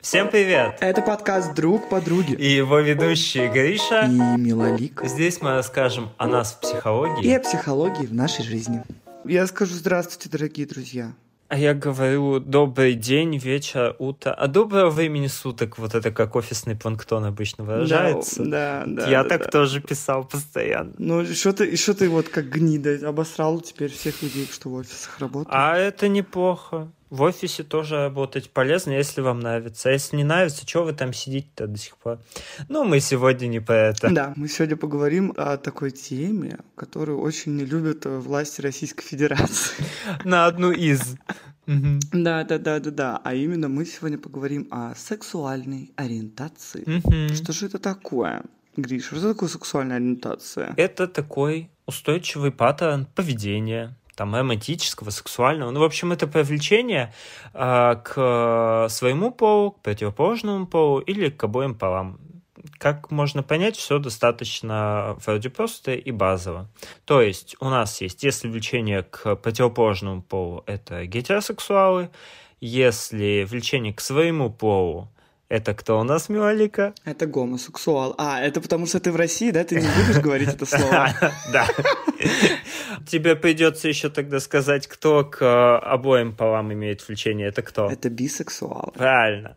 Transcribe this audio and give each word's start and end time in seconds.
Всем 0.00 0.30
привет! 0.30 0.78
Это 0.80 1.02
подкаст 1.02 1.54
«Друг 1.54 1.90
подруги». 1.90 2.32
И 2.32 2.46
его 2.46 2.78
ведущие 2.78 3.50
Гриша 3.50 4.06
и 4.06 4.40
Милолик. 4.40 5.02
Здесь 5.04 5.42
мы 5.42 5.50
расскажем 5.50 6.08
о 6.16 6.26
нас 6.26 6.54
в 6.54 6.60
психологии. 6.60 7.22
И 7.22 7.34
о 7.34 7.38
психологии 7.38 8.06
в 8.06 8.14
нашей 8.14 8.42
жизни. 8.42 8.82
Я 9.26 9.46
скажу 9.46 9.74
здравствуйте, 9.74 10.30
дорогие 10.30 10.66
друзья. 10.66 11.12
А 11.48 11.58
я 11.58 11.74
говорю 11.74 12.40
добрый 12.40 12.94
день, 12.94 13.36
вечер, 13.36 13.94
утро. 13.98 14.32
А 14.32 14.46
доброго 14.46 14.88
времени 14.88 15.26
суток, 15.26 15.76
вот 15.76 15.94
это 15.94 16.10
как 16.10 16.34
офисный 16.34 16.76
планктон 16.76 17.26
обычно 17.26 17.64
выражается. 17.64 18.42
Да, 18.44 18.84
да. 18.86 19.06
Я 19.06 19.22
да, 19.22 19.28
так 19.28 19.44
да. 19.44 19.50
тоже 19.50 19.82
писал 19.82 20.24
постоянно. 20.24 20.94
Ну, 20.96 21.26
что 21.26 21.52
ты, 21.52 21.76
что 21.76 21.92
ты 21.92 22.08
вот 22.08 22.30
как 22.30 22.48
гнида 22.48 23.06
обосрал 23.06 23.60
теперь 23.60 23.90
всех 23.90 24.22
людей, 24.22 24.48
что 24.50 24.70
в 24.70 24.74
офисах 24.74 25.18
работают? 25.18 25.48
А 25.50 25.76
это 25.76 26.08
неплохо. 26.08 26.90
В 27.10 27.22
офисе 27.22 27.64
тоже 27.64 27.96
работать 27.96 28.50
полезно, 28.50 28.92
если 28.92 29.20
вам 29.20 29.40
нравится. 29.40 29.88
А 29.88 29.92
если 29.92 30.16
не 30.16 30.22
нравится, 30.22 30.66
что 30.66 30.84
вы 30.84 30.92
там 30.92 31.12
сидите-то 31.12 31.66
до 31.66 31.76
сих 31.76 31.96
пор? 31.96 32.20
Ну, 32.68 32.84
мы 32.84 33.00
сегодня 33.00 33.48
не 33.48 33.58
про 33.58 33.88
это. 33.88 34.10
Да, 34.10 34.32
мы 34.36 34.48
сегодня 34.48 34.76
поговорим 34.76 35.34
о 35.36 35.56
такой 35.56 35.90
теме, 35.90 36.60
которую 36.76 37.20
очень 37.20 37.56
не 37.56 37.64
любят 37.64 38.06
власти 38.06 38.60
Российской 38.60 39.02
Федерации. 39.02 39.84
На 40.24 40.46
одну 40.46 40.70
из. 40.70 41.16
Да, 41.66 42.44
да, 42.44 42.58
да, 42.58 42.78
да, 42.78 42.90
да. 42.90 43.20
А 43.24 43.34
именно 43.34 43.68
мы 43.68 43.86
сегодня 43.86 44.16
поговорим 44.18 44.68
о 44.70 44.94
сексуальной 44.94 45.92
ориентации. 45.96 47.02
Что 47.34 47.52
же 47.52 47.66
это 47.66 47.78
такое? 47.80 48.44
Гриш, 48.76 49.06
что 49.06 49.32
такое 49.34 49.48
сексуальная 49.48 49.96
ориентация? 49.96 50.74
Это 50.76 51.08
такой 51.08 51.70
устойчивый 51.86 52.52
паттерн 52.52 53.06
поведения, 53.06 53.96
там, 54.20 54.34
романтического, 54.34 55.08
сексуального. 55.08 55.70
Ну, 55.70 55.80
в 55.80 55.82
общем, 55.82 56.12
это 56.12 56.26
привлечение 56.26 57.10
э, 57.54 57.96
к 58.04 58.86
своему 58.90 59.30
полу, 59.30 59.70
к 59.70 59.80
противоположному 59.80 60.66
полу 60.66 60.98
или 60.98 61.30
к 61.30 61.42
обоим 61.42 61.74
полам. 61.74 62.20
Как 62.76 63.10
можно 63.10 63.42
понять, 63.42 63.76
все 63.76 63.98
достаточно 63.98 65.16
вроде 65.24 65.48
просто 65.48 65.94
и 65.94 66.10
базово. 66.10 66.68
То 67.06 67.22
есть 67.22 67.56
у 67.60 67.70
нас 67.70 68.02
есть, 68.02 68.22
если 68.22 68.50
влечение 68.50 69.04
к 69.04 69.36
противоположному 69.36 70.20
полу, 70.20 70.64
это 70.66 71.06
гетеросексуалы, 71.06 72.10
если 72.60 73.46
влечение 73.48 73.94
к 73.94 74.02
своему 74.02 74.50
полу, 74.50 75.08
это 75.50 75.74
кто 75.74 75.98
у 75.98 76.04
нас, 76.04 76.28
Милалика? 76.28 76.94
Это 77.04 77.26
гомосексуал. 77.26 78.14
А, 78.18 78.40
это 78.40 78.60
потому 78.60 78.86
что 78.86 79.00
ты 79.00 79.10
в 79.10 79.16
России, 79.16 79.50
да? 79.50 79.64
Ты 79.64 79.80
не 79.80 79.88
будешь 79.88 80.22
говорить 80.22 80.48
это 80.48 80.64
слово? 80.64 81.12
Да. 81.52 81.66
Тебе 83.06 83.34
придется 83.34 83.88
еще 83.88 84.10
тогда 84.10 84.38
сказать, 84.38 84.86
кто 84.86 85.24
к 85.24 85.78
обоим 85.78 86.36
полам 86.36 86.72
имеет 86.72 87.06
влечение. 87.06 87.48
Это 87.48 87.62
кто? 87.62 87.90
Это 87.90 88.08
бисексуал. 88.10 88.92
Правильно. 88.94 89.56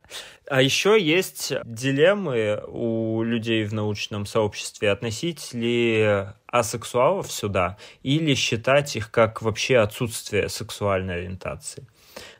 А 0.49 0.63
еще 0.63 0.99
есть 0.99 1.53
дилеммы 1.63 2.63
у 2.67 3.21
людей 3.21 3.63
в 3.63 3.73
научном 3.73 4.25
сообществе 4.25 4.89
относить 4.89 5.53
ли 5.53 6.25
асексуалов 6.47 7.31
сюда 7.31 7.77
или 8.01 8.33
считать 8.33 8.95
их 8.95 9.11
как 9.11 9.43
вообще 9.43 9.77
отсутствие 9.77 10.49
сексуальной 10.49 11.17
ориентации 11.17 11.85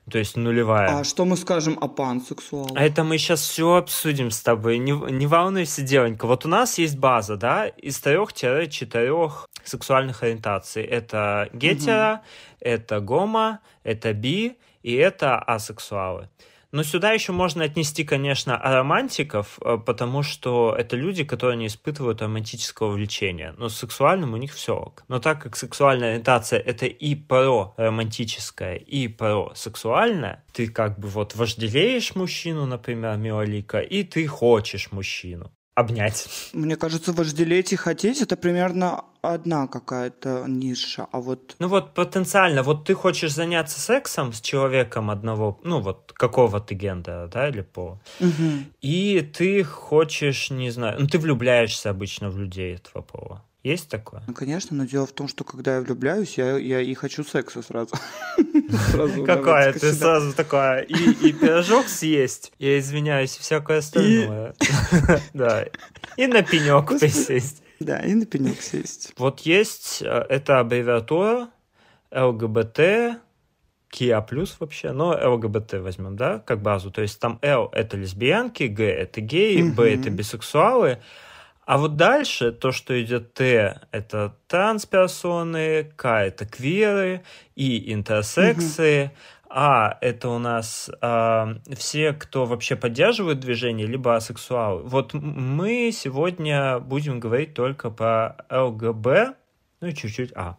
то 0.10 0.18
есть 0.18 0.36
нулевая. 0.36 1.00
А 1.00 1.04
что 1.04 1.26
мы 1.26 1.38
скажем 1.38 1.78
о 1.80 1.88
пансексуалах? 1.88 2.72
А 2.76 2.84
это 2.84 3.04
мы 3.04 3.18
сейчас 3.18 3.42
все 3.42 3.76
обсудим 3.76 4.32
с 4.32 4.42
тобой. 4.42 4.78
Не, 4.78 4.92
не 4.92 5.28
волнуйся, 5.28 5.82
девонька. 5.82 6.28
Вот 6.28 6.46
у 6.46 6.50
нас 6.50 6.78
есть 6.78 6.98
база, 6.98 7.38
да, 7.38 7.68
из 7.68 8.00
трех-четырех 8.00 9.50
сексуальных 9.64 10.24
ориентаций. 10.24 10.84
Это 10.84 11.50
гетера, 11.54 12.22
угу. 12.22 12.58
это 12.60 13.00
гомо, 13.00 13.60
это 13.84 14.14
би 14.14 14.58
и 14.82 14.94
это 14.94 15.40
асексуалы. 15.40 16.30
Но 16.74 16.82
сюда 16.82 17.12
еще 17.12 17.32
можно 17.32 17.64
отнести, 17.64 18.04
конечно, 18.04 18.58
романтиков, 18.58 19.60
потому 19.86 20.24
что 20.24 20.76
это 20.78 20.96
люди, 20.96 21.24
которые 21.24 21.56
не 21.56 21.68
испытывают 21.68 22.22
романтического 22.22 22.92
влечения. 22.92 23.54
Но 23.60 23.70
с 23.70 23.78
сексуальным 23.78 24.34
у 24.34 24.38
них 24.38 24.54
все 24.54 24.76
ок. 24.76 25.04
Но 25.08 25.20
так 25.20 25.42
как 25.42 25.56
сексуальная 25.56 26.14
ориентация 26.14 26.60
это 26.60 26.88
и 26.88 27.14
про 27.14 27.76
романтическое, 27.78 28.76
и 28.76 29.08
про 29.08 29.54
сексуальное, 29.54 30.44
ты 30.52 30.68
как 30.68 30.98
бы 30.98 31.08
вот 31.08 31.36
вожделеешь 31.36 32.16
мужчину, 32.16 32.66
например, 32.66 33.18
Миолика, 33.18 33.80
и 33.80 34.04
ты 34.04 34.26
хочешь 34.26 34.92
мужчину 34.92 35.52
обнять. 35.76 36.28
Мне 36.54 36.76
кажется, 36.76 37.14
вожделеть 37.14 37.72
и 37.72 37.76
хотеть 37.76 38.22
это 38.22 38.36
примерно 38.36 39.06
одна 39.24 39.68
какая-то 39.68 40.46
ниша, 40.48 41.08
а 41.12 41.20
вот... 41.20 41.56
Ну 41.60 41.68
вот 41.68 41.94
потенциально, 41.94 42.62
вот 42.62 42.86
ты 42.86 42.94
хочешь 42.94 43.34
заняться 43.34 43.80
сексом 43.80 44.34
с 44.34 44.42
человеком 44.42 45.10
одного, 45.10 45.60
ну 45.64 45.80
вот 45.80 46.12
какого 46.14 46.60
ты 46.60 46.76
гендера, 46.76 47.28
да, 47.28 47.48
или 47.48 47.62
по, 47.62 48.00
угу. 48.20 48.52
и 48.82 49.22
ты 49.22 49.64
хочешь, 49.64 50.52
не 50.52 50.70
знаю, 50.72 50.98
ну 51.00 51.08
ты 51.08 51.20
влюбляешься 51.20 51.90
обычно 51.90 52.30
в 52.30 52.38
людей 52.38 52.76
этого 52.76 53.02
пола. 53.02 53.44
Есть 53.64 53.88
такое? 53.88 54.22
Ну, 54.28 54.34
конечно, 54.34 54.76
но 54.76 54.84
дело 54.84 55.08
в 55.08 55.14
том, 55.14 55.30
что 55.30 55.46
когда 55.46 55.76
я 55.76 55.82
влюбляюсь, 55.82 56.38
я, 56.38 56.58
я 56.58 56.82
и 56.82 56.94
хочу 56.96 57.24
секса 57.24 57.62
сразу. 57.62 57.96
Какая 59.26 59.72
ты 59.72 59.94
сразу 59.94 60.34
такая, 60.34 60.82
и 60.82 61.32
пирожок 61.32 61.88
съесть, 61.88 62.52
я 62.60 62.78
извиняюсь, 62.78 63.38
всякое 63.38 63.78
остальное. 63.78 64.54
Да, 65.34 65.66
и 66.18 66.28
на 66.28 66.44
пенек 66.44 67.00
присесть. 67.00 67.63
Да, 67.84 68.00
и 68.00 68.14
на 68.14 68.26
пенек 68.26 68.62
сесть. 68.62 69.14
Вот 69.18 69.42
есть, 69.42 70.02
это 70.02 70.60
аббревиатура 70.60 71.50
ЛГБТ, 72.12 73.20
Киа 73.90 74.22
плюс 74.22 74.56
вообще, 74.60 74.92
но 74.92 75.10
ЛГБТ 75.10 75.74
возьмем, 75.74 76.16
да, 76.16 76.40
как 76.40 76.62
базу. 76.62 76.90
То 76.92 77.02
есть 77.02 77.20
там 77.20 77.40
Л 77.42 77.70
это 77.72 77.98
лесбиянки, 77.98 78.64
Г 78.64 78.84
это 78.84 79.22
геи, 79.22 79.62
Б 79.62 79.94
это 79.94 80.10
бисексуалы, 80.10 81.00
а 81.66 81.78
вот 81.78 81.96
дальше 81.96 82.52
то, 82.52 82.72
что 82.72 83.02
идет 83.02 83.34
Т, 83.34 83.80
это 83.92 84.36
трансперсоны, 84.48 85.92
К 85.96 86.26
это 86.26 86.46
квиры, 86.46 87.24
И 87.56 87.94
интерсексы, 87.94 89.12
а 89.56 90.00
это 90.02 90.30
у 90.30 90.40
нас 90.40 90.90
э, 91.00 91.56
все, 91.76 92.14
кто 92.14 92.46
вообще 92.46 92.76
поддерживает 92.76 93.40
движение, 93.40 93.86
либо 93.86 94.16
асексуалы. 94.16 94.82
Вот 94.82 95.14
мы 95.14 95.92
сегодня 95.94 96.80
будем 96.80 97.20
говорить 97.20 97.54
только 97.54 97.92
по 97.92 98.36
ЛГБ, 98.50 99.36
ну 99.82 99.88
и 99.88 99.94
чуть-чуть 99.94 100.32
А. 100.36 100.58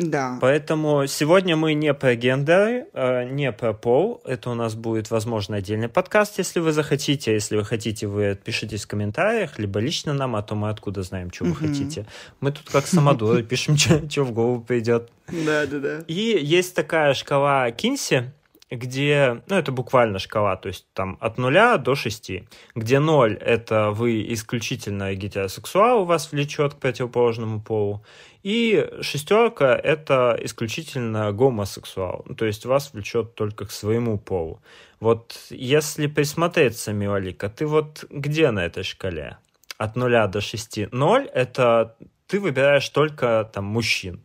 Да. 0.00 0.38
Поэтому 0.40 1.06
сегодня 1.06 1.56
мы 1.56 1.74
не 1.74 1.92
про 1.92 2.14
гендеры, 2.14 2.86
не 3.30 3.52
про 3.52 3.74
пол. 3.74 4.22
Это 4.24 4.50
у 4.50 4.54
нас 4.54 4.74
будет, 4.74 5.10
возможно, 5.10 5.56
отдельный 5.56 5.88
подкаст, 5.88 6.38
если 6.38 6.60
вы 6.60 6.72
захотите. 6.72 7.32
Если 7.34 7.56
вы 7.56 7.64
хотите, 7.64 8.06
вы 8.06 8.30
отпишитесь 8.30 8.84
в 8.84 8.88
комментариях, 8.88 9.58
либо 9.58 9.78
лично 9.78 10.14
нам, 10.14 10.36
а 10.36 10.42
то 10.42 10.54
мы 10.54 10.70
откуда 10.70 11.02
знаем, 11.02 11.30
что 11.30 11.44
вы 11.44 11.54
хотите. 11.54 12.06
Мы 12.40 12.50
тут 12.50 12.70
как 12.70 12.86
самодуры 12.86 13.42
пишем, 13.42 13.76
что 13.76 14.24
в 14.24 14.32
голову 14.32 14.62
придет. 14.62 15.10
Да, 15.28 15.66
да, 15.66 15.78
да. 15.78 16.04
И 16.08 16.38
есть 16.40 16.74
такая 16.74 17.12
шкала 17.14 17.70
Кинси, 17.70 18.32
где, 18.70 19.42
ну, 19.48 19.56
это 19.56 19.72
буквально 19.72 20.18
шкала, 20.18 20.56
то 20.56 20.68
есть 20.68 20.86
там 20.94 21.18
от 21.20 21.38
нуля 21.38 21.76
до 21.76 21.94
шести, 21.94 22.46
где 22.74 23.00
ноль– 23.00 23.34
это 23.40 23.90
вы 23.90 24.24
исключительно 24.32 25.12
гетеросексуал, 25.14 26.04
вас 26.04 26.30
влечет 26.30 26.74
к 26.74 26.76
противоположному 26.78 27.60
полу, 27.60 28.04
и 28.42 28.88
шестерка– 29.00 29.76
это 29.82 30.38
исключительно 30.42 31.32
гомосексуал, 31.32 32.24
то 32.36 32.44
есть 32.44 32.64
вас 32.64 32.92
влечет 32.92 33.34
только 33.34 33.66
к 33.66 33.70
своему 33.70 34.18
полу. 34.18 34.60
Вот 35.00 35.36
если 35.50 36.06
присмотреться, 36.06 36.92
Милалика, 36.92 37.48
ты 37.48 37.66
вот 37.66 38.04
где 38.10 38.50
на 38.50 38.64
этой 38.64 38.82
шкале? 38.82 39.38
От 39.78 39.96
нуля 39.96 40.26
до 40.26 40.40
шести. 40.40 40.88
Ноль– 40.92 41.26
это 41.34 41.96
ты 42.26 42.38
выбираешь 42.38 42.88
только 42.90 43.50
там 43.52 43.64
мужчин 43.64 44.20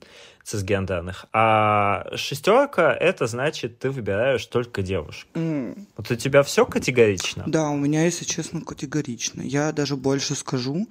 цисгендерных. 0.46 1.26
А 1.34 2.06
шестерка 2.16 2.94
это 2.94 3.26
значит, 3.26 3.80
ты 3.80 3.90
выбираешь 3.90 4.46
только 4.46 4.84
девушек. 4.84 5.28
Mm. 5.34 5.88
Вот 5.98 6.12
у 6.12 6.16
тебя 6.16 6.44
все 6.44 6.66
категорично? 6.66 7.44
Да, 7.48 7.70
у 7.70 7.78
меня, 7.78 8.06
если 8.06 8.26
честно, 8.26 8.62
категорично. 8.62 9.42
Я 9.42 9.72
даже 9.72 9.96
больше 9.96 10.36
скажу, 10.36 10.88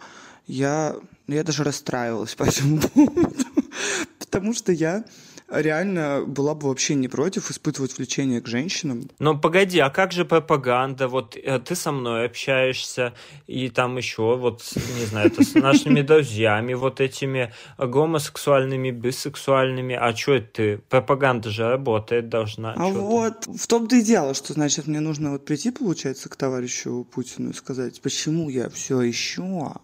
я, 0.49 0.97
я 1.27 1.45
даже 1.45 1.65
расстраивалась 1.65 2.35
по 2.35 2.45
этому 2.45 2.81
поводу, 2.81 3.45
потому 4.19 4.55
что 4.55 4.73
я 4.73 5.05
реально 5.49 6.25
была 6.27 6.55
бы 6.55 6.69
вообще 6.69 6.95
не 6.95 7.09
против 7.09 7.51
испытывать 7.51 7.97
влечение 7.97 8.41
к 8.41 8.47
женщинам. 8.47 9.09
Но 9.19 9.39
погоди, 9.39 9.79
а 9.79 9.91
как 9.91 10.13
же 10.13 10.25
пропаганда? 10.25 11.09
Вот 11.09 11.37
ты 11.65 11.75
со 11.75 11.93
мной 11.93 12.27
общаешься, 12.27 13.15
и 13.47 13.69
там 13.69 13.97
еще, 13.97 14.37
вот, 14.37 14.63
не 14.99 15.07
знаю, 15.07 15.29
это 15.29 15.45
с 15.45 15.55
нашими 15.55 16.03
друзьями, 16.03 16.75
вот 16.75 17.01
этими 17.01 17.53
гомосексуальными, 17.79 18.91
бисексуальными. 18.91 19.95
А 19.95 20.15
что 20.17 20.35
это 20.35 20.49
ты? 20.53 20.79
Пропаганда 20.89 21.51
же 21.51 21.69
работает 21.69 22.29
должна. 22.29 22.73
А 22.75 22.87
вот, 22.87 23.47
в 23.47 23.67
том-то 23.67 23.97
и 23.97 24.03
дело, 24.03 24.35
что, 24.35 24.53
значит, 24.53 24.87
мне 24.87 25.01
нужно 25.01 25.33
вот 25.33 25.45
прийти, 25.45 25.71
получается, 25.71 26.29
к 26.29 26.37
товарищу 26.37 27.07
Путину 27.13 27.51
и 27.51 27.55
сказать, 27.55 28.01
почему 28.01 28.49
я 28.49 28.71
все 28.71 29.01
еще 29.03 29.75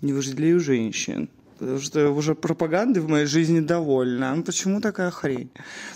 не 0.00 0.12
вожделею 0.12 0.60
женщин 0.60 1.28
потому 1.58 1.80
что 1.80 2.10
уже 2.10 2.34
пропаганды 2.34 3.00
в 3.00 3.08
моей 3.08 3.26
жизни 3.26 3.60
довольно. 3.60 4.34
Ну, 4.34 4.42
почему 4.42 4.80
такая 4.80 5.10
хрень? 5.10 5.50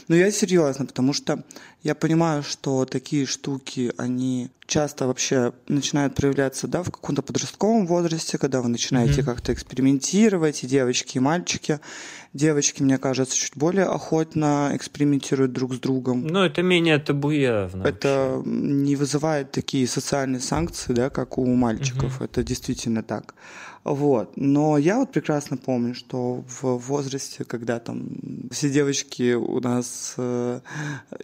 Но 0.09 0.17
я 0.17 0.31
серьезно, 0.31 0.87
потому 0.87 1.13
что 1.13 1.45
я 1.83 1.95
понимаю, 1.95 2.43
что 2.43 2.85
такие 2.85 3.27
штуки, 3.27 3.93
они 3.97 4.51
часто 4.67 5.07
вообще 5.07 5.53
начинает 5.69 6.15
проявляться, 6.15 6.67
да, 6.67 6.83
в 6.83 6.91
каком-то 6.91 7.23
подростковом 7.23 7.87
возрасте, 7.87 8.39
когда 8.39 8.61
вы 8.61 8.69
начинаете 8.69 9.21
mm-hmm. 9.21 9.25
как-то 9.25 9.53
экспериментировать, 9.53 10.65
и 10.65 10.67
девочки, 10.67 11.19
и 11.19 11.21
мальчики. 11.21 11.81
Девочки, 12.33 12.83
мне 12.83 12.99
кажется, 12.99 13.37
чуть 13.37 13.57
более 13.57 13.85
охотно 13.85 14.71
экспериментируют 14.75 15.53
друг 15.53 15.75
с 15.75 15.79
другом. 15.79 16.27
Ну, 16.27 16.43
это 16.43 16.63
менее 16.63 16.99
табуевно. 16.99 17.83
Это 17.83 18.33
вообще. 18.37 18.51
не 18.51 18.97
вызывает 18.97 19.51
такие 19.51 19.87
социальные 19.87 20.41
санкции, 20.41 20.95
да, 20.95 21.11
как 21.11 21.37
у 21.37 21.47
мальчиков. 21.55 22.21
Mm-hmm. 22.21 22.25
Это 22.25 22.43
действительно 22.43 23.03
так. 23.03 23.35
Вот. 23.85 24.37
Но 24.37 24.79
я 24.79 24.99
вот 24.99 25.11
прекрасно 25.11 25.57
помню, 25.57 25.95
что 25.95 26.45
в 26.47 26.77
возрасте, 26.77 27.45
когда 27.45 27.81
там 27.81 28.07
все 28.51 28.71
девочки 28.71 29.35
у 29.35 29.61
нас 29.61 30.15
э, 30.17 30.61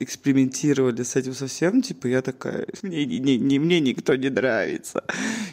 экспериментировали 0.00 1.02
с 1.02 1.14
этим 1.14 1.34
совсем, 1.34 1.82
типа 1.82 2.08
я 2.08 2.20
такая, 2.20 2.66
мне, 2.82 3.05
не, 3.06 3.38
не, 3.38 3.58
мне 3.58 3.81
никто 3.81 4.16
не 4.16 4.28
нравится. 4.28 5.05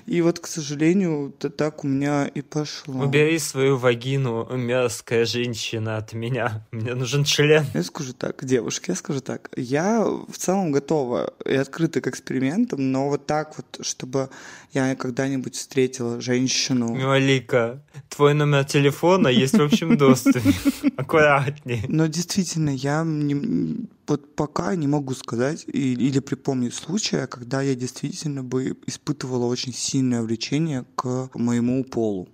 И 0.07 0.21
вот, 0.21 0.39
к 0.39 0.47
сожалению, 0.47 1.33
это 1.37 1.49
так 1.49 1.83
у 1.83 1.87
меня 1.87 2.27
и 2.27 2.41
пошло. 2.41 3.03
Убери 3.03 3.37
свою 3.37 3.77
вагину, 3.77 4.47
мерзкая 4.55 5.25
женщина, 5.25 5.97
от 5.97 6.13
меня. 6.13 6.65
Мне 6.71 6.95
нужен 6.95 7.23
член. 7.23 7.65
Я 7.73 7.83
скажу 7.83 8.13
так, 8.13 8.43
девушки, 8.43 8.89
я 8.89 8.95
скажу 8.95 9.21
так. 9.21 9.49
Я 9.55 10.03
в 10.03 10.37
целом 10.37 10.71
готова 10.71 11.33
и 11.45 11.53
открыта 11.53 12.01
к 12.01 12.07
экспериментам, 12.07 12.91
но 12.91 13.09
вот 13.09 13.27
так 13.27 13.57
вот, 13.57 13.85
чтобы 13.85 14.29
я 14.75 14.95
когда-нибудь 14.95 15.55
встретила 15.55 16.21
женщину, 16.21 16.93
Малика, 16.95 17.81
твой 18.09 18.33
номер 18.33 18.65
телефона 18.65 19.29
есть 19.29 19.57
в 19.57 19.61
общем 19.61 19.97
доступе. 19.97 20.41
Аккуратнее. 20.97 21.85
Но 21.87 22.07
действительно, 22.07 22.69
я 22.69 23.03
не, 23.03 23.87
вот 24.07 24.35
пока 24.35 24.75
не 24.75 24.87
могу 24.87 25.13
сказать 25.13 25.65
или 25.67 26.19
припомнить 26.19 26.73
случая, 26.73 27.27
когда 27.27 27.61
я 27.61 27.75
действительно 27.75 28.43
бы 28.43 28.77
испытывала 28.85 29.45
очень 29.45 29.73
сильное 29.73 30.21
влечение 30.21 30.85
к 30.95 31.29
моему 31.33 31.83
полу. 31.83 32.27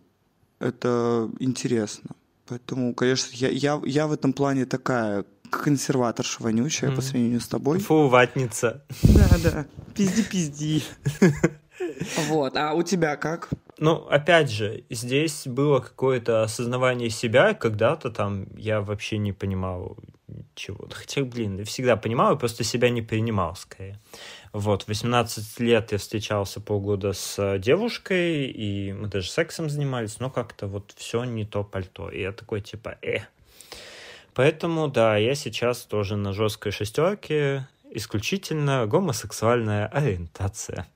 Это 0.60 1.30
интересно. 1.40 2.12
Поэтому, 2.48 2.94
конечно, 2.94 3.30
я, 3.34 3.50
я, 3.50 3.82
я 3.86 4.08
в 4.08 4.12
этом 4.12 4.34
плане 4.34 4.66
такая 4.66 5.26
консерваторша 5.50 6.42
вонючая 6.42 6.92
mm. 6.92 6.96
по 6.96 7.02
сравнению 7.02 7.42
с 7.42 7.48
тобой. 7.48 7.80
Фу, 7.80 8.08
ватница. 8.08 8.84
Да, 9.04 9.30
да. 9.44 9.66
Пизди-пизди. 9.94 10.84
Вот. 12.28 12.56
А 12.58 12.74
у 12.74 12.84
тебя 12.84 13.16
как? 13.16 13.50
Ну, 13.78 13.96
опять 14.08 14.52
же, 14.52 14.84
здесь 14.90 15.48
было 15.48 15.80
какое-то 15.80 16.44
осознавание 16.44 17.10
себя, 17.10 17.54
когда-то 17.54 18.12
там 18.12 18.46
я 18.56 18.82
вообще 18.82 19.18
не 19.18 19.34
понимал 19.34 19.98
чего. 20.56 20.88
Хотя, 20.92 21.24
блин, 21.24 21.58
я 21.58 21.66
всегда 21.66 21.98
понимал, 21.98 22.32
я 22.32 22.38
просто 22.38 22.64
себя 22.64 22.90
не 22.90 23.02
принимал, 23.02 23.56
скорее. 23.56 24.00
Вот, 24.54 24.88
18 24.88 25.60
лет 25.60 25.92
я 25.92 25.98
встречался 25.98 26.60
полгода 26.60 27.14
с 27.14 27.58
девушкой, 27.60 28.46
и 28.46 28.94
мы 28.94 29.08
даже 29.08 29.30
сексом 29.30 29.70
занимались, 29.70 30.20
но 30.20 30.30
как-то 30.30 30.68
вот 30.68 30.94
все 30.98 31.24
не 31.24 31.46
то 31.46 31.64
пальто. 31.64 32.10
И 32.10 32.22
я 32.22 32.32
такой, 32.32 32.62
типа, 32.62 32.98
э. 33.02 33.20
Поэтому, 34.34 34.88
да, 34.88 35.18
я 35.18 35.36
сейчас 35.36 35.82
тоже 35.82 36.16
на 36.16 36.34
жесткой 36.34 36.72
шестерке, 36.72 37.68
исключительно 37.92 38.86
гомосексуальная 38.88 39.88
ориентация. 39.88 40.88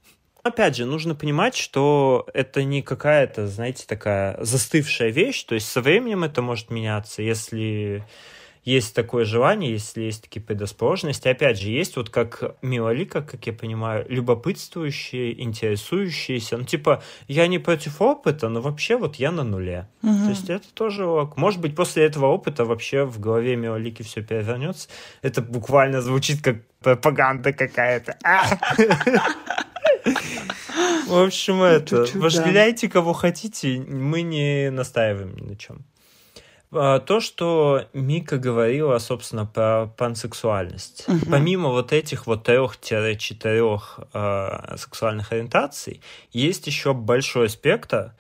Опять 0.45 0.75
же, 0.75 0.86
нужно 0.86 1.15
понимать, 1.15 1.56
что 1.56 2.27
это 2.31 2.63
не 2.63 2.83
какая-то, 2.83 3.47
знаете, 3.47 3.86
такая 3.88 4.38
застывшая 4.44 5.09
вещь, 5.09 5.44
то 5.44 5.56
есть 5.56 5.68
со 5.68 5.81
временем 5.81 6.24
это 6.24 6.44
может 6.44 6.69
меняться, 6.69 7.24
если 7.24 8.06
есть 8.63 8.94
такое 8.94 9.25
желание, 9.25 9.71
если 9.71 10.03
есть 10.03 10.21
такие 10.21 10.42
предрасположенности. 10.42 11.27
Опять 11.27 11.59
же, 11.59 11.69
есть 11.69 11.97
вот 11.97 12.12
как 12.12 12.57
Милолика, 12.62 13.24
как 13.24 13.47
я 13.47 13.53
понимаю, 13.53 14.06
любопытствующие, 14.07 15.42
интересующиеся. 15.42 16.57
Ну, 16.57 16.63
типа, 16.63 17.01
я 17.27 17.47
не 17.47 17.57
против 17.57 18.00
опыта, 18.00 18.47
но 18.47 18.62
вообще 18.62 18.97
вот 18.97 19.15
я 19.15 19.31
на 19.31 19.44
нуле. 19.44 19.88
Угу. 20.03 20.25
То 20.25 20.30
есть 20.30 20.50
это 20.51 20.71
тоже 20.75 21.07
ок. 21.07 21.38
Может 21.38 21.59
быть, 21.59 21.75
после 21.75 22.06
этого 22.06 22.27
опыта 22.27 22.65
вообще 22.65 23.03
в 23.03 23.19
голове 23.19 23.56
Милолики 23.56 24.03
все 24.03 24.21
перевернется. 24.21 24.89
Это 25.24 25.42
буквально 25.42 26.01
звучит 26.01 26.44
как 26.44 26.57
пропаганда 26.81 27.51
какая-то. 27.51 28.15
В 31.07 31.24
общем, 31.24 31.62
это, 31.62 32.06
вожделяйте 32.16 32.90
кого 32.90 33.13
хотите, 33.13 33.80
мы 33.80 34.22
не 34.22 34.69
настаиваем 34.72 35.36
ни 35.36 35.42
на 35.42 35.56
чем. 35.56 35.86
А, 36.72 37.00
то, 37.00 37.19
что 37.19 37.86
Мика 37.94 38.38
говорила, 38.38 38.98
собственно, 39.00 39.46
про 39.46 39.88
пансексуальность. 39.98 41.06
Угу. 41.07 41.31
Помимо 41.31 41.69
вот 41.69 41.94
этих 41.94 42.28
вот 42.28 42.44
трех-четырех 42.44 44.00
э, 44.13 44.75
сексуальных 44.78 45.31
ориентаций, 45.31 46.02
есть 46.31 46.68
еще 46.68 46.94
большой 46.94 47.50
спектр, 47.50 48.13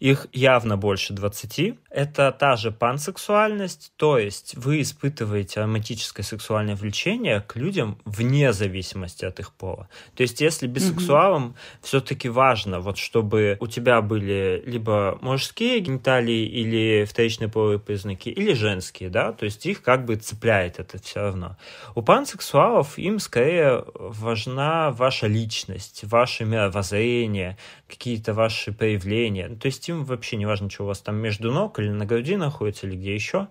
их 0.00 0.26
явно 0.32 0.78
больше 0.78 1.12
20. 1.12 1.74
Это 1.90 2.32
та 2.32 2.56
же 2.56 2.70
пансексуальность, 2.70 3.92
то 3.96 4.18
есть 4.18 4.54
вы 4.56 4.80
испытываете 4.80 5.60
романтическое 5.60 6.24
сексуальное 6.24 6.74
влечение 6.74 7.42
к 7.42 7.56
людям 7.56 7.98
вне 8.04 8.52
зависимости 8.52 9.26
от 9.26 9.38
их 9.40 9.52
пола. 9.52 9.88
То 10.16 10.22
есть 10.22 10.40
если 10.40 10.66
бисексуалам 10.66 11.46
угу. 11.46 11.54
все-таки 11.82 12.28
важно, 12.28 12.80
вот 12.80 12.96
чтобы 12.96 13.58
у 13.60 13.66
тебя 13.66 14.00
были 14.00 14.62
либо 14.64 15.18
мужские 15.20 15.80
гениталии 15.80 16.46
или 16.46 17.04
вторичные 17.04 17.48
половые 17.48 17.78
признаки, 17.78 18.30
или 18.30 18.54
женские, 18.54 19.10
да, 19.10 19.32
то 19.32 19.44
есть 19.44 19.66
их 19.66 19.82
как 19.82 20.06
бы 20.06 20.16
цепляет 20.16 20.78
это 20.78 21.00
все 21.02 21.20
равно. 21.20 21.58
У 21.94 22.02
пансексуалов 22.02 22.98
им 22.98 23.18
скорее 23.18 23.84
важна 23.94 24.90
ваша 24.92 25.26
личность, 25.26 26.04
ваше 26.04 26.46
мировоззрение, 26.46 27.58
какие-то 27.86 28.32
ваши 28.32 28.72
проявления. 28.72 29.48
То 29.48 29.66
есть 29.66 29.89
им 29.90 30.04
вообще 30.04 30.36
не 30.36 30.46
важно, 30.46 30.70
что 30.70 30.84
у 30.84 30.86
вас 30.86 31.00
там 31.00 31.16
между 31.16 31.52
ног 31.52 31.78
или 31.78 31.90
на 31.90 32.06
груди 32.06 32.36
находится, 32.36 32.86
или 32.86 32.96
где 32.96 33.14
еще. 33.14 33.48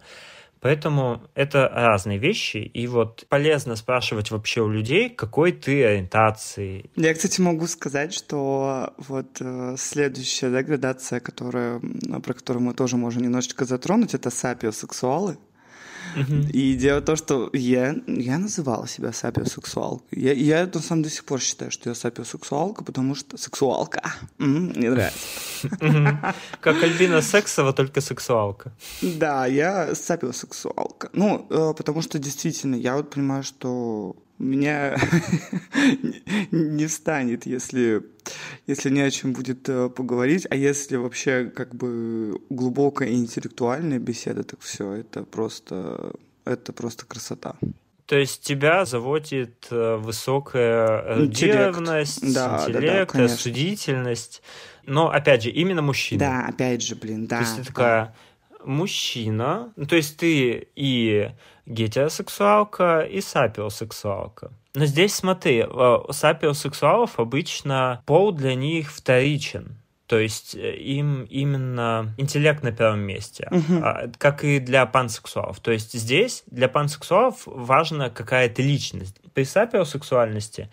Поэтому 0.61 1.21
это 1.35 1.69
разные 1.69 2.17
вещи, 2.17 2.57
и 2.57 2.85
вот 2.87 3.25
полезно 3.29 3.77
спрашивать 3.77 4.29
вообще 4.29 4.61
у 4.61 4.67
людей, 4.67 5.09
какой 5.09 5.53
ты 5.53 5.85
ориентации. 5.85 6.89
Я, 6.97 7.13
кстати, 7.13 7.39
могу 7.39 7.65
сказать, 7.67 8.13
что 8.13 8.93
вот 8.97 9.37
э, 9.39 9.75
следующая 9.77 10.49
да, 10.49 10.61
градация, 10.61 11.21
которая, 11.21 11.79
про 12.23 12.33
которую 12.33 12.63
мы 12.63 12.73
тоже 12.73 12.97
можем 12.97 13.21
немножечко 13.21 13.63
затронуть, 13.63 14.13
это 14.13 14.29
сапиосексуалы. 14.29 15.37
И 16.53 16.75
дело 16.75 16.99
в 16.99 17.05
том, 17.05 17.15
что 17.15 17.49
я, 17.53 17.95
я 18.07 18.37
называла 18.37 18.87
себя 18.87 19.13
сапиосексуалкой. 19.13 20.19
Я, 20.19 20.33
я 20.33 20.69
на 20.73 20.81
самом 20.81 21.03
до 21.03 21.09
сих 21.09 21.25
пор 21.25 21.39
считаю, 21.39 21.71
что 21.71 21.89
я 21.89 21.95
сапиосексуалка, 21.95 22.83
потому 22.83 23.15
что 23.15 23.37
сексуалка. 23.37 24.01
Мне 24.37 24.89
нравится. 24.89 26.35
Как 26.61 26.83
Альбина 26.83 27.21
Сексова, 27.21 27.73
только 27.73 28.01
сексуалка. 28.01 28.71
Да, 29.01 29.45
я 29.45 29.95
сапиосексуалка. 29.95 31.09
Ну, 31.13 31.45
э, 31.49 31.73
потому 31.75 32.01
что 32.01 32.19
действительно, 32.19 32.75
я 32.75 32.95
вот 32.95 33.09
понимаю, 33.09 33.43
что 33.43 34.15
меня 34.39 34.97
не 36.51 36.87
станет, 36.87 37.45
если, 37.45 38.03
если 38.67 38.89
не 38.89 39.01
о 39.01 39.11
чем 39.11 39.33
будет 39.33 39.67
э, 39.69 39.89
поговорить, 39.89 40.47
а 40.49 40.55
если 40.55 40.95
вообще 40.95 41.51
как 41.53 41.75
бы 41.75 42.41
глубокая 42.49 43.09
интеллектуальная 43.09 43.99
беседа, 43.99 44.43
так 44.43 44.61
все, 44.61 44.93
это 44.93 45.23
просто, 45.23 46.13
это 46.45 46.73
просто 46.73 47.05
красота. 47.05 47.55
То 48.05 48.17
есть 48.17 48.41
тебя 48.41 48.85
заводит 48.85 49.67
э, 49.69 49.97
высокая 49.97 51.15
эрудированность, 51.15 52.33
да, 52.33 52.63
интеллект, 52.65 53.13
да, 53.13 53.19
да, 53.19 53.23
рассудительность. 53.25 54.41
Но, 54.87 55.11
опять 55.11 55.43
же, 55.43 55.51
именно 55.51 55.83
мужчина. 55.83 56.19
Да, 56.19 56.45
опять 56.47 56.81
же, 56.81 56.95
блин, 56.95 57.27
да. 57.27 57.37
То 57.37 57.43
есть 57.43 57.57
ты 57.57 57.63
такая 57.65 58.15
мужчина, 58.63 59.73
ну, 59.75 59.85
то 59.85 59.95
есть 59.95 60.17
ты 60.17 60.67
и 60.75 61.31
гетеросексуалка 61.65 63.01
и 63.01 63.21
сапиосексуалка. 63.21 64.51
Но 64.75 64.85
здесь 64.85 65.15
смотри, 65.15 65.63
у 65.63 66.11
сапиосексуалов 66.11 67.19
обычно 67.19 68.03
пол 68.05 68.31
для 68.31 68.55
них 68.55 68.91
вторичен. 68.91 69.77
То 70.09 70.17
есть 70.17 70.55
э, 70.55 70.75
им 70.75 71.25
именно 71.25 72.15
интеллект 72.17 72.63
на 72.63 72.71
первом 72.71 73.01
месте, 73.01 73.47
uh-huh. 73.51 74.15
как 74.17 74.43
и 74.43 74.57
для 74.57 74.87
пансексуалов. 74.87 75.59
То 75.59 75.71
есть 75.71 75.93
здесь 75.93 76.43
для 76.47 76.67
пансексуалов 76.67 77.43
важна 77.45 78.09
какая-то 78.09 78.63
личность. 78.63 79.17
При 79.35 79.43
сапиосексуальности 79.43 80.71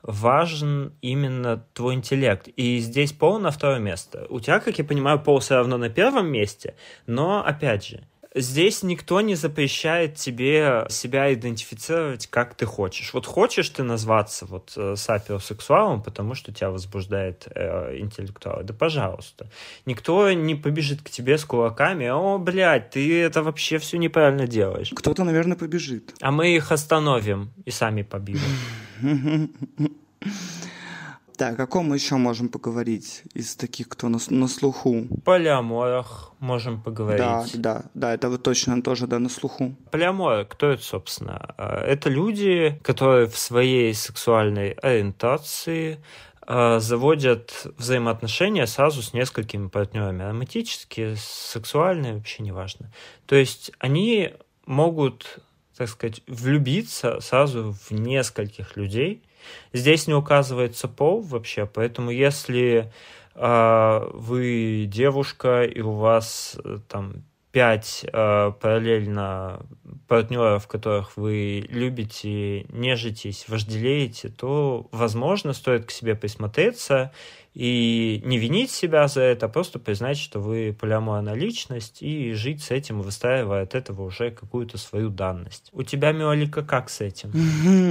важен 0.00 0.94
именно 1.02 1.62
твой 1.74 1.96
интеллект. 1.96 2.48
И 2.56 2.78
здесь 2.78 3.12
пол 3.12 3.38
на 3.38 3.50
второе 3.50 3.78
место. 3.78 4.26
У 4.30 4.40
тебя, 4.40 4.58
как 4.58 4.78
я 4.78 4.84
понимаю, 4.84 5.20
пол 5.20 5.40
все 5.40 5.56
равно 5.56 5.76
на 5.76 5.90
первом 5.90 6.32
месте, 6.32 6.74
но, 7.06 7.44
опять 7.44 7.86
же, 7.86 8.00
Здесь 8.34 8.82
никто 8.82 9.20
не 9.20 9.34
запрещает 9.34 10.16
тебе 10.16 10.86
себя 10.90 11.32
идентифицировать, 11.32 12.26
как 12.26 12.54
ты 12.54 12.66
хочешь. 12.66 13.14
Вот 13.14 13.26
хочешь 13.26 13.68
ты 13.70 13.82
назваться 13.82 14.44
вот 14.44 14.72
э, 14.76 14.96
сапиосексуалом, 14.96 16.02
потому 16.02 16.34
что 16.34 16.52
тебя 16.52 16.70
возбуждает 16.70 17.48
э, 17.54 17.98
интеллектуал, 17.98 18.62
да 18.64 18.74
пожалуйста. 18.74 19.50
Никто 19.86 20.30
не 20.32 20.54
побежит 20.54 21.00
к 21.02 21.08
тебе 21.08 21.38
с 21.38 21.44
кулаками, 21.44 22.06
о, 22.08 22.38
блядь, 22.38 22.90
ты 22.90 23.20
это 23.20 23.42
вообще 23.42 23.78
все 23.78 23.96
неправильно 23.96 24.46
делаешь. 24.46 24.92
Кто-то, 24.94 25.24
наверное, 25.24 25.56
побежит. 25.56 26.14
А 26.20 26.30
мы 26.30 26.54
их 26.54 26.70
остановим 26.70 27.50
и 27.64 27.70
сами 27.70 28.02
побьем. 28.02 28.40
Так, 31.38 31.60
о 31.60 31.68
ком 31.68 31.90
мы 31.90 31.94
еще 31.94 32.16
можем 32.16 32.48
поговорить 32.48 33.22
из 33.32 33.54
таких, 33.54 33.88
кто 33.88 34.08
на, 34.08 34.18
на 34.28 34.48
слуху? 34.48 35.06
Полиаморах 35.24 36.32
можем 36.40 36.82
поговорить. 36.82 37.20
Да, 37.20 37.46
да, 37.54 37.84
да, 37.94 38.14
это 38.14 38.28
вот 38.28 38.42
точно 38.42 38.82
тоже, 38.82 39.06
да, 39.06 39.20
на 39.20 39.28
слуху. 39.28 39.76
Полиаморы, 39.92 40.46
кто 40.46 40.66
это, 40.66 40.82
собственно? 40.82 41.54
А, 41.56 41.80
это 41.80 42.10
люди, 42.10 42.80
которые 42.82 43.28
в 43.28 43.38
своей 43.38 43.94
сексуальной 43.94 44.72
ориентации 44.72 46.02
а, 46.42 46.80
заводят 46.80 47.68
взаимоотношения 47.76 48.66
сразу 48.66 49.00
с 49.00 49.12
несколькими 49.12 49.68
партнерами. 49.68 50.24
Романтические, 50.24 51.14
сексуальные, 51.16 52.14
вообще 52.14 52.42
неважно. 52.42 52.90
То 53.26 53.36
есть 53.36 53.70
они 53.78 54.34
могут, 54.66 55.38
так 55.76 55.88
сказать, 55.88 56.20
влюбиться 56.26 57.20
сразу 57.20 57.76
в 57.80 57.92
нескольких 57.92 58.76
людей. 58.76 59.22
Здесь 59.72 60.06
не 60.06 60.14
указывается 60.14 60.88
пол 60.88 61.20
вообще, 61.20 61.66
поэтому 61.66 62.10
если 62.10 62.92
э, 63.34 64.10
вы 64.12 64.86
девушка 64.88 65.64
и 65.64 65.80
у 65.80 65.92
вас 65.92 66.58
э, 66.64 66.78
там 66.88 67.24
пять 67.52 68.04
э, 68.04 68.52
параллельно 68.60 69.66
партнеров, 70.06 70.66
которых 70.66 71.16
вы 71.16 71.64
любите, 71.68 72.64
нежитесь, 72.64 73.46
вожделеете, 73.48 74.28
то, 74.28 74.88
возможно, 74.92 75.52
стоит 75.52 75.86
к 75.86 75.90
себе 75.90 76.14
присмотреться 76.14 77.12
и 77.58 78.22
не 78.24 78.38
винить 78.38 78.70
себя 78.70 79.08
за 79.08 79.22
это, 79.22 79.46
а 79.46 79.48
просто 79.48 79.80
признать, 79.80 80.16
что 80.16 80.38
вы 80.38 80.76
полиаморная 80.80 81.34
личность 81.34 82.02
и 82.02 82.32
жить 82.34 82.62
с 82.62 82.70
этим, 82.70 83.02
выстраивая 83.02 83.64
от 83.64 83.74
этого 83.74 84.02
уже 84.02 84.30
какую-то 84.30 84.78
свою 84.78 85.08
данность. 85.08 85.68
У 85.72 85.82
тебя, 85.82 86.12
Миолика, 86.12 86.62
как 86.62 86.88
с 86.88 87.00
этим? 87.00 87.32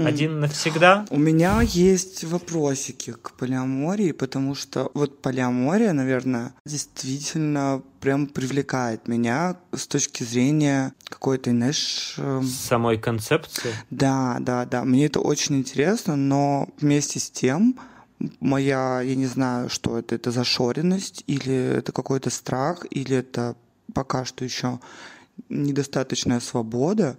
Один 0.05 0.39
навсегда? 0.39 1.05
У 1.09 1.17
меня 1.17 1.61
есть 1.61 2.23
вопросики 2.23 3.11
к 3.11 3.33
полиамории, 3.33 4.13
потому 4.13 4.55
что 4.55 4.89
вот 4.93 5.21
полиамория, 5.21 5.91
наверное, 5.91 6.53
действительно 6.65 7.81
прям 7.99 8.27
привлекает 8.27 9.09
меня 9.09 9.57
с 9.75 9.85
точки 9.85 10.23
зрения 10.23 10.93
какой-то, 11.09 11.49
знаешь... 11.49 12.15
Эм, 12.17 12.43
Самой 12.43 12.97
концепции? 12.97 13.71
Да, 13.89 14.37
да, 14.39 14.63
да. 14.63 14.85
Мне 14.85 15.07
это 15.07 15.19
очень 15.19 15.57
интересно, 15.57 16.15
но 16.15 16.69
вместе 16.79 17.19
с 17.19 17.29
тем 17.29 17.77
моя, 18.39 19.01
я 19.01 19.15
не 19.15 19.25
знаю, 19.25 19.69
что 19.69 19.97
это, 19.97 20.15
это 20.15 20.31
зашоренность, 20.31 21.23
или 21.27 21.53
это 21.53 21.91
какой-то 21.91 22.29
страх, 22.29 22.85
или 22.89 23.15
это 23.15 23.55
пока 23.93 24.25
что 24.25 24.43
еще 24.43 24.79
недостаточная 25.49 26.39
свобода, 26.39 27.17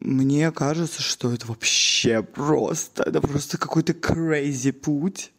мне 0.00 0.50
кажется, 0.52 1.02
что 1.02 1.32
это 1.32 1.46
вообще 1.46 2.22
просто, 2.22 3.04
это 3.04 3.20
просто 3.20 3.58
какой-то 3.58 3.92
crazy 3.92 4.72
путь, 4.72 5.32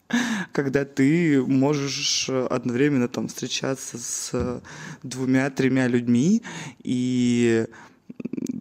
когда 0.51 0.85
ты 0.85 1.41
можешь 1.41 2.29
одновременно 2.29 3.07
там 3.07 3.27
встречаться 3.27 3.97
с 3.97 4.61
двумя-тремя 5.03 5.87
людьми 5.87 6.43
и 6.83 7.67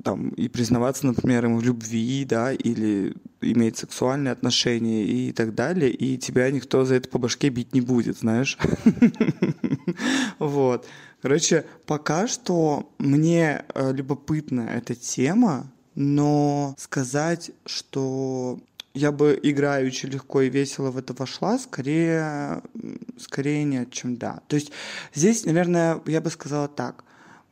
там, 0.02 0.28
и 0.30 0.49
признаваться, 0.49 1.06
например, 1.06 1.46
ему 1.46 1.58
в 1.58 1.64
любви, 1.64 2.25
да, 2.25 2.52
или 2.52 3.14
иметь 3.52 3.78
сексуальные 3.78 4.32
отношения 4.32 5.04
и 5.04 5.32
так 5.32 5.54
далее, 5.54 5.90
и 5.90 6.18
тебя 6.18 6.50
никто 6.50 6.84
за 6.84 6.96
это 6.96 7.08
по 7.08 7.18
башке 7.18 7.48
бить 7.48 7.74
не 7.74 7.80
будет, 7.80 8.18
знаешь. 8.18 8.58
Вот. 10.38 10.86
Короче, 11.22 11.64
пока 11.86 12.26
что 12.26 12.92
мне 12.98 13.64
э, 13.74 13.92
любопытна 13.92 14.62
эта 14.62 14.94
тема, 14.94 15.70
но 15.94 16.74
сказать, 16.76 17.52
что 17.64 18.58
я 18.94 19.10
бы 19.10 19.38
играючи 19.42 20.06
легко 20.06 20.42
и 20.42 20.50
весело 20.50 20.90
в 20.90 20.98
это 20.98 21.14
вошла, 21.14 21.58
скорее, 21.58 22.62
скорее 23.18 23.64
нет, 23.64 23.90
чем 23.90 24.16
да. 24.16 24.40
То 24.48 24.56
есть 24.56 24.70
здесь, 25.14 25.44
наверное, 25.44 26.00
я 26.06 26.20
бы 26.20 26.30
сказала 26.30 26.68
так. 26.68 27.04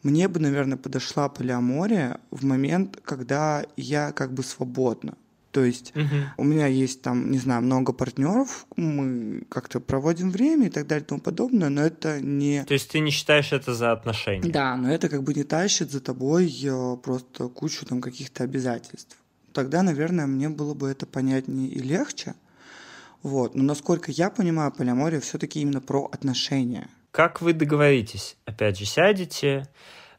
Мне 0.02 0.28
бы, 0.28 0.40
наверное, 0.40 0.78
подошла 0.78 1.28
полиамория 1.28 2.20
в 2.30 2.44
момент, 2.44 2.98
когда 3.04 3.64
я 3.76 4.12
как 4.12 4.32
бы 4.34 4.42
свободна. 4.42 5.14
То 5.52 5.62
есть 5.62 5.92
угу. 5.94 6.16
у 6.38 6.44
меня 6.44 6.66
есть 6.66 7.02
там, 7.02 7.30
не 7.30 7.38
знаю, 7.38 7.60
много 7.60 7.92
партнеров, 7.92 8.66
мы 8.74 9.42
как-то 9.50 9.80
проводим 9.80 10.30
время 10.30 10.68
и 10.68 10.70
так 10.70 10.86
далее 10.86 11.04
и 11.04 11.06
тому 11.06 11.20
подобное, 11.20 11.68
но 11.68 11.82
это 11.82 12.20
не... 12.20 12.64
То 12.64 12.72
есть 12.72 12.90
ты 12.90 13.00
не 13.00 13.10
считаешь 13.10 13.52
это 13.52 13.74
за 13.74 13.92
отношения? 13.92 14.50
Да, 14.50 14.74
но 14.76 14.90
это 14.90 15.10
как 15.10 15.22
бы 15.22 15.34
не 15.34 15.44
тащит 15.44 15.90
за 15.90 16.00
тобой 16.00 16.50
э, 16.64 16.96
просто 16.96 17.48
кучу 17.48 17.84
там 17.84 18.00
каких-то 18.00 18.44
обязательств. 18.44 19.18
Тогда, 19.52 19.82
наверное, 19.82 20.26
мне 20.26 20.48
было 20.48 20.72
бы 20.72 20.88
это 20.88 21.04
понятнее 21.04 21.68
и 21.68 21.80
легче. 21.80 22.34
Вот. 23.22 23.54
Но 23.54 23.62
насколько 23.62 24.10
я 24.10 24.30
понимаю, 24.30 24.72
полиамория 24.72 25.20
все-таки 25.20 25.60
именно 25.60 25.82
про 25.82 26.06
отношения. 26.06 26.88
Как 27.10 27.42
вы 27.42 27.52
договоритесь? 27.52 28.36
Опять 28.46 28.78
же, 28.78 28.86
сядете, 28.86 29.68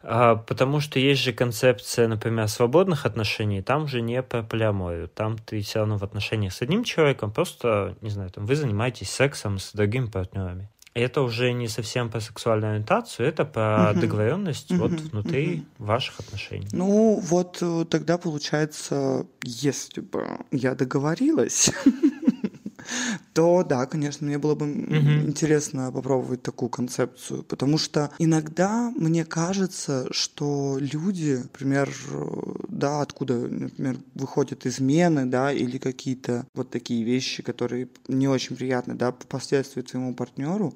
потому 0.04 0.82
что 0.82 1.00
есть 1.00 1.22
же 1.22 1.34
концепция, 1.34 2.08
например, 2.08 2.48
свободных 2.48 3.06
отношений, 3.06 3.62
там 3.62 3.88
же 3.88 4.02
не 4.02 4.22
про 4.22 4.44
полиаморию. 4.44 5.08
Там 5.08 5.38
ты 5.38 5.62
все 5.62 5.80
равно 5.80 5.98
в 5.98 6.04
отношениях 6.04 6.54
с 6.54 6.62
одним 6.62 6.84
человеком, 6.84 7.32
просто, 7.32 7.96
не 8.02 8.10
знаю, 8.10 8.30
там 8.30 8.46
вы 8.46 8.56
занимаетесь 8.56 9.10
сексом 9.10 9.60
с 9.60 9.72
другими 9.72 10.08
партнерами. 10.08 10.70
И 10.94 11.00
это 11.00 11.22
уже 11.22 11.54
не 11.54 11.68
совсем 11.68 12.12
про 12.12 12.20
сексуальную 12.20 12.74
ориентацию, 12.74 13.28
это 13.28 13.46
про 13.46 13.92
угу. 13.92 14.02
договоренность 14.02 14.72
угу. 14.72 14.82
вот 14.82 14.92
внутри 14.92 15.66
угу. 15.78 15.86
ваших 15.86 16.20
отношений. 16.20 16.68
Ну, 16.72 17.20
вот 17.20 17.58
э, 17.62 17.86
тогда 17.90 18.18
получается, 18.20 19.26
если 19.44 20.02
бы 20.02 20.26
я 20.52 20.76
договорилась, 20.76 21.72
то 23.34 23.64
да, 23.64 23.86
конечно, 23.86 24.26
мне 24.28 24.38
было 24.38 24.56
бы 24.56 24.66
угу. 24.66 25.28
интересно 25.28 25.92
попробовать 25.92 26.42
такую 26.44 26.70
концепцию, 26.70 27.44
потому 27.44 27.78
что 27.78 28.12
иногда 28.20 28.92
мне 28.96 29.26
кажется, 29.26 30.08
что 30.12 30.78
люди, 30.80 31.40
например, 31.44 31.94
да, 32.68 33.02
откуда, 33.02 33.36
например, 33.48 33.98
выходят 34.16 34.66
измены, 34.66 35.26
да, 35.26 35.52
или 35.52 35.78
какие-то 35.78 36.46
вот 36.54 36.70
такие 36.70 37.04
вещи, 37.04 37.44
которые 37.44 37.90
не 38.08 38.28
очень 38.28 38.56
приятны, 38.56 38.96
да, 38.96 39.12
последствия 39.12 39.84
твоему 39.84 40.14
партнеру, 40.14 40.74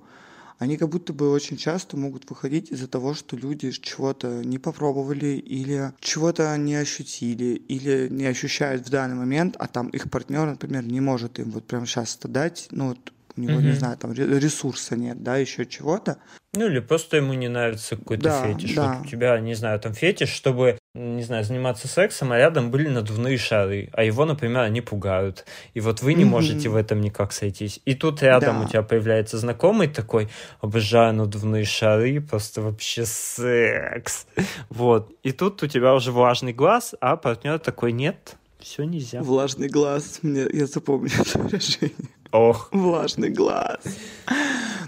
они 0.60 0.78
как 0.78 0.90
будто 0.90 1.14
бы 1.14 1.32
очень 1.32 1.58
часто 1.58 1.98
могут 1.98 2.30
выходить 2.30 2.72
из-за 2.72 2.88
того, 2.88 3.14
что 3.14 3.36
люди 3.36 3.72
чего-то 3.72 4.44
не 4.44 4.58
попробовали 4.58 5.38
или 5.38 5.94
чего-то 6.00 6.56
не 6.58 6.76
ощутили 6.76 7.56
или 7.56 8.08
не 8.10 8.26
ощущают 8.26 8.86
в 8.86 8.90
данный 8.90 9.16
момент, 9.16 9.56
а 9.60 9.68
там 9.68 9.90
их 9.90 10.10
партнер, 10.10 10.46
например, 10.46 10.84
не 10.84 11.02
может 11.02 11.40
им 11.40 11.52
вот 11.52 11.66
прямо 11.66 11.86
сейчас 11.86 12.18
это 12.18 12.28
дать, 12.28 12.68
ну 12.72 12.90
вот 12.90 13.14
у 13.38 13.42
него, 13.42 13.54
угу. 13.54 13.62
не 13.62 13.74
знаю, 13.74 13.98
там 13.98 14.14
ресурса 14.14 14.96
нет, 14.96 15.22
да, 15.22 15.38
еще 15.38 15.66
чего-то. 15.66 16.18
Ну 16.54 16.66
или 16.66 16.80
просто 16.80 17.18
ему 17.18 17.34
не 17.34 17.50
нравится 17.50 17.96
какой-то 17.96 18.24
да, 18.24 18.44
фетиш. 18.44 18.74
Да. 18.74 18.94
Вот 18.96 19.06
у 19.06 19.10
тебя, 19.10 19.40
не 19.40 19.54
знаю, 19.54 19.80
там 19.80 19.94
фетиш, 19.94 20.30
чтобы, 20.30 20.80
не 20.98 21.24
знаю, 21.24 21.44
заниматься 21.44 21.88
сексом, 21.88 22.32
а 22.32 22.38
рядом 22.38 22.72
были 22.72 22.88
надувные 22.88 23.38
шары, 23.38 23.90
а 23.94 24.04
его, 24.04 24.26
например, 24.26 24.62
они 24.62 24.82
пугают. 24.82 25.46
И 25.74 25.80
вот 25.80 26.02
вы 26.02 26.14
не 26.14 26.24
mm-hmm. 26.24 26.28
можете 26.28 26.70
в 26.70 26.76
этом 26.76 27.02
никак 27.02 27.32
сойтись. 27.32 27.80
И 27.86 27.94
тут 27.94 28.24
рядом 28.24 28.60
да. 28.60 28.66
у 28.66 28.68
тебя 28.68 28.82
появляется 28.82 29.38
знакомый 29.38 29.88
такой, 29.88 30.30
обожаю 30.60 31.14
надувные 31.14 31.66
шары, 31.66 32.20
просто 32.20 32.62
вообще 32.62 33.06
секс. 33.06 34.26
Вот. 34.70 35.12
И 35.24 35.32
тут 35.32 35.62
у 35.64 35.68
тебя 35.68 35.94
уже 35.94 36.12
влажный 36.12 36.54
глаз, 36.54 36.96
а 37.00 37.16
партнер 37.16 37.60
такой, 37.60 37.92
нет, 37.92 38.36
все 38.60 38.84
нельзя. 38.84 39.22
Влажный 39.22 39.70
глаз, 39.70 40.20
мне 40.24 40.48
я 40.52 40.66
запомню 40.66 41.12
это 41.20 41.40
выражение. 41.40 41.92
Ох. 42.32 42.70
Влажный 42.72 43.30
глаз. 43.30 43.80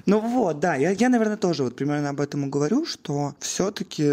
Ну 0.09 0.21
вот, 0.21 0.59
да, 0.59 0.75
я, 0.75 0.89
я, 0.89 1.07
наверное, 1.07 1.37
тоже 1.37 1.63
вот 1.63 1.75
примерно 1.75 2.09
об 2.09 2.19
этом 2.19 2.47
и 2.47 2.49
говорю, 2.49 2.83
что 2.83 3.35
все-таки 3.39 4.03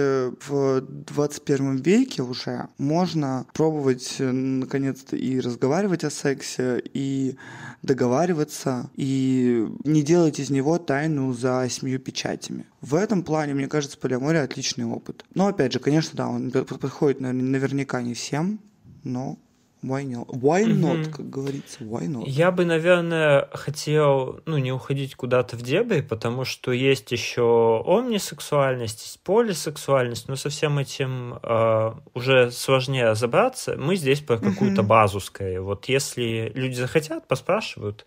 в 0.46 0.82
21 0.82 1.76
веке 1.76 2.20
уже 2.20 2.68
можно 2.76 3.46
пробовать 3.54 4.16
э, 4.18 4.30
наконец-то 4.30 5.16
и 5.16 5.40
разговаривать 5.40 6.04
о 6.04 6.10
сексе, 6.10 6.82
и 6.92 7.38
договариваться, 7.82 8.90
и 8.94 9.66
не 9.84 10.02
делать 10.02 10.38
из 10.38 10.50
него 10.50 10.76
тайну 10.76 11.32
за 11.32 11.66
семью 11.70 11.98
печатями. 11.98 12.66
В 12.82 12.94
этом 12.94 13.22
плане, 13.22 13.54
мне 13.54 13.66
кажется, 13.66 13.96
полиамория 13.96 14.42
отличный 14.42 14.84
опыт. 14.84 15.24
Но 15.32 15.46
опять 15.46 15.72
же, 15.72 15.78
конечно, 15.78 16.14
да, 16.14 16.28
он 16.28 16.50
подходит 16.50 17.20
наверняка 17.20 18.02
не 18.02 18.12
всем, 18.12 18.60
но 19.02 19.38
Why 19.82 20.04
not? 20.04 20.26
Why 20.28 20.64
not, 20.64 20.96
mm-hmm. 20.96 21.12
как 21.12 21.30
говорится, 21.30 21.84
why 21.84 22.08
not? 22.08 22.24
Я 22.26 22.50
бы, 22.50 22.64
наверное, 22.64 23.48
хотел, 23.52 24.40
ну, 24.46 24.56
не 24.58 24.72
уходить 24.72 25.14
куда-то 25.14 25.56
в 25.56 25.62
дебри, 25.62 26.00
потому 26.00 26.44
что 26.44 26.72
есть 26.72 27.12
еще 27.12 27.82
омнисексуальность, 27.84 29.02
есть 29.02 29.20
полисексуальность, 29.22 30.28
но 30.28 30.36
со 30.36 30.48
всем 30.48 30.78
этим 30.78 31.38
э, 31.42 31.92
уже 32.14 32.50
сложнее 32.50 33.10
разобраться. 33.10 33.76
Мы 33.76 33.96
здесь 33.96 34.20
про 34.20 34.38
какую-то 34.38 34.80
mm-hmm. 34.80 34.86
базу 34.86 35.20
скорее. 35.20 35.60
Вот 35.60 35.84
если 35.86 36.50
люди 36.54 36.74
захотят, 36.74 37.28
поспрашивают, 37.28 38.06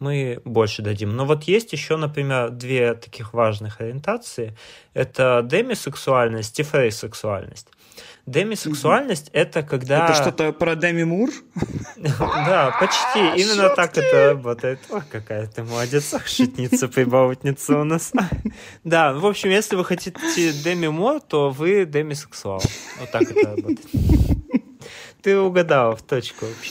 мы 0.00 0.40
больше 0.44 0.82
дадим. 0.82 1.14
Но 1.14 1.26
вот 1.26 1.44
есть 1.44 1.72
еще, 1.72 1.96
например, 1.96 2.50
две 2.50 2.94
таких 2.94 3.34
важных 3.34 3.80
ориентации. 3.80 4.56
Это 4.94 5.42
демисексуальность 5.44 6.58
и 6.58 6.62
фрейсексуальность. 6.62 7.68
Демисексуальность 8.26 9.28
угу. 9.28 9.38
это 9.38 9.62
когда... 9.62 10.06
Это 10.06 10.14
что-то 10.14 10.52
про 10.52 10.76
Деми 10.76 11.04
Мур? 11.04 11.30
Да, 11.96 12.74
почти. 12.80 13.42
Именно 13.42 13.68
так 13.70 13.96
это 13.98 14.30
работает. 14.30 14.80
О, 14.88 15.02
какая 15.10 15.46
ты 15.46 15.62
молодец. 15.62 16.14
Шутница, 16.26 16.88
прибаутница 16.88 17.78
у 17.78 17.84
нас. 17.84 18.12
Да, 18.84 19.12
в 19.12 19.26
общем, 19.26 19.50
если 19.50 19.76
вы 19.76 19.84
хотите 19.84 20.52
Деми 20.52 20.88
Мур, 20.88 21.20
то 21.20 21.50
вы 21.50 21.84
демисексуал. 21.84 22.62
Вот 22.98 23.10
так 23.10 23.22
это 23.22 23.50
работает. 23.50 23.86
Ты 25.22 25.36
угадал 25.38 25.96
в 25.96 26.02
точку 26.02 26.46
вообще. 26.46 26.70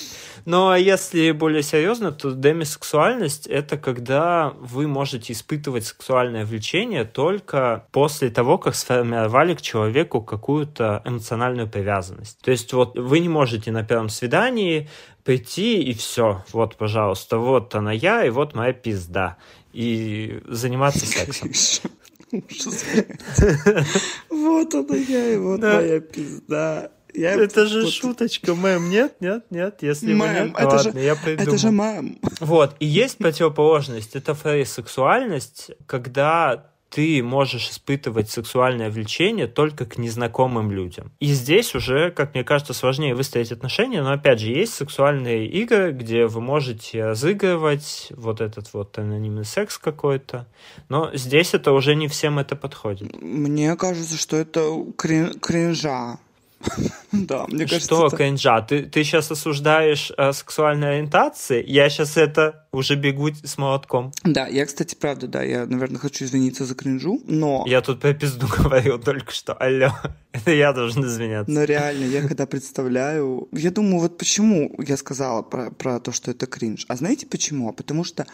Но 0.49 0.75
если 0.75 1.29
более 1.29 1.61
серьезно, 1.61 2.11
то 2.11 2.31
демисексуальность— 2.31 3.45
это 3.47 3.77
когда 3.77 4.51
вы 4.59 4.87
можете 4.87 5.33
испытывать 5.33 5.85
сексуальное 5.85 6.43
влечение 6.43 7.05
только 7.05 7.85
после 7.91 8.31
того, 8.31 8.57
как 8.57 8.73
сформировали 8.73 9.53
к 9.53 9.61
человеку 9.61 10.23
какую-то 10.23 11.03
эмоциональную 11.05 11.69
привязанность. 11.69 12.39
То 12.41 12.49
есть 12.49 12.73
вот 12.73 12.97
вы 12.97 13.19
не 13.19 13.29
можете 13.29 13.71
на 13.71 13.83
первом 13.83 14.09
свидании 14.09 14.89
прийти 15.23 15.83
и 15.83 15.93
все, 15.93 16.43
вот, 16.51 16.77
пожалуйста, 16.77 17.37
вот 17.37 17.75
она 17.75 17.91
я, 17.91 18.25
и 18.25 18.31
вот 18.31 18.55
моя 18.55 18.73
пизда. 18.73 19.37
И 19.71 20.41
заниматься 20.47 21.05
сексом. 21.05 21.51
Вот 24.31 24.73
она 24.73 24.95
я, 24.95 25.29
и 25.29 25.37
вот 25.37 25.61
моя 25.61 25.99
пизда. 25.99 26.89
Я 27.13 27.33
это 27.33 27.65
же 27.65 27.83
вот... 27.83 27.91
шуточка, 27.91 28.55
мэм. 28.55 28.89
Нет, 28.89 29.15
нет, 29.19 29.45
нет. 29.49 29.77
Если 29.81 30.13
мэм, 30.13 30.47
нет, 30.47 30.55
это 30.57 30.67
ладно, 30.67 30.91
же, 30.93 30.99
я 30.99 31.15
придумал. 31.15 31.47
Это 31.47 31.57
же 31.57 31.71
мэм. 31.71 32.19
Вот. 32.39 32.75
И 32.79 32.85
есть 32.85 33.17
противоположность. 33.17 34.15
Это 34.15 34.33
фрейсексуальность, 34.33 35.71
когда 35.85 36.69
ты 36.89 37.21
можешь 37.21 37.69
испытывать 37.69 38.29
сексуальное 38.29 38.89
влечение 38.89 39.47
только 39.47 39.85
к 39.85 39.97
незнакомым 39.97 40.71
людям. 40.71 41.11
И 41.19 41.27
здесь 41.27 41.75
уже, 41.75 42.11
как 42.11 42.33
мне 42.33 42.43
кажется, 42.43 42.73
сложнее 42.73 43.13
выстроить 43.13 43.51
отношения, 43.51 44.01
но 44.01 44.11
опять 44.11 44.39
же 44.39 44.47
есть 44.47 44.73
сексуальные 44.73 45.47
игры, 45.47 45.91
где 45.91 46.25
вы 46.25 46.41
можете 46.41 47.05
разыгрывать 47.05 48.07
вот 48.15 48.41
этот 48.41 48.73
вот 48.73 48.97
анонимный 48.97 49.45
секс 49.45 49.77
какой-то, 49.77 50.47
но 50.89 51.11
здесь 51.13 51.53
это 51.53 51.71
уже 51.71 51.95
не 51.95 52.07
всем 52.07 52.39
это 52.39 52.55
подходит. 52.55 53.21
Мне 53.21 53.75
кажется, 53.75 54.17
что 54.17 54.35
это 54.35 54.83
крин 54.97 55.39
кринжа 55.39 56.19
Да, 57.11 57.47
мне 57.47 57.65
кажется... 57.65 57.85
Что, 57.85 58.07
это... 58.07 58.17
Кенджа, 58.17 58.61
ты, 58.61 58.83
ты 58.83 59.03
сейчас 59.03 59.31
осуждаешь 59.31 60.11
э, 60.15 60.31
сексуальные 60.31 60.91
ориентации? 60.91 61.63
Я 61.67 61.89
сейчас 61.89 62.17
это 62.17 62.67
уже 62.71 62.95
бегу 62.95 63.29
с 63.31 63.57
молотком. 63.57 64.11
Да, 64.23 64.47
я, 64.47 64.65
кстати, 64.65 64.95
правда, 64.95 65.27
да, 65.27 65.43
я, 65.43 65.65
наверное, 65.65 65.97
хочу 65.97 66.25
извиниться 66.25 66.65
за 66.65 66.75
кринжу, 66.75 67.21
но... 67.25 67.63
Я 67.67 67.81
тут 67.81 67.99
про 67.99 68.13
пизду 68.13 68.47
говорил 68.57 68.99
только 68.99 69.31
что, 69.31 69.53
алло, 69.53 69.91
это 70.31 70.51
я 70.51 70.71
должен 70.71 71.03
извиняться. 71.03 71.51
Но 71.51 71.63
реально, 71.63 72.05
я 72.05 72.21
когда 72.21 72.45
представляю... 72.45 73.47
Я 73.51 73.71
думаю, 73.71 74.01
вот 74.01 74.17
почему 74.17 74.75
я 74.77 74.97
сказала 74.97 75.41
про, 75.41 75.71
про 75.71 75.99
то, 75.99 76.11
что 76.11 76.31
это 76.31 76.45
кринж. 76.45 76.85
А 76.87 76.95
знаете 76.95 77.25
почему? 77.25 77.73
Потому 77.73 78.03
что 78.03 78.27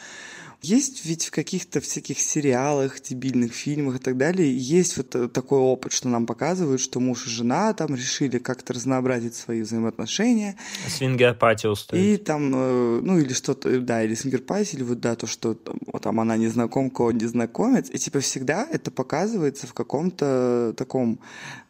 есть 0.66 1.06
ведь 1.06 1.26
в 1.26 1.32
каких-то 1.32 1.80
всяких 1.80 2.20
сериалах, 2.20 3.00
дебильных 3.02 3.54
фильмах 3.54 3.98
и 3.98 4.00
так 4.00 4.18
далее, 4.18 4.58
есть 4.58 4.98
вот 4.98 5.16
э, 5.16 5.28
такой 5.28 5.60
опыт, 5.60 5.92
что 5.92 6.10
нам 6.10 6.26
показывают, 6.26 6.82
что 6.82 7.00
муж 7.00 7.28
и 7.28 7.30
жена 7.30 7.74
там 7.74 7.96
решили 7.96 8.40
как-то 8.40 8.74
разнообразить 8.74 9.36
свои 9.36 9.62
взаимоотношения. 9.62 10.56
Swinger 10.88 11.35
party 11.35 11.68
устроить. 11.68 12.04
И 12.04 12.18
там, 12.18 12.52
э, 12.56 13.02
ну 13.04 13.20
или 13.20 13.34
что-то, 13.34 13.80
да, 13.80 14.04
или 14.04 14.16
swinger 14.16 14.48
party, 14.48 14.76
или 14.76 14.84
вот 14.84 15.00
да, 15.00 15.16
то, 15.16 15.28
что 15.28 15.54
там, 15.54 15.78
вот, 15.86 16.02
там 16.02 16.20
она 16.20 16.36
незнакомка, 16.38 17.02
он 17.02 17.18
незнакомец. 17.18 17.90
И 17.92 17.98
типа 17.98 18.20
всегда 18.20 18.68
это 18.72 18.90
показывается 18.90 19.68
в 19.68 19.74
каком-то 19.74 20.74
таком 20.76 21.20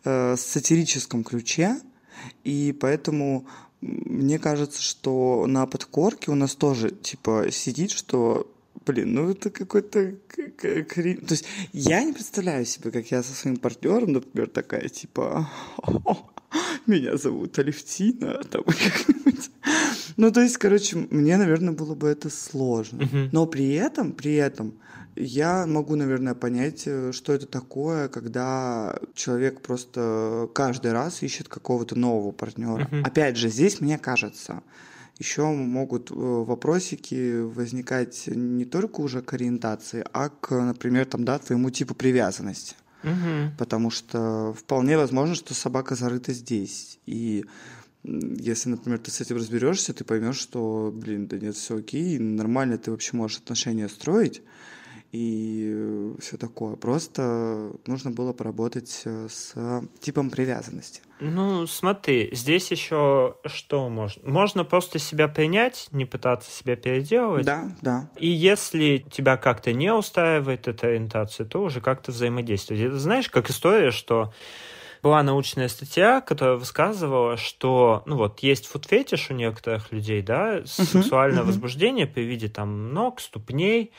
э, 0.05 0.35
сатирическом 0.37 1.23
ключе, 1.23 1.77
и 2.43 2.75
поэтому 2.79 3.45
мне 3.81 4.39
кажется, 4.39 4.81
что 4.81 5.45
на 5.47 5.67
подкорке 5.67 6.31
у 6.31 6.35
нас 6.35 6.55
тоже, 6.55 6.89
типа, 6.89 7.47
сидит, 7.51 7.91
что 7.91 8.51
блин, 8.85 9.13
ну 9.13 9.31
это 9.31 9.49
какой-то 9.49 10.15
крин. 10.57 11.25
То 11.25 11.33
есть 11.33 11.45
я 11.73 12.03
не 12.03 12.13
представляю 12.13 12.65
себе, 12.65 12.91
как 12.91 13.11
я 13.11 13.23
со 13.23 13.33
своим 13.33 13.57
партнером, 13.57 14.13
например, 14.13 14.49
такая, 14.49 14.87
типа, 14.89 15.49
меня 16.85 17.17
зовут 17.17 17.57
Алевтина, 17.59 18.43
там 18.43 18.63
как-нибудь. 18.63 19.51
Ну, 20.17 20.31
то 20.31 20.41
есть, 20.41 20.57
короче, 20.57 20.97
мне, 21.09 21.37
наверное, 21.37 21.73
было 21.73 21.95
бы 21.95 22.07
это 22.07 22.29
сложно. 22.29 23.09
Но 23.31 23.45
при 23.47 23.73
этом, 23.73 24.13
при 24.13 24.35
этом, 24.35 24.75
я 25.15 25.65
могу, 25.65 25.95
наверное, 25.95 26.35
понять, 26.35 26.83
э, 26.85 27.11
что 27.13 27.33
это 27.33 27.45
такое, 27.45 28.09
когда 28.09 28.99
человек 29.13 29.61
просто 29.61 30.49
каждый 30.53 30.91
раз 30.91 31.23
ищет 31.23 31.47
какого-то 31.47 31.97
нового 31.97 32.31
партнера. 32.31 32.89
Опять 33.03 33.37
же, 33.37 33.49
здесь 33.49 33.79
мне 33.79 33.97
кажется, 33.97 34.61
еще 35.17 35.45
могут 35.45 36.11
э, 36.11 36.13
вопросики 36.13 37.41
возникать 37.41 38.27
не 38.27 38.65
только 38.65 39.01
уже 39.01 39.21
к 39.21 39.33
ориентации, 39.33 40.05
а 40.11 40.29
к, 40.29 40.51
например, 40.51 41.05
там, 41.05 41.23
да, 41.23 41.39
твоему 41.39 41.69
типу 41.69 41.95
привязанности. 41.95 42.75
Угу. 43.03 43.55
Потому 43.57 43.91
что 43.91 44.53
вполне 44.53 44.97
возможно, 44.97 45.35
что 45.35 45.53
собака 45.53 45.95
зарыта 45.95 46.33
здесь. 46.33 46.99
И 47.05 47.45
если, 48.03 48.69
например, 48.69 48.99
ты 48.99 49.11
с 49.11 49.21
этим 49.21 49.37
разберешься, 49.37 49.93
ты 49.93 50.03
поймешь, 50.03 50.37
что, 50.37 50.91
блин, 50.93 51.27
да 51.27 51.37
нет, 51.37 51.55
все 51.55 51.77
окей, 51.77 52.19
нормально 52.19 52.77
ты 52.77 52.91
вообще 52.91 53.15
можешь 53.15 53.37
отношения 53.37 53.89
строить 53.89 54.41
и 55.11 55.71
э, 55.73 56.15
все 56.19 56.37
такое. 56.37 56.75
Просто 56.75 57.71
нужно 57.85 58.11
было 58.11 58.33
поработать 58.33 59.01
э, 59.05 59.27
с 59.29 59.53
типом 59.99 60.29
привязанности. 60.29 61.01
Ну, 61.19 61.65
смотри, 61.67 62.29
здесь 62.33 62.71
еще 62.71 63.35
что 63.45 63.87
можно? 63.89 64.29
Можно 64.29 64.65
просто 64.65 64.99
себя 64.99 65.27
принять, 65.27 65.87
не 65.91 66.05
пытаться 66.05 66.51
себя 66.51 66.75
переделывать. 66.75 67.45
Да, 67.45 67.69
да. 67.81 68.09
И 68.17 68.27
если 68.27 69.05
тебя 69.09 69.37
как-то 69.37 69.71
не 69.71 69.93
устраивает 69.93 70.67
эта 70.67 70.87
ориентация, 70.87 71.45
то 71.45 71.63
уже 71.63 71.79
как-то 71.79 72.11
взаимодействовать. 72.11 72.81
Это 72.81 72.99
знаешь, 72.99 73.29
как 73.29 73.49
история, 73.49 73.91
что 73.91 74.33
была 75.05 75.21
научная 75.21 75.67
статья, 75.67 76.19
которая 76.19 76.55
высказывала, 76.55 77.37
что, 77.37 78.01
ну 78.07 78.17
вот, 78.17 78.39
есть 78.39 78.65
фуд-фетиш 78.65 79.29
у 79.29 79.35
некоторых 79.35 79.91
людей, 79.91 80.23
да, 80.23 80.63
сексуальное 80.65 81.43
uh-huh. 81.43 81.45
возбуждение 81.45 82.07
при 82.07 82.23
виде 82.23 82.49
там 82.49 82.91
ног, 82.91 83.21
ступней, 83.21 83.91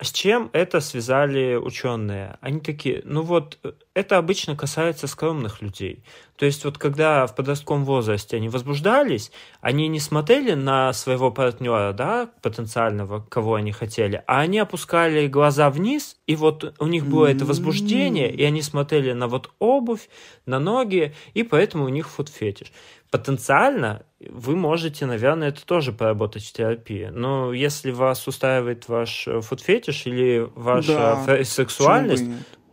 с 0.00 0.12
чем 0.12 0.50
это 0.52 0.80
связали 0.80 1.54
ученые? 1.54 2.38
Они 2.40 2.60
такие, 2.60 3.02
ну 3.04 3.22
вот, 3.22 3.58
это 3.96 4.18
обычно 4.18 4.54
касается 4.54 5.06
скромных 5.06 5.62
людей. 5.62 6.04
То 6.36 6.44
есть 6.44 6.66
вот 6.66 6.76
когда 6.76 7.26
в 7.26 7.34
подростковом 7.34 7.86
возрасте 7.86 8.36
они 8.36 8.50
возбуждались, 8.50 9.32
они 9.62 9.88
не 9.88 10.00
смотрели 10.00 10.52
на 10.52 10.92
своего 10.92 11.30
партнера, 11.30 11.94
да, 11.94 12.28
потенциального, 12.42 13.24
кого 13.26 13.54
они 13.54 13.72
хотели, 13.72 14.22
а 14.26 14.40
они 14.40 14.58
опускали 14.58 15.28
глаза 15.28 15.70
вниз, 15.70 16.18
и 16.26 16.36
вот 16.36 16.74
у 16.78 16.86
них 16.86 17.06
было 17.06 17.24
это 17.24 17.46
возбуждение, 17.46 18.30
и 18.30 18.44
они 18.44 18.60
смотрели 18.60 19.12
на 19.12 19.28
вот 19.28 19.50
обувь, 19.60 20.10
на 20.44 20.58
ноги, 20.58 21.14
и 21.32 21.42
поэтому 21.42 21.86
у 21.86 21.88
них 21.88 22.06
фуд-фетиш 22.06 22.72
потенциально 23.10 24.02
вы 24.18 24.56
можете, 24.56 25.06
наверное, 25.06 25.48
это 25.48 25.64
тоже 25.64 25.92
поработать 25.92 26.44
в 26.44 26.52
терапии. 26.52 27.08
Но 27.12 27.52
если 27.52 27.90
вас 27.90 28.26
устраивает 28.26 28.88
ваш 28.88 29.28
э, 29.28 29.40
фуд-фетиш 29.40 30.06
или 30.06 30.50
ваша 30.54 31.22
да, 31.26 31.44
сексуальность, 31.44 32.24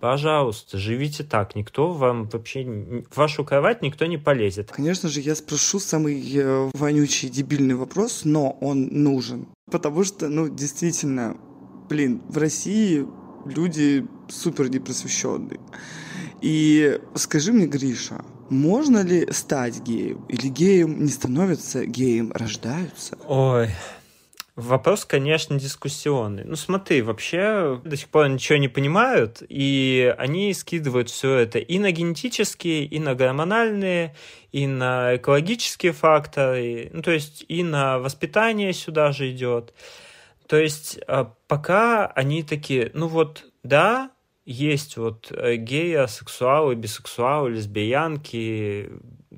пожалуйста, 0.03 0.77
живите 0.77 1.23
так. 1.23 1.55
Никто 1.55 1.93
вам 1.93 2.27
вообще... 2.27 2.65
В 3.09 3.15
вашу 3.15 3.45
кровать 3.45 3.81
никто 3.81 4.05
не 4.05 4.17
полезет. 4.17 4.69
Конечно 4.69 5.07
же, 5.07 5.21
я 5.21 5.33
спрошу 5.33 5.79
самый 5.79 6.21
э, 6.35 6.69
вонючий, 6.73 7.29
дебильный 7.29 7.75
вопрос, 7.75 8.25
но 8.25 8.51
он 8.59 8.89
нужен. 8.91 9.47
Потому 9.71 10.03
что, 10.03 10.27
ну, 10.27 10.49
действительно, 10.49 11.37
блин, 11.87 12.21
в 12.27 12.37
России 12.37 13.05
люди 13.45 14.05
супер 14.27 14.69
непросвещенные. 14.69 15.61
И 16.41 16.99
скажи 17.15 17.53
мне, 17.53 17.65
Гриша, 17.65 18.25
можно 18.49 19.05
ли 19.05 19.31
стать 19.31 19.79
геем? 19.83 20.25
Или 20.27 20.49
геем 20.49 21.01
не 21.01 21.11
становятся, 21.11 21.85
геем 21.85 22.33
рождаются? 22.33 23.17
Ой, 23.25 23.69
Вопрос, 24.55 25.03
конечно, 25.05 25.57
дискуссионный. 25.57 26.43
Ну, 26.45 26.55
смотри, 26.55 27.01
вообще 27.01 27.81
до 27.83 27.97
сих 27.97 28.09
пор 28.09 28.29
ничего 28.29 28.59
не 28.59 28.67
понимают, 28.67 29.41
и 29.49 30.13
они 30.19 30.53
скидывают 30.53 31.09
все 31.09 31.37
это 31.37 31.57
и 31.57 31.79
на 31.79 31.91
генетические, 31.91 32.85
и 32.85 32.99
на 32.99 33.15
гормональные, 33.15 34.15
и 34.51 34.67
на 34.67 35.15
экологические 35.15 35.91
факторы, 35.91 36.91
ну, 36.93 37.01
то 37.01 37.09
есть 37.09 37.43
и 37.47 37.63
на 37.63 37.97
воспитание 37.97 38.73
сюда 38.73 39.11
же 39.11 39.31
идет. 39.31 39.73
То 40.47 40.57
есть 40.57 40.99
а, 41.07 41.33
пока 41.47 42.05
они 42.05 42.43
такие, 42.43 42.91
ну 42.93 43.07
вот, 43.07 43.45
да, 43.63 44.11
есть 44.45 44.97
вот 44.97 45.31
э, 45.31 45.55
геи, 45.55 46.05
сексуалы, 46.07 46.75
бисексуалы, 46.75 47.51
лесбиянки, 47.51 48.91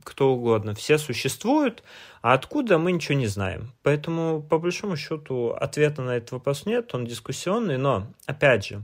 кто 0.04 0.34
угодно, 0.34 0.74
все 0.74 0.98
существуют, 0.98 1.84
а 2.26 2.34
откуда 2.34 2.80
мы 2.80 2.92
ничего 2.92 3.20
не 3.20 3.28
знаем. 3.28 3.72
Поэтому, 3.84 4.42
по 4.42 4.58
большому 4.58 4.98
счету, 4.98 5.52
ответа 5.52 6.02
на 6.02 6.18
этот 6.18 6.32
вопрос 6.32 6.66
нет, 6.66 6.96
он 6.96 7.06
дискуссионный, 7.06 7.78
но, 7.78 8.08
опять 8.26 8.66
же, 8.66 8.82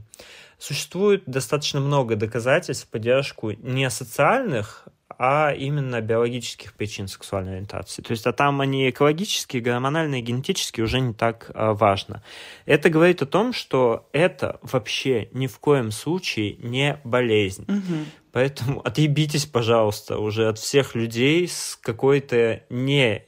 существует 0.58 1.24
достаточно 1.26 1.80
много 1.80 2.14
доказательств 2.14 2.86
в 2.86 2.88
поддержку 2.88 3.50
не 3.50 3.90
социальных 3.90 4.86
а 5.18 5.52
именно 5.52 6.00
биологических 6.00 6.74
причин 6.74 7.08
сексуальной 7.08 7.52
ориентации. 7.52 8.02
То 8.02 8.10
есть, 8.12 8.26
а 8.26 8.32
там 8.32 8.60
они 8.60 8.90
экологические, 8.90 9.62
гормональные, 9.62 10.22
генетические 10.22 10.84
уже 10.84 11.00
не 11.00 11.14
так 11.14 11.50
а, 11.54 11.74
важно. 11.74 12.22
Это 12.66 12.90
говорит 12.90 13.22
о 13.22 13.26
том, 13.26 13.52
что 13.52 14.08
это 14.12 14.58
вообще 14.62 15.28
ни 15.32 15.46
в 15.46 15.58
коем 15.58 15.90
случае 15.90 16.56
не 16.56 17.00
болезнь. 17.04 17.64
Мгм. 17.68 18.06
Поэтому 18.32 18.80
отъебитесь, 18.80 19.44
пожалуйста, 19.44 20.18
уже 20.18 20.48
от 20.48 20.58
всех 20.58 20.94
людей 20.94 21.46
с 21.46 21.78
какой-то 21.80 22.62
не 22.70 23.22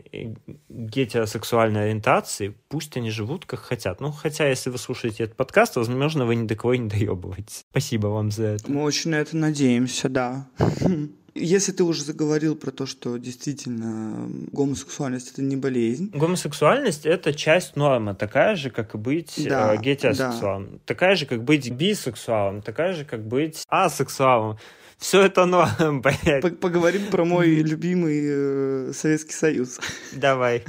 гетеросексуальной 0.71 1.85
ориентацией. 1.85 2.55
Пусть 2.69 2.97
они 2.97 3.11
живут 3.11 3.45
как 3.45 3.61
хотят. 3.61 4.01
Ну, 4.01 4.11
хотя, 4.11 4.49
если 4.49 4.71
вы 4.71 4.79
слушаете 4.79 5.25
этот 5.25 5.37
подкаст, 5.37 5.77
возможно, 5.77 6.25
вы 6.25 6.37
ни 6.37 6.47
до 6.47 6.57
кого 6.57 6.75
не 6.75 6.89
доебываетесь. 6.89 7.67
Спасибо 7.71 8.07
вам 8.07 8.31
за 8.31 8.45
это. 8.45 8.73
Мы 8.73 8.83
очень 8.83 9.11
на 9.11 9.17
это 9.17 9.37
надеемся, 9.37 10.09
да. 10.09 10.49
Если 11.35 11.73
ты 11.73 11.83
уже 11.83 12.05
заговорил 12.05 12.55
про 12.55 12.71
то, 12.71 12.87
что 12.87 13.17
действительно 13.17 14.29
гомосексуальность 14.53 15.33
это 15.33 15.43
не 15.43 15.57
болезнь, 15.57 16.11
Гомосексуальность— 16.15 17.05
это 17.07 17.35
часть 17.35 17.75
нормы, 17.75 18.15
такая 18.15 18.55
же, 18.55 18.71
как 18.71 18.95
и 18.95 18.99
быть 18.99 19.35
Да, 19.49 19.75
э, 19.75 19.79
гетеросексуалом. 19.79 20.81
Такая 20.87 21.17
же, 21.17 21.27
как 21.27 21.43
быть 21.43 21.71
бисексуалом, 21.71 22.63
такая 22.63 22.93
же, 22.93 23.05
как 23.05 23.27
быть 23.27 23.65
асексуалом. 23.69 24.59
Все 25.05 25.21
это 25.21 25.45
норм, 25.45 26.01
блядь. 26.01 26.59
Поговорим 26.61 27.11
про 27.11 27.27
мой 27.27 27.57
любимый 27.57 28.23
э, 28.25 28.93
Советский 28.95 29.35
Союз. 29.35 29.79
Давай. 30.13 30.65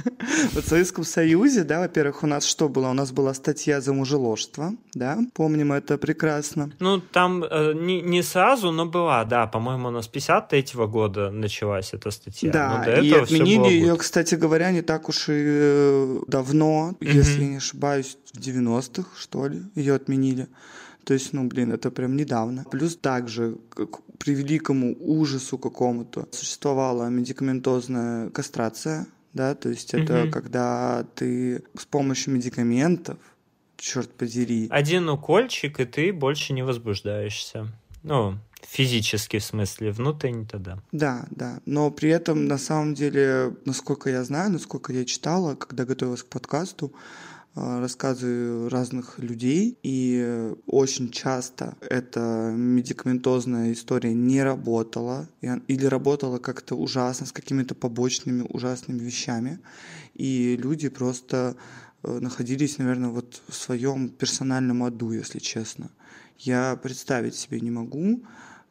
Вот 0.52 0.62
в 0.62 0.68
Советском 0.68 1.04
Союзе, 1.04 1.64
да, 1.64 1.80
во-первых, 1.80 2.22
у 2.22 2.26
нас 2.26 2.44
что 2.44 2.68
было? 2.68 2.90
У 2.90 2.92
нас 2.92 3.12
была 3.12 3.32
статья 3.32 3.80
за 3.80 3.94
мужеложство, 3.94 4.74
да, 4.92 5.18
помним 5.32 5.72
это 5.72 5.96
прекрасно. 5.96 6.70
Ну, 6.80 7.00
там 7.00 7.44
э, 7.44 7.72
не, 7.72 8.02
не 8.02 8.22
сразу, 8.22 8.72
но 8.72 8.84
была, 8.84 9.24
да, 9.24 9.46
по-моему, 9.46 9.88
у 9.88 9.90
нас 9.90 10.10
53-го 10.12 10.86
года 10.86 11.30
началась 11.30 11.94
эта 11.94 12.10
статья. 12.10 12.52
Да, 12.52 12.76
Но 12.76 12.84
до 12.84 13.00
и 13.00 13.12
отменили 13.12 13.72
ее, 13.72 13.96
кстати 13.96 14.34
говоря, 14.34 14.70
не 14.70 14.82
так 14.82 15.08
уж 15.08 15.30
и 15.30 15.32
э, 15.32 16.20
давно, 16.26 16.94
если 17.00 17.40
я 17.40 17.48
не 17.48 17.56
ошибаюсь, 17.56 18.18
в 18.34 18.38
90-х, 18.38 19.08
что 19.16 19.46
ли, 19.46 19.62
ее 19.74 19.94
отменили. 19.94 20.46
То 21.06 21.14
есть, 21.14 21.32
ну, 21.32 21.44
блин, 21.46 21.70
это 21.70 21.92
прям 21.92 22.16
недавно. 22.16 22.64
Плюс 22.70 22.96
также, 22.96 23.56
к 23.70 23.86
к 23.86 24.00
превеликому 24.18 24.96
ужасу 24.98 25.56
какому-то, 25.56 26.26
существовала 26.32 27.08
медикаментозная 27.08 28.30
кастрация, 28.30 29.06
да, 29.32 29.54
то 29.54 29.68
есть 29.68 29.94
это 29.94 30.24
Мгм. 30.24 30.30
когда 30.32 31.04
ты 31.14 31.62
с 31.78 31.84
помощью 31.84 32.34
медикаментов, 32.34 33.18
черт 33.76 34.10
подери, 34.10 34.66
Один 34.70 35.08
укольчик, 35.08 35.78
и 35.78 35.84
ты 35.84 36.12
больше 36.12 36.52
не 36.52 36.64
возбуждаешься. 36.64 37.68
Ну, 38.02 38.38
физически, 38.62 39.38
в 39.38 39.44
смысле, 39.44 39.92
внутренне-то 39.92 40.58
да. 40.58 40.78
Да, 40.90 41.26
да. 41.30 41.60
Но 41.66 41.90
при 41.92 42.10
этом, 42.10 42.46
на 42.46 42.58
самом 42.58 42.94
деле, 42.94 43.54
насколько 43.64 44.10
я 44.10 44.24
знаю, 44.24 44.50
насколько 44.50 44.92
я 44.92 45.04
читала, 45.04 45.54
когда 45.54 45.84
готовилась 45.84 46.22
к 46.24 46.28
подкасту, 46.28 46.92
рассказы 47.56 48.68
разных 48.68 49.18
людей, 49.18 49.78
и 49.82 50.20
э, 50.22 50.54
очень 50.66 51.10
часто 51.10 51.76
эта 51.80 52.52
медикаментозная 52.54 53.72
история 53.72 54.12
не 54.12 54.42
работала, 54.42 55.28
или 55.40 55.86
работала 55.86 56.38
как-то 56.38 56.74
ужасно, 56.74 57.26
с 57.26 57.32
какими-то 57.32 57.74
побочными 57.74 58.46
ужасными 58.50 58.98
вещами, 58.98 59.58
и 60.14 60.56
люди 60.56 60.90
просто 60.90 61.56
э, 62.02 62.18
находились, 62.20 62.76
наверное, 62.76 63.08
вот 63.08 63.40
в 63.48 63.54
своем 63.54 64.10
персональном 64.10 64.84
аду, 64.84 65.12
если 65.12 65.38
честно. 65.38 65.90
Я 66.38 66.76
представить 66.76 67.36
себе 67.36 67.60
не 67.60 67.70
могу, 67.70 68.22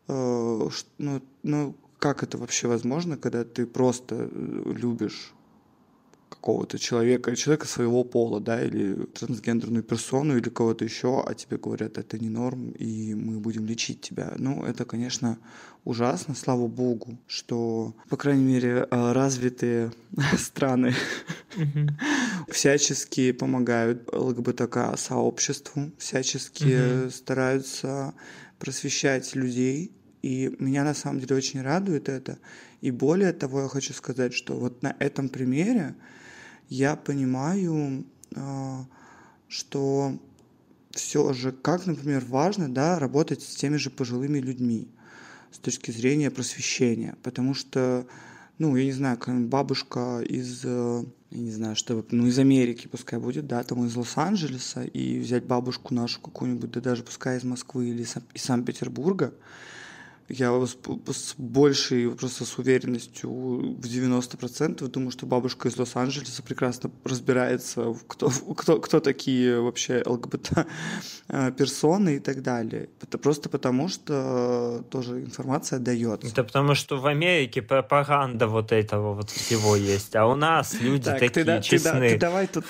э, 0.08 0.70
ну, 1.00 1.22
ну, 1.42 1.76
как 1.98 2.22
это 2.22 2.38
вообще 2.38 2.68
возможно, 2.68 3.18
когда 3.18 3.44
ты 3.44 3.66
просто 3.66 4.30
э, 4.32 4.74
любишь 4.76 5.34
какого-то 6.36 6.78
человека, 6.78 7.36
человека 7.36 7.68
своего 7.68 8.04
пола, 8.04 8.40
да, 8.40 8.64
или 8.64 9.06
трансгендерную 9.06 9.84
персону, 9.84 10.38
или 10.38 10.50
кого-то 10.50 10.86
еще, 10.86 11.24
а 11.26 11.34
тебе 11.34 11.58
говорят, 11.58 11.98
это 11.98 12.20
не 12.20 12.30
норм, 12.30 12.72
и 12.72 13.14
мы 13.16 13.40
будем 13.40 13.66
лечить 13.66 14.02
тебя. 14.02 14.34
Ну, 14.38 14.64
это, 14.64 14.86
конечно, 14.86 15.38
ужасно, 15.86 16.36
слава 16.36 16.68
богу, 16.68 17.18
что, 17.28 17.96
по 18.10 18.18
крайней 18.18 18.44
мере, 18.44 18.88
э, 18.90 19.12
развитые 19.12 19.92
страны 20.38 20.94
всячески 22.50 23.32
помогают 23.32 24.10
ЛГБТК-сообществу, 24.14 25.92
всячески 25.98 26.68
Мгм. 27.04 27.12
стараются 27.12 28.14
просвещать 28.60 29.36
людей. 29.36 29.92
И 30.22 30.56
меня 30.60 30.84
на 30.84 30.96
самом 30.96 31.20
деле 31.20 31.36
очень 31.36 31.62
радует 31.62 32.10
это. 32.10 32.40
И 32.82 32.92
более 32.92 33.32
того, 33.32 33.62
я 33.62 33.68
хочу 33.68 33.94
сказать, 33.94 34.34
что 34.34 34.56
вот 34.56 34.82
на 34.82 34.96
этом 35.00 35.30
примере 35.30 35.96
я 36.70 36.96
понимаю, 36.96 38.06
а, 38.36 38.86
что 39.48 40.18
все 40.92 41.34
же, 41.34 41.52
как, 41.52 41.86
например, 41.86 42.24
важно 42.28 42.74
да, 42.74 43.00
работать 43.00 43.42
с 43.42 43.56
теми 43.56 43.78
же 43.78 43.90
пожилыми 43.90 44.40
людьми 44.40 44.88
с 45.52 45.58
точки 45.58 45.92
зрения 45.92 46.32
просвещения. 46.32 47.16
Потому 47.22 47.54
что, 47.54 48.06
ну, 48.58 48.76
я 48.76 48.86
не 48.86 48.92
знаю, 48.92 49.20
бабушка 49.48 50.22
из, 50.22 50.62
э, 50.64 51.04
я 51.32 51.38
не 51.38 51.52
знаю, 51.52 51.76
что, 51.76 52.06
ну, 52.12 52.28
из 52.28 52.40
Америки 52.40 52.88
пускай 52.88 53.20
будет, 53.20 53.48
да, 53.48 53.64
там 53.64 53.86
из 53.86 53.96
Лос-Анджелеса, 53.96 54.84
и 54.84 55.20
взять 55.20 55.46
бабушку 55.46 55.94
нашу 55.94 56.22
какую-нибудь, 56.22 56.72
да 56.72 56.82
даже 56.82 57.04
пускай 57.04 57.38
из 57.38 57.44
Москвы 57.44 57.90
или 57.90 58.04
Сан- 58.04 58.24
из 58.34 58.44
Санкт-Петербурга, 58.44 59.34
я 60.28 60.52
с, 60.66 60.76
с 61.12 61.36
большей, 61.38 62.10
просто 62.10 62.46
с 62.46 62.58
уверенностью 62.58 63.30
в 63.30 63.80
90% 63.86 64.88
думаю, 64.88 65.12
что 65.12 65.26
бабушка 65.28 65.68
из 65.70 65.78
Лос-Анджелеса 65.78 66.42
прекрасно 66.42 66.90
разбирается, 67.04 67.96
кто, 68.08 68.30
кто, 68.30 68.80
кто 68.80 69.00
такие 69.00 69.62
вообще 69.62 70.02
ЛГБТ-персоны 71.30 72.16
и 72.16 72.20
так 72.20 72.42
далее. 72.42 72.90
Это 73.02 73.18
просто 73.18 73.50
потому, 73.50 73.88
что 73.88 74.84
тоже 74.90 75.22
информация 75.22 75.80
дается. 75.80 76.28
Это 76.28 76.44
потому, 76.44 76.74
что 76.76 76.98
в 76.98 77.06
Америке 77.06 77.62
пропаганда 77.62 78.48
вот 78.48 78.72
этого 78.72 79.14
вот 79.14 79.30
всего 79.30 79.76
есть, 79.76 80.16
а 80.16 80.26
у 80.26 80.36
нас 80.36 80.80
люди 80.82 81.06
Так, 81.06 81.20
такие 81.20 81.30
ты, 81.30 81.44
да- 81.44 81.54
ты, 81.54 81.58
да- 81.58 81.62
честные. 81.62 82.10
ты 82.12 82.18
давай 82.18 82.48
тут 82.48 82.66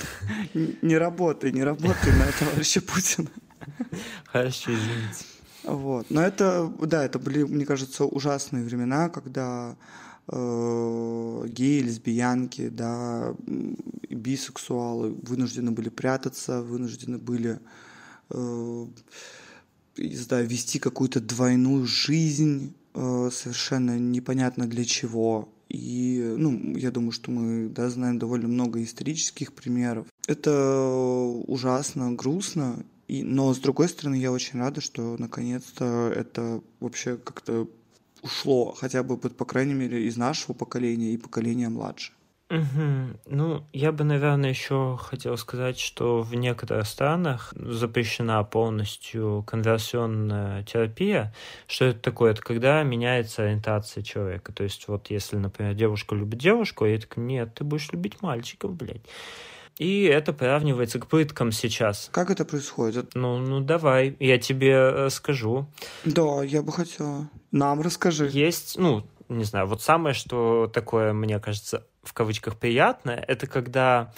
не 0.81 0.97
работай, 0.97 1.51
не 1.51 1.63
работай 1.63 2.11
на 2.17 2.25
товарища 2.37 2.81
Путина. 2.81 3.29
Хорошо, 4.25 4.71
извините. 4.73 5.25
Вот. 5.65 6.07
Но 6.09 6.21
это, 6.21 6.71
да, 6.81 7.03
это 7.03 7.19
были, 7.19 7.43
мне 7.43 7.65
кажется, 7.65 8.05
ужасные 8.05 8.63
времена, 8.63 9.09
когда 9.09 9.75
э, 10.27 11.45
геи, 11.47 11.81
лесбиянки, 11.81 12.69
да, 12.69 13.35
бисексуалы 14.09 15.11
вынуждены 15.23 15.71
были 15.71 15.89
прятаться, 15.89 16.61
вынуждены 16.61 17.17
были 17.17 17.59
э, 18.29 18.85
знаю, 19.97 20.47
вести 20.47 20.79
какую-то 20.79 21.19
двойную 21.19 21.85
жизнь, 21.85 22.73
э, 22.93 23.29
совершенно 23.31 23.97
непонятно 23.97 24.67
для 24.67 24.85
чего. 24.85 25.49
И, 25.69 26.35
ну, 26.37 26.75
я 26.75 26.91
думаю, 26.91 27.11
что 27.11 27.31
мы, 27.31 27.69
да, 27.69 27.89
знаем 27.89 28.19
довольно 28.19 28.47
много 28.47 28.83
исторических 28.83 29.53
примеров. 29.53 30.07
Это 30.27 30.87
ужасно, 31.47 32.13
грустно, 32.13 32.85
и, 33.07 33.23
но, 33.23 33.53
с 33.53 33.59
другой 33.59 33.89
стороны, 33.89 34.15
я 34.15 34.31
очень 34.31 34.59
рада, 34.59 34.81
что, 34.81 35.15
наконец-то, 35.17 36.11
это 36.15 36.61
вообще 36.79 37.17
как-то 37.17 37.67
ушло, 38.21 38.73
хотя 38.73 39.03
бы, 39.03 39.17
по 39.17 39.45
крайней 39.45 39.75
мере, 39.75 40.07
из 40.07 40.17
нашего 40.17 40.53
поколения 40.53 41.13
и 41.13 41.17
поколения 41.17 41.69
младше. 41.69 42.13
Мгм. 42.49 43.17
Ну, 43.25 43.65
я 43.73 43.91
бы, 43.91 44.03
наверное, 44.03 44.51
еще 44.51 44.99
хотел 45.01 45.35
сказать, 45.35 45.79
что 45.79 46.21
в 46.21 46.35
некоторых 46.35 46.85
странах 46.85 47.53
запрещена 47.55 48.43
полностью 48.43 49.43
конверсионная 49.47 50.61
терапия. 50.63 51.33
Что 51.65 51.85
это 51.85 51.99
такое? 51.99 52.33
Это 52.33 52.43
когда 52.43 52.83
меняется 52.83 53.43
ориентация 53.43 54.03
человека. 54.03 54.53
То 54.53 54.63
есть 54.63 54.87
вот 54.87 55.09
если, 55.09 55.37
например, 55.37 55.73
девушка 55.73 56.13
любит 56.13 56.37
девушку, 56.37 56.85
и 56.85 56.97
так, 56.99 57.17
нет, 57.17 57.55
ты 57.55 57.63
будешь 57.63 57.91
любить 57.91 58.21
мальчиков, 58.21 58.75
блядь. 58.75 59.05
И 59.77 60.03
это 60.03 60.31
приравнивается 60.31 60.99
к 60.99 61.07
пыткам 61.07 61.51
сейчас. 61.51 62.09
Как 62.13 62.29
это 62.31 62.45
происходит? 62.45 63.11
Ну, 63.13 63.37
ну 63.39 63.59
давай, 63.59 64.15
я 64.19 64.37
тебе 64.37 64.71
э, 64.73 65.09
скажу. 65.09 65.67
Да, 66.05 66.43
я 66.43 66.61
бы 66.61 66.71
хотела. 66.71 67.29
Нам 67.51 67.81
расскажи. 67.81 68.29
Есть, 68.31 68.77
ну, 68.77 69.05
не 69.27 69.43
знаю, 69.43 69.67
вот 69.67 69.81
самое, 69.81 70.13
что 70.15 70.71
такое, 70.73 71.11
мне 71.13 71.39
кажется, 71.39 71.85
в 72.03 72.13
кавычках 72.13 72.55
приятное, 72.57 73.17
это 73.27 73.47
когда 73.47 74.13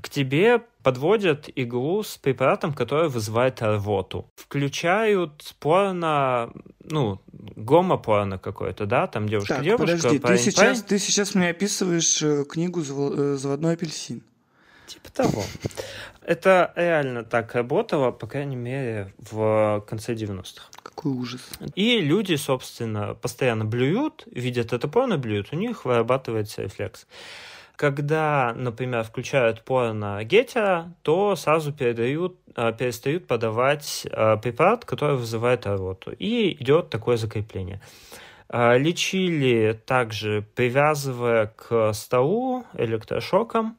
к 0.00 0.08
тебе 0.08 0.62
подводят 0.82 1.48
иглу 1.48 2.02
с 2.04 2.16
препаратом, 2.16 2.72
который 2.72 3.08
вызывает 3.08 3.60
рвоту. 3.62 4.30
Включают 4.36 5.54
порно, 5.58 6.52
ну, 6.84 7.20
гомопорно 7.32 8.38
какое-то, 8.38 8.86
да, 8.86 9.06
там 9.06 9.24
Так, 9.24 9.30
девушка-девушка, 9.30 9.78
подожди, 9.86 10.18
ты 10.18 10.20
парень- 10.20 10.38
сейчас, 10.38 10.54
парень. 10.56 10.82
ты 10.82 10.98
сейчас 10.98 11.34
мне 11.34 11.48
описываешь 11.48 12.22
э, 12.22 12.44
книгу 12.44 12.80
«Зав- 12.82 13.12
э, 13.18 13.36
«Заводной 13.36 13.74
апельсин». 13.74 14.22
Типа 14.90 15.10
того. 15.12 15.44
Это 16.22 16.72
реально 16.74 17.22
так 17.22 17.54
работало, 17.54 18.10
по 18.10 18.26
крайней 18.26 18.56
мере, 18.56 19.12
в 19.18 19.84
конце 19.88 20.14
90-х. 20.14 20.66
Какой 20.82 21.12
ужас. 21.12 21.40
И 21.76 22.00
люди, 22.00 22.34
собственно, 22.34 23.14
постоянно 23.14 23.64
блюют, 23.64 24.24
видят 24.26 24.72
это 24.72 24.88
порно, 24.88 25.16
блюют, 25.16 25.52
у 25.52 25.56
них 25.56 25.84
вырабатывается 25.84 26.62
рефлекс. 26.62 27.06
Когда, 27.76 28.52
например, 28.56 29.04
включают 29.04 29.64
порно 29.64 30.24
гетера, 30.24 30.92
то 31.02 31.36
сразу 31.36 31.72
передают, 31.72 32.36
э, 32.56 32.72
перестают 32.76 33.28
подавать 33.28 34.06
э, 34.10 34.36
препарат, 34.42 34.84
который 34.84 35.16
вызывает 35.16 35.66
рвоту. 35.66 36.10
И 36.18 36.56
идет 36.60 36.90
такое 36.90 37.16
закрепление. 37.16 37.80
Э, 38.48 38.76
лечили 38.76 39.80
также, 39.86 40.44
привязывая 40.56 41.46
к 41.56 41.92
столу 41.92 42.64
электрошоком, 42.74 43.78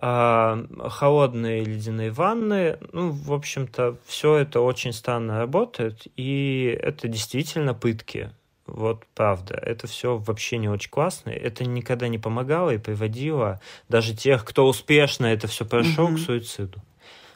холодные 0.00 1.64
ледяные 1.64 2.10
ванны. 2.10 2.78
Ну, 2.92 3.10
в 3.10 3.32
общем-то, 3.32 3.96
все 4.06 4.36
это 4.36 4.60
очень 4.60 4.92
странно 4.92 5.38
работает, 5.38 6.06
и 6.16 6.78
это 6.82 7.08
действительно 7.08 7.74
пытки. 7.74 8.30
Вот 8.66 9.04
правда, 9.14 9.54
это 9.54 9.86
все 9.86 10.16
вообще 10.16 10.56
не 10.58 10.68
очень 10.68 10.90
классно. 10.90 11.30
Это 11.30 11.64
никогда 11.64 12.08
не 12.08 12.18
помогало 12.18 12.70
и 12.70 12.78
приводило 12.78 13.60
даже 13.88 14.14
тех, 14.14 14.44
кто 14.44 14.66
успешно 14.66 15.26
это 15.26 15.48
все 15.48 15.64
прошел, 15.64 16.06
угу. 16.06 16.16
к 16.16 16.18
суициду. 16.18 16.80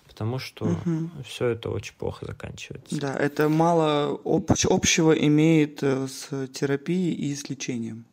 Потому 0.06 0.38
что 0.38 0.66
угу. 0.66 1.10
все 1.26 1.48
это 1.48 1.70
очень 1.70 1.94
плохо 1.94 2.24
заканчивается. 2.24 2.98
Да, 2.98 3.14
это 3.14 3.48
мало 3.48 4.20
общего 4.24 5.12
имеет 5.12 5.82
э, 5.82 6.06
с 6.06 6.46
терапией 6.48 7.14
и 7.14 7.34
с 7.34 7.50
лечением. 7.50 8.04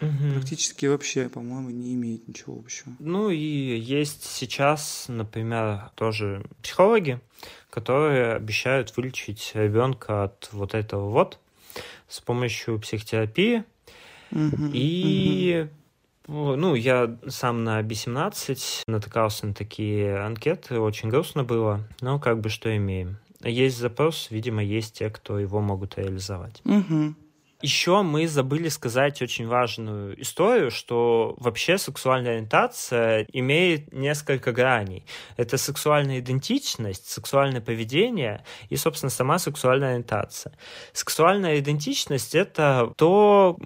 Угу. 0.00 0.32
Практически 0.34 0.86
вообще, 0.86 1.28
по-моему, 1.28 1.70
не 1.70 1.94
имеет 1.94 2.28
ничего 2.28 2.58
общего. 2.58 2.92
Ну 2.98 3.30
и 3.30 3.36
есть 3.36 4.24
сейчас, 4.24 5.06
например, 5.08 5.90
тоже 5.94 6.44
психологи, 6.62 7.20
которые 7.70 8.34
обещают 8.34 8.96
вылечить 8.96 9.52
ребенка 9.54 10.24
от 10.24 10.48
вот 10.52 10.74
этого 10.74 11.10
вот 11.10 11.38
с 12.08 12.20
помощью 12.20 12.78
психотерапии. 12.78 13.64
Mm-hmm. 14.30 14.70
И 14.72 15.68
mm-hmm. 16.26 16.56
ну, 16.56 16.74
я 16.74 17.16
сам 17.28 17.64
на 17.64 17.80
B17 17.80 18.82
натыкался 18.86 19.46
на 19.46 19.54
такие 19.54 20.18
анкеты, 20.18 20.78
очень 20.78 21.08
грустно 21.08 21.44
было, 21.44 21.86
но 22.00 22.18
как 22.18 22.40
бы 22.40 22.48
что 22.48 22.74
имеем. 22.76 23.18
Есть 23.42 23.78
запрос, 23.78 24.28
видимо, 24.30 24.62
есть 24.62 24.98
те, 24.98 25.10
кто 25.10 25.38
его 25.38 25.60
могут 25.60 25.96
реализовать. 25.96 26.60
Mm-hmm. 26.64 27.14
Еще 27.60 28.02
мы 28.02 28.28
забыли 28.28 28.68
сказать 28.68 29.20
очень 29.20 29.48
важную 29.48 30.20
историю, 30.22 30.70
что 30.70 31.34
вообще 31.38 31.76
сексуальная 31.76 32.34
ориентация 32.34 33.26
имеет 33.32 33.92
несколько 33.92 34.52
граней. 34.52 35.04
Это 35.36 35.56
сексуальная 35.58 36.20
идентичность, 36.20 37.08
сексуальное 37.08 37.60
поведение 37.60 38.44
и, 38.68 38.76
собственно, 38.76 39.10
сама 39.10 39.40
сексуальная 39.40 39.94
ориентация. 39.94 40.56
Сексуальная 40.92 41.58
идентичность— 41.58 42.34
это 42.36 42.92
то, 42.96 43.56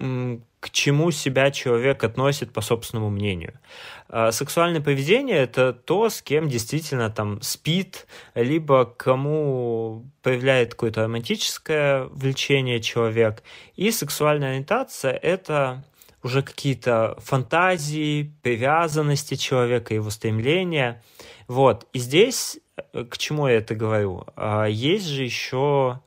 к 0.63 0.69
чему 0.69 1.11
себя 1.11 1.51
человек 1.51 2.05
относит 2.05 2.53
по 2.53 2.61
собственному 2.61 3.09
мнению. 3.09 3.59
А 4.07 4.31
сексуальное 4.31 4.79
поведение— 4.79 5.35
это 5.39 5.73
то, 5.73 6.07
с 6.09 6.21
кем 6.21 6.47
действительно 6.47 7.09
там 7.09 7.41
спит, 7.41 8.07
либо 8.33 8.85
кому 8.85 10.05
проявляет 10.21 10.71
какое-то 10.71 11.03
романтическое 11.03 12.05
влечение 12.05 12.79
человек. 12.79 13.43
И 13.75 13.91
сексуальная 13.91 14.51
ориентация— 14.51 15.11
это 15.21 15.83
уже 16.23 16.43
какие-то 16.43 17.17
фантазии, 17.19 18.33
привязанности 18.41 19.35
человека, 19.35 19.93
его 19.93 20.09
стремления. 20.11 21.03
Вот. 21.49 21.89
И 21.91 21.99
здесь, 21.99 22.57
э, 22.93 23.03
к 23.03 23.17
чему 23.17 23.49
я 23.49 23.55
это 23.55 23.75
говорю? 23.75 24.23
А, 24.37 24.63
есть 24.67 25.07
же 25.07 25.25
еще 25.25 25.99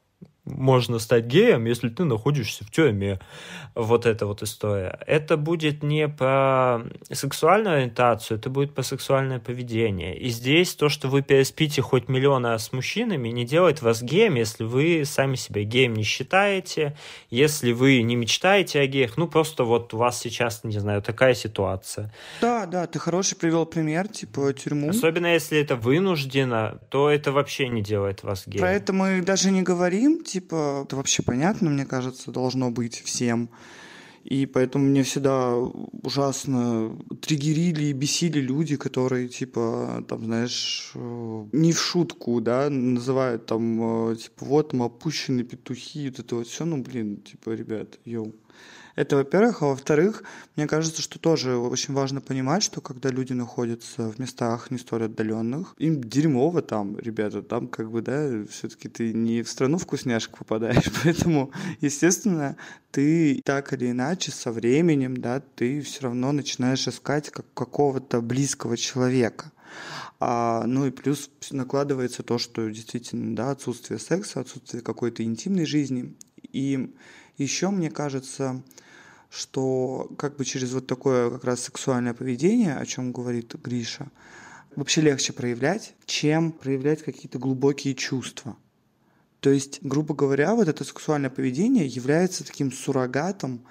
можно 0.47 0.99
стать 0.99 1.27
геем, 1.27 1.67
если 1.67 1.89
ты 1.89 2.05
находишься 2.05 2.65
в 2.65 2.71
тюрьме. 2.71 3.21
Вот 3.75 4.07
эта 4.07 4.27
вот 4.27 4.43
история. 4.43 4.99
Это 5.07 5.37
будет 5.37 5.83
не 5.83 6.09
по 6.09 6.87
сексуальную 7.13 7.77
ориентацию, 7.77 8.39
это 8.39 8.49
будет 8.49 8.75
по 8.75 8.83
сексуальное 8.83 9.39
поведение. 9.39 10.17
И 10.17 10.29
здесь 10.29 10.75
то, 10.75 10.89
что 10.89 11.09
вы 11.09 11.21
переспите 11.21 11.83
хоть 11.83 12.09
миллион 12.09 12.47
раз 12.47 12.67
с 12.67 12.73
мужчинами, 12.73 13.29
не 13.29 13.45
делает 13.45 13.83
вас 13.83 14.03
геем, 14.03 14.37
если 14.37 14.65
вы 14.65 15.05
сами 15.05 15.35
себя 15.35 15.63
геем 15.65 15.95
не 15.95 16.05
считаете, 16.05 16.97
если 17.29 17.73
вы 17.73 18.01
не 18.03 18.17
мечтаете 18.17 18.81
о 18.81 18.87
геях. 18.87 19.19
Ну, 19.19 19.29
просто 19.29 19.65
вот 19.65 19.93
у 19.93 19.99
вас 19.99 20.19
сейчас, 20.19 20.65
не 20.65 20.79
знаю, 20.79 21.03
такая 21.03 21.35
ситуация. 21.35 22.15
Да, 22.41 22.67
да, 22.67 22.87
ты 22.87 22.99
хороший 22.99 23.37
привел 23.37 23.67
пример, 23.67 24.09
типа 24.09 24.55
тюрьму. 24.55 24.89
Особенно 24.89 25.27
если 25.27 25.59
это 25.59 25.77
вынуждено, 25.77 26.81
то 26.89 27.11
это 27.11 27.33
вообще 27.33 27.69
не 27.69 27.83
делает 27.83 28.23
вас 28.23 28.45
геем. 28.47 28.61
Про 28.61 28.73
это 28.73 28.93
мы 28.93 29.21
даже 29.21 29.51
не 29.51 29.63
говорим, 29.63 30.25
типа 30.25 30.36
типа, 30.37 30.83
это 30.85 30.97
вообще 30.97 31.23
понятно, 31.23 31.71
мне 31.71 31.87
кажется, 31.87 32.31
должно 32.31 32.71
быть 32.71 33.01
всем. 33.01 33.49
И 34.23 34.45
поэтому 34.45 34.85
мне 34.85 35.03
всегда 35.03 35.55
ужасно 35.57 36.99
триггерили 37.23 37.85
и 37.85 37.93
бесили 37.93 38.41
люди, 38.41 38.77
которые, 38.77 39.29
типа, 39.29 40.05
там, 40.09 40.25
знаешь, 40.25 40.93
э, 40.95 41.47
не 41.53 41.73
в 41.73 41.81
шутку, 41.81 42.41
да, 42.41 42.69
называют 42.69 43.47
там, 43.47 44.11
э, 44.11 44.17
типа, 44.17 44.45
вот 44.45 44.71
там 44.71 44.83
опущенные 44.83 45.45
петухи, 45.45 46.11
вот 46.11 46.19
это 46.19 46.35
вот 46.37 46.49
все, 46.49 46.65
ну, 46.65 46.83
блин, 46.83 47.23
типа, 47.23 47.51
ребят, 47.51 47.99
йоу. 48.05 48.35
Это, 48.97 49.17
во-первых. 49.17 49.63
А 49.63 49.67
во-вторых, 49.67 50.25
мне 50.57 50.67
кажется, 50.67 51.03
что 51.03 51.19
тоже 51.19 51.57
очень 51.57 51.93
важно 51.93 52.23
понимать, 52.23 52.63
что 52.63 52.81
когда 52.81 53.11
люди 53.11 53.35
находятся 53.35 54.11
в 54.11 54.19
местах 54.19 54.71
не 54.71 54.79
столь 54.79 55.05
отдаленных, 55.05 55.75
им 55.77 56.03
дерьмово 56.03 56.63
там, 56.63 56.99
ребята, 56.99 57.43
там 57.43 57.69
как 57.69 57.91
бы, 57.91 58.01
да, 58.01 58.45
все-таки 58.51 58.89
ты 58.89 59.13
не 59.13 59.43
в 59.43 59.51
страну 59.51 59.77
вкусняшек 59.77 60.39
попадаешь, 60.39 60.91
поэтому, 61.05 61.53
естественно, 61.83 62.57
ты 62.91 63.43
так 63.45 63.75
или 63.75 63.91
иначе 63.91 64.33
со 64.33 64.51
временем, 64.51 65.19
да, 65.19 65.41
ты 65.41 65.83
все 65.83 66.05
равно 66.05 66.33
начинаешь 66.33 66.89
искать 66.89 67.29
как 67.31 67.45
какого-то 67.53 68.23
близкого 68.23 68.79
человека. 68.79 69.53
А, 70.19 70.65
ну 70.67 70.87
и 70.87 70.91
плюс 70.91 71.31
накладывается 71.51 72.23
то, 72.23 72.39
что 72.39 72.67
действительно, 72.71 73.37
да, 73.37 73.51
отсутствие 73.51 73.99
секса, 73.99 74.41
отсутствие 74.41 74.83
какой-то 74.83 75.23
интимной 75.23 75.67
жизни. 75.67 76.17
И 76.51 76.95
еще, 77.37 77.69
мне 77.69 77.91
кажется, 77.91 78.63
что 79.37 80.11
как 80.17 80.37
бы 80.37 80.45
через 80.45 80.73
вот 80.73 80.87
такое 80.87 81.31
как 81.31 81.45
раз 81.45 81.61
сексуальное 81.63 82.15
поведение, 82.15 82.75
о 82.75 82.87
чем 82.87 83.13
говорит 83.13 83.55
Гриша, 83.63 84.09
вообще 84.75 85.03
легче 85.03 85.33
проявлять, 85.33 85.95
чем 86.07 86.53
проявлять 86.53 87.03
какие-то 87.03 87.39
глубокие 87.39 87.95
чувства. 87.95 88.57
То 89.41 89.51
есть, 89.51 89.79
грубо 89.83 90.15
говоря, 90.15 90.55
вот 90.55 90.69
это 90.69 90.85
сексуальное 90.85 91.31
поведение 91.31 91.87
является 91.87 92.45
таким 92.45 92.73
суррогатом 92.73 93.65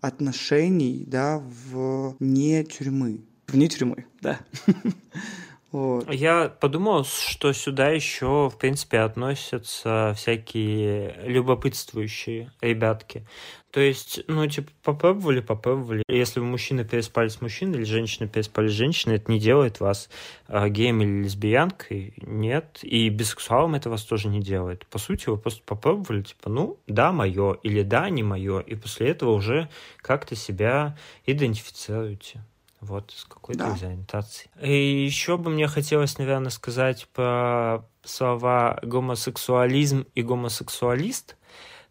отношений, 0.00 1.04
да, 1.06 1.38
в 1.38 2.16
не 2.18 2.64
тюрьмы. 2.64 3.20
Вне 3.46 3.68
тюрьмы, 3.68 4.06
да. 4.20 4.40
Вот. 5.72 6.12
Я 6.12 6.48
подумал, 6.48 7.04
что 7.04 7.52
сюда 7.54 7.88
еще, 7.88 8.50
в 8.50 8.58
принципе, 8.58 8.98
относятся 8.98 10.12
всякие 10.14 11.16
любопытствующие 11.24 12.52
ребятки. 12.60 13.26
То 13.70 13.80
есть, 13.80 14.20
ну, 14.26 14.46
типа, 14.46 14.70
попробовали, 14.82 15.40
попробовали. 15.40 16.02
Если 16.06 16.40
вы 16.40 16.46
мужчина 16.46 16.84
переспали 16.84 17.28
с 17.28 17.40
мужчиной 17.40 17.78
или 17.78 17.84
женщина 17.84 18.28
переспали 18.28 18.68
с 18.68 18.72
женщиной, 18.72 19.16
это 19.16 19.32
не 19.32 19.40
делает 19.40 19.80
вас 19.80 20.10
э, 20.46 20.68
геем 20.68 21.00
или 21.00 21.22
лесбиянкой. 21.22 22.12
Нет. 22.18 22.80
И 22.82 23.08
бисексуалом 23.08 23.74
это 23.74 23.88
вас 23.88 24.02
тоже 24.02 24.28
не 24.28 24.42
делает. 24.42 24.84
По 24.88 24.98
сути, 24.98 25.30
вы 25.30 25.38
просто 25.38 25.62
попробовали, 25.64 26.20
типа, 26.20 26.50
ну, 26.50 26.78
да, 26.86 27.12
мое, 27.12 27.54
или 27.62 27.80
да, 27.80 28.10
не 28.10 28.22
мое. 28.22 28.60
И 28.60 28.74
после 28.74 29.08
этого 29.08 29.30
уже 29.30 29.70
как-то 30.02 30.36
себя 30.36 30.98
идентифицируете. 31.24 32.42
Вот, 32.82 33.12
с 33.16 33.24
какой-то 33.24 33.60
да. 33.60 33.72
ориентацией. 33.74 34.50
И 34.60 35.04
еще 35.04 35.38
бы 35.38 35.50
мне 35.50 35.68
хотелось, 35.68 36.18
наверное, 36.18 36.50
сказать 36.50 37.06
про 37.14 37.84
слова 38.02 38.80
гомосексуализм 38.82 40.04
и 40.16 40.22
гомосексуалист. 40.22 41.36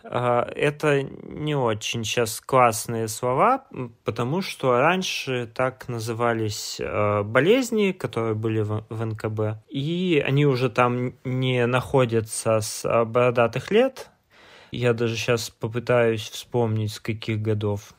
А, 0.04 0.50
это 0.54 1.04
не 1.04 1.56
очень 1.56 2.04
сейчас 2.04 2.42
классные 2.42 3.08
слова, 3.08 3.66
потому 4.04 4.42
что 4.42 4.80
раньше 4.80 5.50
так 5.54 5.88
назывались 5.88 6.80
а, 6.82 7.24
болезни, 7.24 7.94
которые 7.94 8.36
были 8.36 8.60
в 8.60 8.84
НКБ, 8.90 9.64
и 9.70 10.22
они 10.26 10.46
уже 10.46 10.70
там 10.70 11.14
не 11.24 11.66
находятся 11.68 12.60
с 12.60 13.06
бородатых 13.06 13.72
лет. 13.72 14.10
Я 14.72 14.94
даже 14.94 15.16
сейчас 15.16 15.50
попытаюсь 15.50 16.30
вспомнить, 16.30 16.92
с 16.92 17.00
каких 17.00 17.42
годов. 17.42 17.94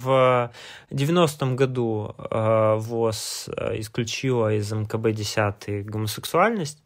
В 0.00 0.52
90-м 0.92 1.56
году 1.56 2.14
э, 2.16 2.76
ВОЗ 2.76 3.48
э, 3.48 3.80
исключила 3.80 4.54
из 4.54 4.72
МКБ-10 4.72 5.82
гомосексуальность, 5.82 6.80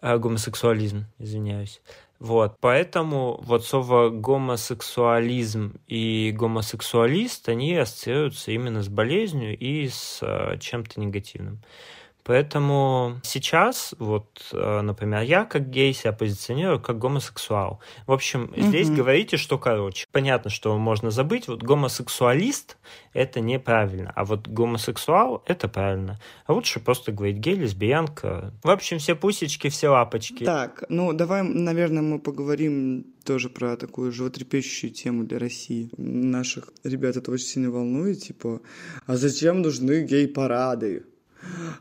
э, 0.00 0.16
гомосексуализм, 0.16 1.04
извиняюсь. 1.18 1.82
Вот, 2.18 2.56
поэтому 2.58 3.38
вот 3.42 3.66
слово 3.66 4.08
гомосексуализм 4.08 5.74
и 5.86 6.32
гомосексуалист, 6.34 7.46
они 7.50 7.76
ассоциируются 7.76 8.52
именно 8.52 8.82
с 8.82 8.88
болезнью 8.88 9.54
и 9.54 9.90
с 9.90 10.22
чем-то 10.60 10.98
негативным. 10.98 11.60
Поэтому 12.30 13.18
сейчас, 13.24 13.92
вот, 13.98 14.50
э, 14.52 14.80
например, 14.82 15.22
я 15.22 15.44
как 15.44 15.68
гей 15.68 15.92
себя 15.92 16.12
позиционирую 16.12 16.80
как 16.80 16.96
гомосексуал. 16.96 17.80
В 18.06 18.12
общем, 18.12 18.52
здесь 18.56 18.86
угу. 18.86 18.98
говорите, 18.98 19.36
что 19.36 19.58
короче. 19.58 20.06
Понятно, 20.12 20.48
что 20.48 20.78
можно 20.78 21.10
забыть. 21.10 21.48
Вот 21.48 21.64
гомосексуалист— 21.64 22.76
это 23.14 23.40
неправильно, 23.40 24.12
а 24.14 24.24
вот 24.24 24.46
гомосексуал— 24.46 25.42
это 25.46 25.66
правильно. 25.66 26.20
А 26.46 26.52
лучше 26.52 26.78
просто 26.78 27.10
говорить 27.10 27.38
гей, 27.38 27.56
лесбиянка. 27.56 28.54
В 28.62 28.70
общем, 28.70 29.00
все 29.00 29.16
пусечки, 29.16 29.68
все 29.68 29.88
лапочки. 29.88 30.44
Так, 30.44 30.84
ну 30.88 31.12
давай, 31.12 31.42
наверное, 31.42 32.02
мы 32.02 32.20
поговорим 32.20 33.06
тоже 33.24 33.48
про 33.48 33.76
такую 33.76 34.12
животрепещущую 34.12 34.92
тему 34.92 35.24
для 35.24 35.40
России. 35.40 35.90
Наших 35.96 36.72
ребят 36.84 37.16
это 37.16 37.32
очень 37.32 37.46
сильно 37.46 37.72
волнует, 37.72 38.20
типа, 38.22 38.60
а 39.06 39.16
зачем 39.16 39.62
нужны 39.62 40.04
гей-парады? 40.04 41.06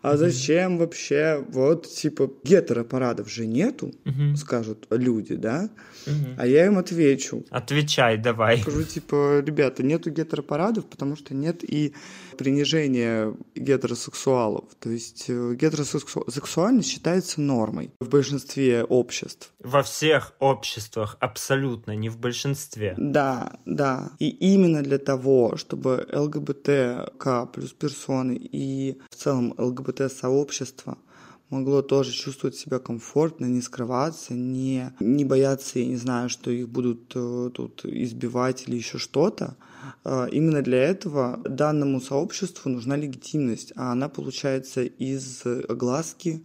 А 0.02 0.18
зачем 0.18 0.78
вообще, 0.78 1.44
вот, 1.50 1.88
типа, 1.88 2.32
гетеропарадов 2.44 3.30
же 3.30 3.46
нету, 3.46 3.94
скажут 4.36 4.88
люди, 4.90 5.36
да? 5.36 5.70
А 6.38 6.46
я 6.46 6.66
им 6.66 6.78
отвечу. 6.78 7.46
Отвечай, 7.50 8.18
давай. 8.18 8.60
Скажу, 8.62 8.84
типа, 8.84 9.40
ребята, 9.40 9.84
нету 9.84 10.10
гетеропарадов, 10.10 10.86
потому 10.86 11.16
что 11.16 11.34
нет 11.34 11.64
и 11.64 11.94
принижения 12.38 13.36
гетеросексуалов. 13.56 14.64
То 14.80 14.90
есть 14.90 15.26
э, 15.28 15.56
гетеросексуальность 15.56 16.90
считается 16.90 17.42
нормой 17.42 17.92
в 18.00 18.08
большинстве 18.10 18.84
обществ. 18.84 19.52
Во 19.60 19.84
всех 19.84 20.34
обществах 20.40 21.18
абсолютно, 21.20 21.96
не 21.96 22.10
в 22.10 22.18
большинстве. 22.18 22.96
Да, 22.98 23.60
да. 23.66 24.12
И 24.20 24.30
именно 24.30 24.82
для 24.82 25.00
того, 25.00 25.58
чтобы 25.58 26.08
ЛГБТК 26.14 27.46
плюс 27.48 27.74
персоны 27.74 28.38
и 28.40 28.98
в 29.10 29.16
целом 29.16 29.54
ЛГБТ-сообщество 29.58 30.98
могло 31.50 31.82
тоже 31.82 32.12
чувствовать 32.12 32.56
себя 32.56 32.80
комфортно, 32.80 33.46
не 33.46 33.62
скрываться, 33.62 34.34
не, 34.34 34.94
не 35.00 35.26
бояться, 35.26 35.80
я 35.80 35.86
не 35.86 35.98
знаю, 35.98 36.30
что 36.30 36.52
их 36.52 36.70
будут 36.70 37.12
э, 37.16 37.50
тут 37.54 37.86
избивать 37.86 38.68
или 38.68 38.76
еще 38.76 38.98
что-то. 38.98 39.56
Э, 40.06 40.28
именно 40.32 40.62
для 40.62 40.80
этого 40.80 41.38
данному 41.44 42.02
сообществу 42.02 42.70
нужна 42.70 42.96
легитимность, 42.96 43.74
а 43.76 43.92
она 43.92 44.10
получается 44.10 44.84
из 44.84 45.44
огласки, 45.46 46.44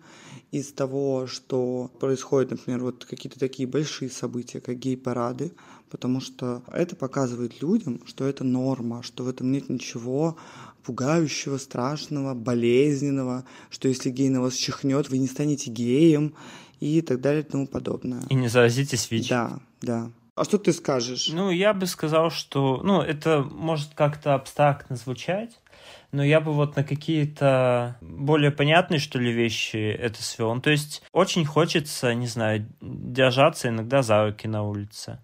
из 0.50 0.72
того, 0.72 1.26
что 1.26 1.90
происходит, 1.98 2.52
например, 2.52 2.80
вот 2.80 3.04
какие-то 3.04 3.40
такие 3.40 3.68
большие 3.68 4.08
события, 4.10 4.60
как 4.60 4.78
гей-парады, 4.78 5.52
потому 5.90 6.20
что 6.20 6.62
это 6.72 6.96
показывает 6.96 7.60
людям, 7.60 8.00
что 8.06 8.24
это 8.24 8.44
норма, 8.44 9.02
что 9.02 9.24
в 9.24 9.28
этом 9.28 9.50
нет 9.52 9.68
ничего 9.68 10.36
пугающего, 10.84 11.58
страшного, 11.58 12.34
болезненного, 12.34 13.44
что 13.70 13.88
если 13.88 14.10
гей 14.10 14.28
на 14.28 14.40
вас 14.40 14.54
чихнет, 14.54 15.08
вы 15.10 15.18
не 15.18 15.26
станете 15.26 15.70
геем 15.70 16.34
и 16.80 17.00
так 17.00 17.20
далее 17.20 17.42
и 17.42 17.46
тому 17.46 17.66
подобное. 17.66 18.22
И 18.28 18.34
не 18.34 18.48
заразитесь 18.48 19.10
ВИЧ. 19.10 19.28
Да, 19.28 19.58
да. 19.80 20.10
А 20.36 20.44
что 20.44 20.58
ты 20.58 20.72
скажешь? 20.72 21.28
Ну, 21.28 21.50
я 21.50 21.72
бы 21.72 21.86
сказал, 21.86 22.30
что, 22.30 22.80
ну, 22.82 23.00
это 23.00 23.42
может 23.42 23.94
как-то 23.94 24.34
абстрактно 24.34 24.96
звучать, 24.96 25.60
но 26.10 26.24
я 26.24 26.40
бы 26.40 26.52
вот 26.52 26.76
на 26.76 26.82
какие-то 26.82 27.96
более 28.00 28.50
понятные, 28.50 28.98
что 28.98 29.20
ли, 29.20 29.32
вещи 29.32 29.76
это 29.76 30.22
свел. 30.22 30.52
Ну, 30.54 30.60
то 30.60 30.70
есть 30.70 31.02
очень 31.12 31.44
хочется, 31.44 32.14
не 32.14 32.26
знаю, 32.26 32.66
держаться 32.80 33.68
иногда 33.68 34.02
за 34.02 34.24
руки 34.24 34.48
на 34.48 34.64
улице. 34.64 35.20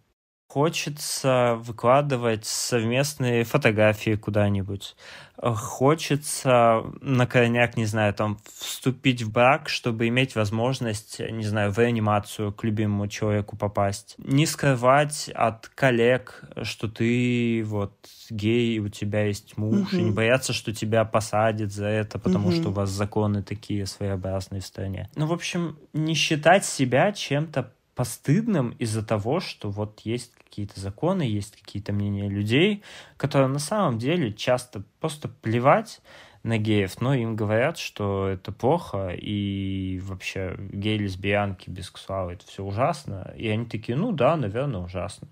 Хочется 0.50 1.60
выкладывать 1.62 2.44
совместные 2.44 3.44
фотографии 3.44 4.16
куда-нибудь. 4.16 4.96
Хочется 5.40 6.82
на 7.00 7.28
крайняк, 7.28 7.76
не 7.76 7.84
знаю, 7.84 8.12
там, 8.14 8.36
вступить 8.58 9.22
в 9.22 9.30
брак, 9.30 9.68
чтобы 9.68 10.08
иметь 10.08 10.34
возможность, 10.34 11.20
не 11.20 11.44
знаю, 11.44 11.70
в 11.70 11.78
реанимацию 11.78 12.52
к 12.52 12.64
любимому 12.64 13.06
человеку 13.06 13.56
попасть. 13.56 14.16
Не 14.18 14.44
скрывать 14.44 15.30
от 15.32 15.68
коллег, 15.68 16.42
что 16.64 16.88
ты 16.88 17.62
вот 17.64 17.94
гей, 18.28 18.80
у 18.80 18.88
тебя 18.88 19.26
есть 19.26 19.56
муж, 19.56 19.92
угу. 19.92 19.96
и 19.98 20.02
не 20.02 20.10
бояться, 20.10 20.52
что 20.52 20.74
тебя 20.74 21.04
посадят 21.04 21.70
за 21.70 21.86
это, 21.86 22.18
потому 22.18 22.48
угу. 22.48 22.56
что 22.56 22.68
у 22.70 22.72
вас 22.72 22.90
законы 22.90 23.44
такие 23.44 23.86
своеобразные 23.86 24.60
в 24.60 24.66
стране. 24.66 25.08
Ну, 25.14 25.26
в 25.26 25.32
общем, 25.32 25.78
не 25.92 26.14
считать 26.14 26.64
себя 26.64 27.12
чем-то 27.12 27.72
постыдным 28.00 28.70
из-за 28.78 29.04
того, 29.04 29.40
что 29.40 29.68
вот 29.68 30.00
есть 30.04 30.32
какие-то 30.34 30.80
законы, 30.80 31.20
есть 31.20 31.54
какие-то 31.54 31.92
мнения 31.92 32.30
людей, 32.30 32.82
которые 33.18 33.48
на 33.48 33.58
самом 33.58 33.98
деле 33.98 34.32
часто 34.32 34.84
просто 35.00 35.28
плевать 35.28 36.00
на 36.42 36.56
геев, 36.56 36.98
но 37.02 37.12
им 37.12 37.36
говорят, 37.36 37.76
что 37.76 38.26
это 38.26 38.52
плохо, 38.52 39.10
и 39.10 40.00
вообще 40.02 40.56
гей, 40.72 40.96
лесбиянки, 40.96 41.68
бисексуалы, 41.68 42.32
это 42.32 42.46
все 42.46 42.64
ужасно. 42.64 43.34
И 43.36 43.46
они 43.48 43.66
такие, 43.66 43.98
ну 43.98 44.12
да, 44.12 44.34
наверное, 44.38 44.80
ужасно. 44.80 45.28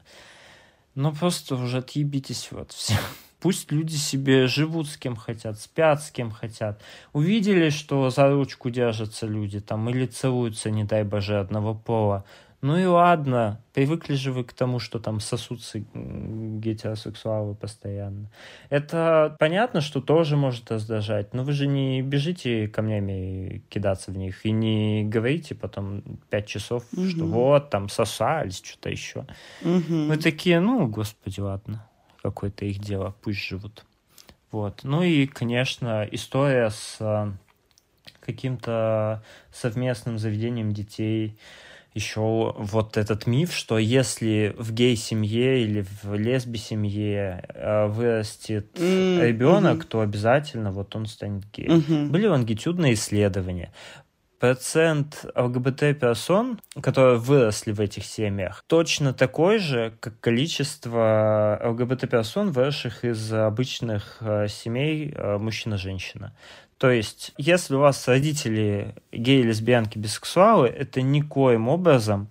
Но 0.94 1.12
просто 1.12 1.54
уже 1.54 1.78
отъебитесь 1.78 2.48
вот 2.50 2.72
все. 2.72 2.98
Пусть 3.40 3.72
люди 3.72 3.94
себе 3.94 4.46
живут 4.46 4.88
с 4.88 4.98
кем 4.98 5.16
хотят, 5.16 5.58
спят 5.58 6.02
с 6.02 6.10
кем 6.10 6.30
хотят. 6.30 6.82
Увидели, 7.14 7.70
что 7.70 8.10
за 8.10 8.28
ручку 8.28 8.68
держатся 8.68 9.26
люди 9.26 9.58
там 9.58 9.88
или 9.88 10.04
целуются, 10.04 10.70
не 10.70 10.84
дай 10.84 11.04
боже, 11.04 11.40
одного 11.40 11.74
пола. 11.74 12.26
Ну 12.60 12.76
и 12.76 12.84
ладно, 12.86 13.60
привыкли 13.72 14.14
же 14.14 14.32
вы 14.32 14.42
к 14.42 14.52
тому, 14.52 14.80
что 14.80 14.98
там 14.98 15.20
сосутся 15.20 15.78
гетеросексуалы 15.94 17.54
постоянно. 17.54 18.30
Это 18.68 19.36
понятно, 19.38 19.80
что 19.80 20.00
тоже 20.00 20.36
может 20.36 20.72
раздражать, 20.72 21.34
но 21.34 21.44
вы 21.44 21.52
же 21.52 21.68
не 21.68 22.02
бежите 22.02 22.66
камнями 22.66 23.62
кидаться 23.68 24.10
в 24.10 24.16
них 24.16 24.44
и 24.44 24.50
не 24.50 25.04
говорите 25.04 25.54
потом 25.54 26.02
пять 26.30 26.46
часов, 26.46 26.84
угу. 26.92 27.04
что 27.04 27.24
вот 27.26 27.70
там 27.70 27.88
сосались, 27.88 28.60
что-то 28.64 28.90
еще. 28.90 29.24
Угу. 29.62 30.06
Вы 30.08 30.16
такие, 30.16 30.58
ну, 30.58 30.88
господи, 30.88 31.38
ладно, 31.38 31.86
какое-то 32.22 32.64
их 32.64 32.80
дело, 32.80 33.14
пусть 33.22 33.40
живут. 33.40 33.84
Вот. 34.50 34.80
Ну 34.82 35.02
и, 35.02 35.26
конечно, 35.26 36.08
история 36.10 36.70
с 36.70 36.96
а, 37.00 37.32
каким-то 38.20 39.22
совместным 39.52 40.18
заведением 40.18 40.72
детей, 40.72 41.38
еще 41.98 42.54
вот 42.56 42.96
этот 42.96 43.26
миф, 43.26 43.52
что 43.52 43.78
если 43.78 44.54
в 44.58 44.72
гей-семье 44.72 45.62
или 45.62 45.84
в 46.02 46.14
лесби-семье 46.14 47.44
э, 47.48 47.86
вырастет 47.86 48.66
mm-hmm. 48.74 49.26
ребенок, 49.26 49.84
то 49.84 50.00
обязательно 50.00 50.72
вот 50.72 50.94
он 50.96 51.06
станет 51.06 51.44
геем. 51.52 51.78
Mm-hmm. 51.78 52.06
Были 52.08 52.26
лонгитюдные 52.26 52.94
исследования. 52.94 53.72
Процент 54.38 55.26
ЛГБТ-персон, 55.34 56.60
которые 56.80 57.18
выросли 57.18 57.72
в 57.72 57.80
этих 57.80 58.04
семьях, 58.04 58.64
точно 58.68 59.12
такой 59.12 59.58
же, 59.58 59.94
как 59.98 60.20
количество 60.20 61.60
ЛГБТ-персон, 61.64 62.52
выросших 62.52 63.04
из 63.04 63.32
обычных 63.32 64.18
э, 64.20 64.46
семей 64.46 65.12
э, 65.12 65.38
мужчина-женщина. 65.38 66.36
То 66.78 66.90
есть, 66.90 67.32
если 67.36 67.74
у 67.74 67.80
вас 67.80 68.06
родители 68.06 68.94
геи, 69.12 69.42
лесбиянки, 69.42 69.98
бисексуалы, 69.98 70.68
это 70.68 71.02
никоим 71.02 71.68
образом 71.68 72.28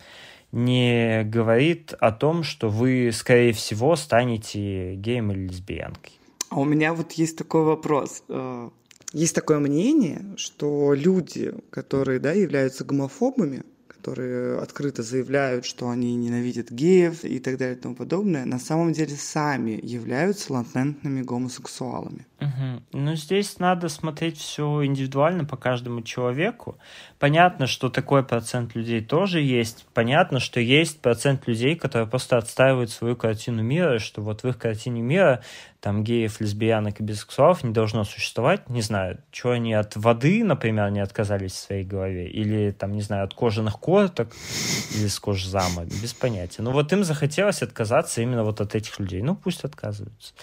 не 0.53 1.23
говорит 1.25 1.93
о 1.99 2.13
том, 2.13 2.43
что 2.43 2.69
вы, 2.69 3.11
скорее 3.13 3.51
всего, 3.51 3.97
станете 3.97 4.95
геем 4.95 5.31
или 5.33 5.47
лесбиянкой. 5.47 6.13
А 6.49 6.59
у 6.61 6.63
меня 6.63 6.93
вот 6.93 7.11
есть 7.13 7.37
такой 7.37 7.63
вопрос. 7.63 8.23
Э, 8.29 8.69
есть 9.11 9.35
такое 9.35 9.59
мнение, 9.59 10.23
что 10.37 10.93
люди, 10.93 11.53
которые 11.69 12.19
да, 12.19 12.31
являются 12.31 12.85
гомофобами, 12.85 13.63
которые 13.87 14.59
открыто 14.59 15.03
заявляют, 15.03 15.65
что 15.65 15.89
они 15.89 16.15
ненавидят 16.15 16.71
геев 16.71 17.25
и 17.25 17.39
так 17.39 17.57
далее 17.57 17.75
и 17.75 17.79
тому 17.79 17.95
подобное, 17.95 18.45
на 18.45 18.59
самом 18.59 18.93
деле 18.93 19.15
сами 19.17 19.77
являются 19.83 20.53
латентными 20.53 21.21
гомосексуалами. 21.21 22.25
Угу. 22.39 22.83
Ну, 22.93 23.15
здесь 23.15 23.57
надо 23.57 23.89
смотреть 23.89 24.37
все 24.37 24.85
индивидуально 24.85 25.43
по 25.43 25.57
каждому 25.57 26.03
человеку. 26.03 26.77
Понятно, 27.17 27.65
что 27.65 27.89
такой 27.89 28.23
процент 28.23 28.75
людей 28.75 29.03
тоже 29.03 29.41
есть. 29.41 29.87
Понятно, 29.95 30.39
что 30.39 30.59
есть 30.59 31.01
процент 31.01 31.47
людей, 31.47 31.75
которые 31.75 32.07
просто 32.07 32.37
отстаивают 32.37 32.91
свою 32.91 33.15
картину 33.15 33.63
мира, 33.63 33.97
что 33.97 34.21
вот 34.21 34.43
в 34.43 34.47
их 34.47 34.59
картине 34.59 35.01
мира 35.01 35.41
там 35.79 36.03
геев, 36.03 36.39
лесбиянок 36.39 36.99
и 36.99 37.03
бисексуалов 37.03 37.63
не 37.63 37.71
должно 37.71 38.03
существовать. 38.03 38.69
Не 38.69 38.81
знаю, 38.81 39.19
что 39.31 39.51
они 39.51 39.73
от 39.73 39.95
воды, 39.95 40.43
например, 40.43 40.91
не 40.91 40.99
отказались 40.99 41.53
в 41.53 41.59
своей 41.59 41.83
голове, 41.83 42.27
или 42.29 42.71
там, 42.71 42.91
не 42.91 43.01
знаю, 43.01 43.23
от 43.23 43.33
кожаных 43.33 43.79
курток, 43.79 44.29
или 44.95 45.07
с 45.07 45.19
кожзама, 45.19 45.85
без 45.85 46.13
понятия. 46.13 46.61
Но 46.61 46.71
вот 46.71 46.93
им 46.93 47.03
захотелось 47.03 47.63
отказаться 47.63 48.21
именно 48.21 48.43
вот 48.43 48.61
от 48.61 48.75
этих 48.75 48.99
людей. 48.99 49.21
Ну, 49.21 49.35
пусть 49.35 49.63
отказываются 49.63 50.33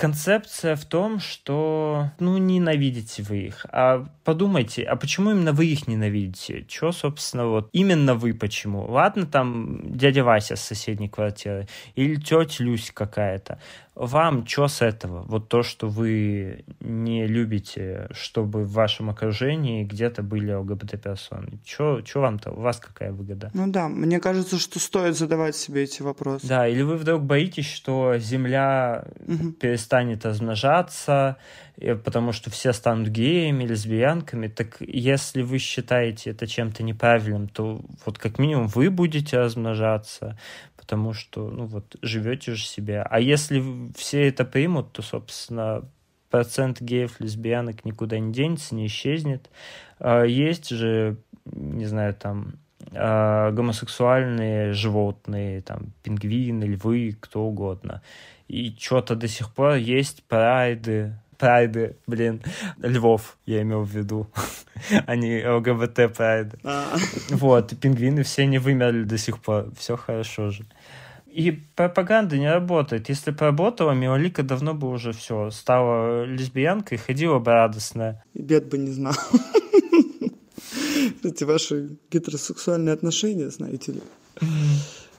концепция 0.00 0.76
в 0.76 0.86
том, 0.86 1.20
что, 1.20 2.10
ну, 2.18 2.38
ненавидите 2.38 3.22
вы 3.22 3.48
их. 3.48 3.66
А 3.70 4.06
подумайте, 4.24 4.82
а 4.82 4.96
почему 4.96 5.32
именно 5.32 5.52
вы 5.52 5.66
их 5.66 5.86
ненавидите? 5.88 6.64
Чего, 6.66 6.90
собственно, 6.90 7.46
вот 7.46 7.68
именно 7.72 8.14
вы 8.14 8.32
почему? 8.32 8.90
Ладно, 8.90 9.26
там 9.26 9.80
дядя 9.98 10.24
Вася 10.24 10.56
с 10.56 10.62
соседней 10.62 11.10
квартиры 11.10 11.68
или 11.96 12.16
тетя 12.16 12.64
Люсь 12.64 12.90
какая-то. 12.92 13.58
Вам 14.06 14.46
что 14.46 14.66
с 14.66 14.80
этого? 14.80 15.22
Вот 15.28 15.48
то, 15.48 15.62
что 15.62 15.88
вы 15.88 16.64
не 16.80 17.26
любите, 17.26 18.08
чтобы 18.12 18.64
в 18.64 18.72
вашем 18.72 19.10
окружении 19.10 19.84
где-то 19.84 20.22
были 20.22 20.52
ЛГБТ-персоны. 20.52 21.58
Что 21.64 22.02
вам-то? 22.14 22.50
У 22.52 22.60
вас 22.60 22.78
какая 22.78 23.12
выгода? 23.12 23.50
Ну 23.52 23.70
да, 23.70 23.88
мне 23.88 24.18
кажется, 24.20 24.58
что 24.58 24.78
стоит 24.78 25.16
задавать 25.16 25.54
себе 25.54 25.82
эти 25.82 26.02
вопросы. 26.02 26.46
Да, 26.46 26.66
или 26.66 26.82
вы 26.82 26.96
вдруг 26.96 27.22
боитесь, 27.22 27.70
что 27.70 28.16
Земля 28.16 29.04
угу. 29.26 29.52
перестанет 29.52 30.24
размножаться, 30.24 31.36
потому 32.04 32.32
что 32.32 32.50
все 32.50 32.72
станут 32.72 33.08
геями, 33.08 33.64
лесбиянками, 33.64 34.48
так 34.48 34.76
если 34.80 35.42
вы 35.42 35.58
считаете 35.58 36.30
это 36.30 36.46
чем-то 36.46 36.82
неправильным, 36.82 37.48
то 37.48 37.80
вот 38.04 38.18
как 38.18 38.38
минимум 38.38 38.66
вы 38.68 38.90
будете 38.90 39.38
размножаться, 39.38 40.38
потому 40.90 41.12
что, 41.12 41.48
ну 41.50 41.66
вот, 41.66 41.94
живете 42.02 42.56
же 42.56 42.64
себе. 42.64 43.02
А 43.02 43.20
если 43.20 43.62
все 43.96 44.26
это 44.26 44.44
примут, 44.44 44.90
то, 44.90 45.02
собственно, 45.02 45.88
процент 46.30 46.80
геев, 46.80 47.20
лесбиянок 47.20 47.84
никуда 47.84 48.18
не 48.18 48.32
денется, 48.32 48.74
не 48.74 48.88
исчезнет. 48.88 49.50
А 50.00 50.24
есть 50.24 50.70
же, 50.70 51.16
не 51.44 51.86
знаю, 51.86 52.14
там, 52.14 52.54
а, 52.92 53.52
гомосексуальные 53.52 54.72
животные, 54.72 55.60
там, 55.60 55.92
пингвины, 56.02 56.64
львы, 56.64 57.16
кто 57.20 57.44
угодно. 57.44 58.02
И 58.48 58.74
что-то 58.76 59.14
до 59.14 59.28
сих 59.28 59.54
пор 59.54 59.74
есть 59.74 60.24
прайды, 60.24 61.14
прайды, 61.40 61.96
блин, 62.06 62.42
львов, 62.82 63.38
я 63.46 63.62
имел 63.62 63.82
в 63.82 63.90
виду, 63.90 64.28
а 65.06 65.16
не 65.16 65.44
ЛГБТ 65.44 66.14
прайды. 66.14 66.58
А. 66.62 66.96
Вот, 67.30 67.76
пингвины 67.80 68.22
все 68.22 68.46
не 68.46 68.58
вымерли 68.58 69.04
до 69.04 69.18
сих 69.18 69.40
пор, 69.40 69.72
все 69.76 69.96
хорошо 69.96 70.50
же. 70.50 70.64
И 71.26 71.52
пропаганда 71.76 72.36
не 72.38 72.50
работает. 72.50 73.08
Если 73.08 73.30
бы 73.30 73.38
работала, 73.40 73.92
Милолика 73.92 74.42
давно 74.42 74.74
бы 74.74 74.88
уже 74.88 75.12
все, 75.12 75.50
стала 75.50 76.24
лесбиянкой 76.24 76.98
и 76.98 77.00
ходила 77.00 77.38
бы 77.38 77.52
радостная. 77.52 78.24
И 78.34 78.42
бед 78.42 78.68
бы 78.68 78.78
не 78.78 78.90
знал. 78.90 79.14
Эти 81.22 81.44
ваши 81.44 81.96
гетеросексуальные 82.10 82.92
отношения, 82.92 83.48
знаете 83.50 83.92
ли. 83.92 84.00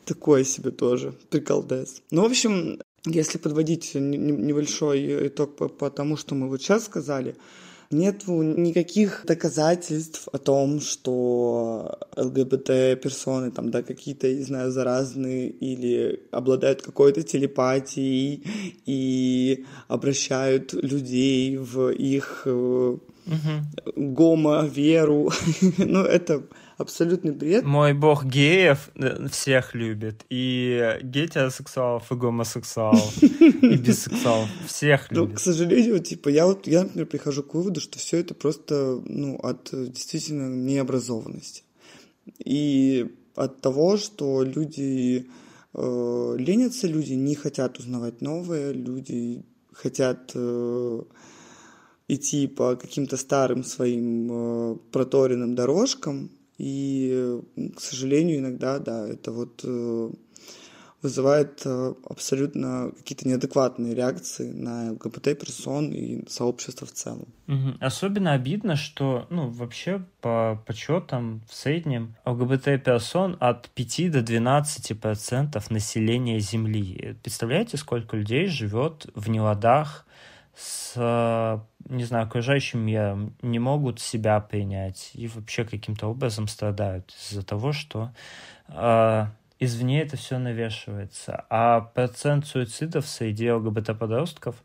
Такое 0.05 0.43
себе 0.43 0.71
тоже. 0.71 1.13
Приколдес. 1.29 2.01
Ну, 2.11 2.23
в 2.23 2.25
общем, 2.25 2.79
если 3.05 3.37
подводить 3.37 3.95
небольшой 3.95 5.27
итог 5.27 5.55
по, 5.55 5.67
по 5.67 5.89
тому, 5.89 6.17
что 6.17 6.35
мы 6.35 6.47
вот 6.47 6.61
сейчас 6.61 6.85
сказали, 6.85 7.35
нет 7.91 8.27
никаких 8.27 9.23
доказательств 9.25 10.29
о 10.31 10.37
том, 10.37 10.79
что 10.79 11.99
ЛГБТ-персоны 12.15 13.51
там, 13.51 13.69
да, 13.69 13.83
какие-то, 13.83 14.33
не 14.33 14.43
знаю, 14.43 14.71
заразные 14.71 15.49
или 15.49 16.23
обладают 16.31 16.81
какой-то 16.81 17.21
телепатией 17.23 18.43
и 18.85 19.65
обращают 19.89 20.73
людей 20.73 21.57
в 21.57 21.89
их 21.89 22.43
угу. 22.45 23.01
гомо-веру. 23.95 25.31
ну, 25.77 26.03
это 26.03 26.43
абсолютный 26.81 27.31
бред. 27.31 27.63
Мой 27.63 27.93
бог 27.93 28.25
геев 28.25 28.89
э, 28.95 29.27
всех 29.27 29.73
любит. 29.75 30.25
И 30.29 30.97
гетеросексуалов, 31.01 32.11
и 32.11 32.15
гомосексуалов, 32.15 33.23
и 33.23 33.77
бисексуалов. 33.77 34.49
Всех 34.67 35.11
любит. 35.11 35.29
Ну, 35.29 35.35
к 35.35 35.39
сожалению, 35.39 35.99
типа, 35.99 36.29
я 36.29 36.45
вот, 36.45 36.67
я, 36.67 36.83
например, 36.83 37.07
прихожу 37.07 37.43
к 37.43 37.53
выводу, 37.53 37.79
что 37.79 37.99
все 37.99 38.17
это 38.17 38.33
просто, 38.33 39.01
ну, 39.05 39.37
от 39.37 39.69
э, 39.73 39.87
действительно 39.87 40.53
необразованности. 40.53 41.63
И 42.39 43.07
от 43.35 43.61
того, 43.61 43.97
что 43.97 44.43
люди 44.43 45.27
э, 45.73 46.35
ленятся, 46.37 46.87
люди 46.87 47.13
не 47.13 47.35
хотят 47.35 47.79
узнавать 47.79 48.21
новое, 48.21 48.71
люди 48.71 49.43
хотят 49.73 50.31
э, 50.35 51.01
идти 52.07 52.47
по 52.47 52.75
каким-то 52.75 53.17
старым 53.17 53.63
своим 53.63 54.29
э, 54.31 54.75
проторенным 54.91 55.55
дорожкам, 55.55 56.29
и, 56.61 57.41
к 57.75 57.81
сожалению, 57.81 58.37
иногда, 58.37 58.77
да, 58.77 59.07
это 59.07 59.31
вот 59.31 59.61
э, 59.63 60.11
вызывает 61.01 61.63
э, 61.65 61.93
абсолютно 62.07 62.91
какие-то 62.99 63.27
неадекватные 63.27 63.95
реакции 63.95 64.51
на 64.51 64.91
ЛГБТ-персон 64.91 65.91
и 65.91 66.29
сообщество 66.29 66.85
в 66.85 66.91
целом. 66.91 67.27
Угу. 67.47 67.77
Особенно 67.79 68.33
обидно, 68.33 68.75
что, 68.75 69.25
ну, 69.31 69.49
вообще 69.49 70.05
по 70.21 70.61
подсчетам 70.67 71.41
в 71.49 71.55
среднем 71.55 72.15
ЛГБТ-персон 72.25 73.37
от 73.39 73.69
5 73.69 74.11
до 74.11 74.21
12 74.21 74.99
процентов 74.99 75.71
населения 75.71 76.39
Земли. 76.39 77.17
Представляете, 77.23 77.77
сколько 77.77 78.17
людей 78.17 78.45
живет 78.45 79.07
в 79.15 79.31
неладах 79.31 80.05
с, 80.55 81.63
не 81.87 82.03
знаю, 82.03 82.25
окружающим 82.25 82.79
миром, 82.79 83.35
не 83.41 83.59
могут 83.59 83.99
себя 83.99 84.39
принять 84.39 85.11
и 85.13 85.27
вообще 85.27 85.63
каким-то 85.63 86.07
образом 86.07 86.47
страдают 86.47 87.13
из-за 87.21 87.43
того, 87.43 87.71
что 87.71 88.11
э, 88.67 89.25
извне 89.59 90.01
это 90.01 90.17
все 90.17 90.37
навешивается. 90.37 91.45
А 91.49 91.81
процент 91.81 92.45
суицидов 92.47 93.07
среди 93.07 93.49
ЛГБТ-подростков 93.51 94.55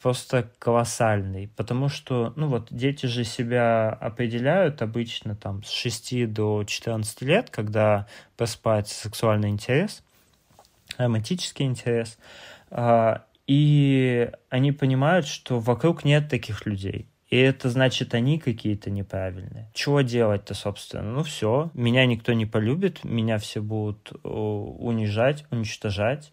просто 0.00 0.50
колоссальный, 0.58 1.48
потому 1.56 1.88
что, 1.88 2.32
ну 2.36 2.48
вот, 2.48 2.68
дети 2.70 3.06
же 3.06 3.24
себя 3.24 3.90
определяют 3.90 4.80
обычно 4.80 5.36
там 5.36 5.62
с 5.62 5.70
6 5.70 6.32
до 6.32 6.64
14 6.64 7.22
лет, 7.22 7.50
когда 7.50 8.06
просыпается 8.36 8.94
сексуальный 8.94 9.50
интерес, 9.50 10.02
романтический 10.96 11.66
интерес, 11.66 12.18
а, 12.70 13.24
и 13.50 14.30
они 14.48 14.70
понимают, 14.70 15.26
что 15.26 15.58
вокруг 15.58 16.04
нет 16.04 16.28
таких 16.28 16.66
людей. 16.66 17.08
И 17.30 17.36
это 17.36 17.68
значит, 17.68 18.14
они 18.14 18.38
какие-то 18.38 18.90
неправильные. 18.90 19.68
Чего 19.74 20.02
делать-то, 20.02 20.54
собственно? 20.54 21.10
Ну 21.10 21.24
все, 21.24 21.72
меня 21.74 22.06
никто 22.06 22.32
не 22.32 22.46
полюбит, 22.46 23.02
меня 23.02 23.38
все 23.38 23.60
будут 23.60 24.12
э, 24.12 24.28
унижать, 24.28 25.46
уничтожать. 25.50 26.32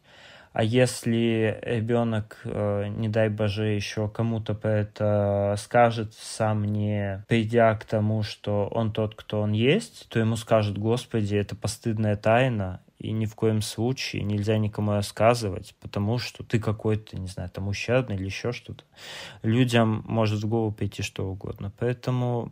А 0.54 0.64
если 0.64 1.60
ребенок, 1.64 2.40
э, 2.44 2.88
не 2.90 3.10
дай 3.10 3.30
боже, 3.30 3.66
еще 3.66 4.10
кому-то 4.10 4.54
про 4.54 4.74
это 4.74 5.56
скажет, 5.58 6.14
сам 6.14 6.66
не 6.66 7.26
придя 7.28 7.74
к 7.74 7.86
тому, 7.86 8.22
что 8.22 8.68
он 8.68 8.94
тот, 8.94 9.16
кто 9.16 9.42
он 9.42 9.54
есть, 9.54 10.08
то 10.10 10.20
ему 10.20 10.36
скажут, 10.36 10.78
Господи, 10.78 11.36
это 11.36 11.56
постыдная 11.56 12.16
тайна, 12.16 12.82
и 13.00 13.12
ни 13.12 13.26
в 13.26 13.36
коем 13.36 13.62
случае 13.62 14.24
нельзя 14.24 14.58
никому 14.58 14.92
рассказывать, 14.92 15.76
потому 15.80 16.18
что 16.18 16.44
ты 16.44 16.60
какой-то, 16.60 17.18
не 17.18 17.28
знаю, 17.28 17.50
там 17.50 17.68
ущербный 17.68 18.16
или 18.16 18.26
еще 18.26 18.52
что-то. 18.52 18.84
Людям 19.44 20.04
может 20.08 20.44
в 20.44 20.48
голову 20.48 20.72
прийти 20.72 21.04
что 21.04 21.30
угодно. 21.30 21.72
Поэтому 21.78 22.52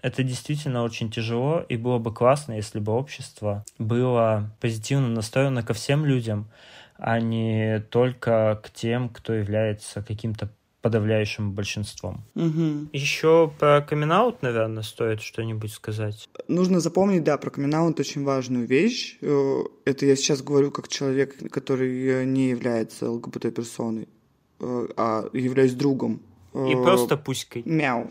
это 0.00 0.22
действительно 0.22 0.82
очень 0.82 1.10
тяжело, 1.10 1.60
и 1.68 1.76
было 1.76 1.98
бы 1.98 2.12
классно, 2.12 2.52
если 2.52 2.78
бы 2.78 2.92
общество 2.92 3.64
было 3.78 4.54
позитивно 4.60 5.08
настроено 5.08 5.62
ко 5.62 5.72
всем 5.72 6.04
людям, 6.04 6.50
а 6.96 7.18
не 7.20 7.80
только 7.90 8.60
к 8.62 8.70
тем, 8.70 9.08
кто 9.08 9.32
является 9.32 10.02
каким-то 10.02 10.50
подавляющим 10.84 11.52
большинством. 11.52 12.22
Угу. 12.34 12.90
Еще 12.92 13.50
про 13.58 13.80
камин 13.80 14.10
наверное, 14.42 14.82
стоит 14.82 15.22
что-нибудь 15.22 15.72
сказать. 15.72 16.28
Нужно 16.46 16.78
запомнить, 16.78 17.24
да, 17.24 17.38
про 17.38 17.48
камин 17.48 17.74
очень 17.74 18.22
важную 18.22 18.66
вещь. 18.66 19.16
Э, 19.22 19.62
это 19.86 20.04
я 20.04 20.14
сейчас 20.14 20.42
говорю 20.42 20.70
как 20.70 20.88
человек, 20.88 21.50
который 21.50 22.26
не 22.26 22.50
является 22.50 23.10
ЛГБТ-персоной, 23.10 24.08
э, 24.60 24.88
а 24.98 25.30
являюсь 25.32 25.72
другом. 25.72 26.20
И 26.52 26.74
э, 26.74 26.82
просто 26.82 27.16
пуськой. 27.16 27.62
Мяу. 27.64 28.10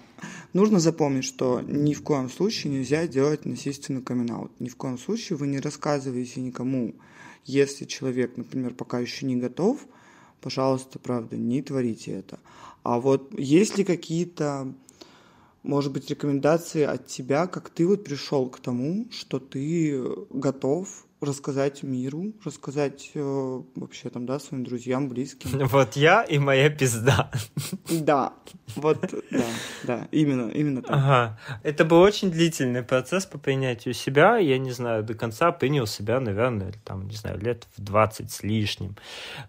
Нужно 0.54 0.80
запомнить, 0.80 1.26
что 1.26 1.62
ни 1.62 1.94
в 1.94 2.02
коем 2.02 2.28
случае 2.28 2.74
нельзя 2.74 3.06
делать 3.06 3.46
насильственный 3.46 4.02
камин 4.02 4.32
-аут. 4.32 4.52
Ни 4.58 4.70
в 4.70 4.76
коем 4.78 4.98
случае 4.98 5.38
вы 5.38 5.46
не 5.46 5.60
рассказываете 5.60 6.42
никому, 6.42 6.96
если 7.46 7.86
человек, 7.86 8.36
например, 8.36 8.74
пока 8.74 8.98
еще 8.98 9.28
не 9.28 9.36
готов, 9.36 9.86
пожалуйста, 10.44 11.00
правда, 11.00 11.38
не 11.38 11.62
творите 11.62 12.12
это. 12.12 12.38
А 12.84 13.00
вот 13.00 13.34
есть 13.40 13.78
ли 13.78 13.86
какие-то, 13.86 14.74
может 15.64 15.94
быть, 15.94 16.10
рекомендации 16.10 16.84
от 16.84 17.08
тебя, 17.08 17.48
как 17.48 17.70
ты 17.70 17.88
вот 17.88 18.04
пришел 18.04 18.50
к 18.50 18.60
тому, 18.60 19.08
что 19.10 19.40
ты 19.40 20.04
готов 20.30 21.06
рассказать 21.24 21.84
миру, 21.84 22.34
рассказать 22.44 23.12
э, 23.14 23.62
вообще 23.76 24.10
там, 24.10 24.26
да, 24.26 24.40
своим 24.40 24.64
друзьям, 24.64 25.10
близким. 25.10 25.68
Вот 25.74 25.96
я 25.96 26.24
и 26.24 26.38
моя 26.38 26.70
пизда. 26.70 27.32
Да, 27.90 28.34
вот, 28.76 29.00
да, 29.32 29.46
да, 29.84 30.08
именно, 30.12 30.50
именно 30.50 30.82
так. 30.82 30.92
Ага. 30.96 31.40
Это 31.64 31.86
был 31.86 32.00
очень 32.00 32.32
длительный 32.32 32.84
процесс 32.84 33.26
по 33.26 33.38
принятию 33.38 33.94
себя. 33.94 34.38
Я 34.38 34.58
не 34.58 34.72
знаю, 34.72 35.04
до 35.04 35.14
конца 35.14 35.52
принял 35.52 35.88
себя, 35.88 36.20
наверное, 36.20 36.74
там, 36.84 37.08
не 37.08 37.16
знаю, 37.16 37.40
лет 37.40 37.68
в 37.76 37.82
20 37.82 38.32
с 38.32 38.44
лишним. 38.44 38.96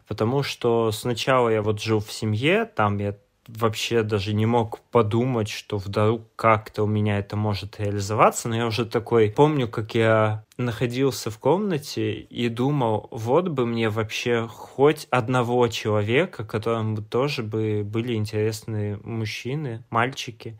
Потому 0.06 0.42
что 0.42 0.92
сначала 0.92 1.48
я 1.48 1.62
вот 1.62 1.80
жил 1.80 2.00
в 2.00 2.12
семье, 2.12 2.64
там 2.64 2.98
я 2.98 3.16
вообще 3.48 4.02
даже 4.02 4.34
не 4.34 4.46
мог 4.46 4.80
подумать, 4.90 5.48
что 5.48 5.78
вдруг 5.78 6.22
как-то 6.36 6.84
у 6.84 6.86
меня 6.86 7.18
это 7.18 7.36
может 7.36 7.78
реализоваться, 7.80 8.48
но 8.48 8.56
я 8.56 8.66
уже 8.66 8.84
такой 8.86 9.30
помню, 9.30 9.68
как 9.68 9.94
я 9.94 10.44
находился 10.56 11.30
в 11.30 11.38
комнате 11.38 12.12
и 12.14 12.48
думал, 12.48 13.08
вот 13.10 13.48
бы 13.48 13.66
мне 13.66 13.88
вообще 13.90 14.48
хоть 14.48 15.06
одного 15.10 15.68
человека, 15.68 16.44
которому 16.44 17.02
тоже 17.02 17.42
бы 17.42 17.82
были 17.84 18.14
интересны 18.14 18.98
мужчины, 19.02 19.84
мальчики. 19.90 20.58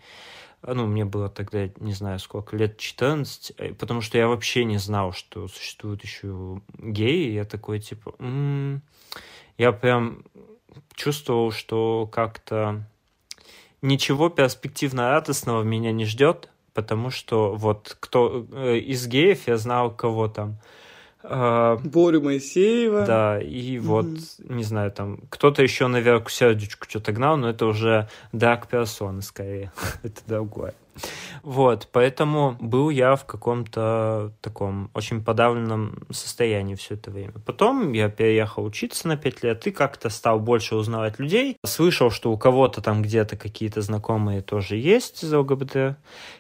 Ну, 0.67 0.87
мне 0.87 1.05
было 1.05 1.29
тогда, 1.29 1.69
не 1.79 1.93
знаю 1.93 2.19
сколько, 2.19 2.57
лет 2.57 2.79
14, 2.79 3.53
э, 3.59 3.75
потому 3.75 4.01
что 4.01 4.17
я 4.17 4.29
вообще 4.29 4.65
не 4.65 4.79
знал, 4.79 5.13
что 5.13 5.47
существуют 5.47 6.03
еще 6.03 6.63
геи. 6.79 7.33
Я 7.33 7.45
такой, 7.45 7.81
типа, 7.81 8.15
м-м-м. 8.19 8.83
я 9.59 9.73
прям 9.73 10.25
чувствовал, 10.95 11.53
что 11.53 12.09
как-то 12.11 12.85
ничего 13.83 14.29
перспективно 14.29 15.11
радостного 15.11 15.63
меня 15.63 15.93
не 15.93 16.05
ждет, 16.05 16.49
потому 16.73 17.11
что 17.11 17.55
вот 17.55 17.97
кто 18.01 18.47
э, 18.53 18.79
из 18.79 19.07
геев 19.07 19.47
я 19.47 19.57
знал 19.57 19.91
кого 19.91 20.29
там. 20.29 20.59
Э, 21.23 21.79
Борю 21.83 22.23
Моисеева. 22.23 23.07
Да, 23.07 23.41
и 23.41 23.79
вот, 23.79 24.07
mm-hmm. 24.07 24.55
не 24.55 24.65
знаю, 24.65 24.91
там 24.91 25.21
кто-то 25.31 25.63
еще 25.63 25.87
наверх 25.87 26.31
сердечку 26.31 26.87
что-то 26.89 27.13
гнал, 27.13 27.37
но 27.37 27.51
это 27.51 27.67
уже 27.67 28.09
дарк 28.33 28.69
персоны 28.69 29.23
скорее. 29.23 29.73
это 30.03 30.21
другое. 30.27 30.75
Вот, 31.43 31.89
поэтому 31.93 32.57
был 32.61 32.91
я 32.91 33.17
в 33.17 33.25
каком-то 33.25 34.33
таком 34.41 34.91
очень 34.95 35.23
подавленном 35.23 36.07
состоянии 36.11 36.75
все 36.75 36.95
это 36.95 37.11
время. 37.11 37.35
Потом 37.45 37.93
я 37.93 38.09
переехал 38.09 38.65
учиться 38.65 39.09
на 39.09 39.17
5 39.17 39.43
лет 39.43 39.67
и 39.67 39.71
как-то 39.71 40.09
стал 40.09 40.41
больше 40.41 40.77
узнавать 40.77 41.19
людей. 41.19 41.57
Слышал, 41.65 42.11
что 42.11 42.33
у 42.33 42.39
кого-то 42.39 42.81
там 42.81 43.03
где-то 43.03 43.37
какие-то 43.37 43.83
знакомые 43.83 44.41
тоже 44.41 44.77
есть 44.77 45.23
из 45.23 45.33
ЛГБТ. 45.33 45.97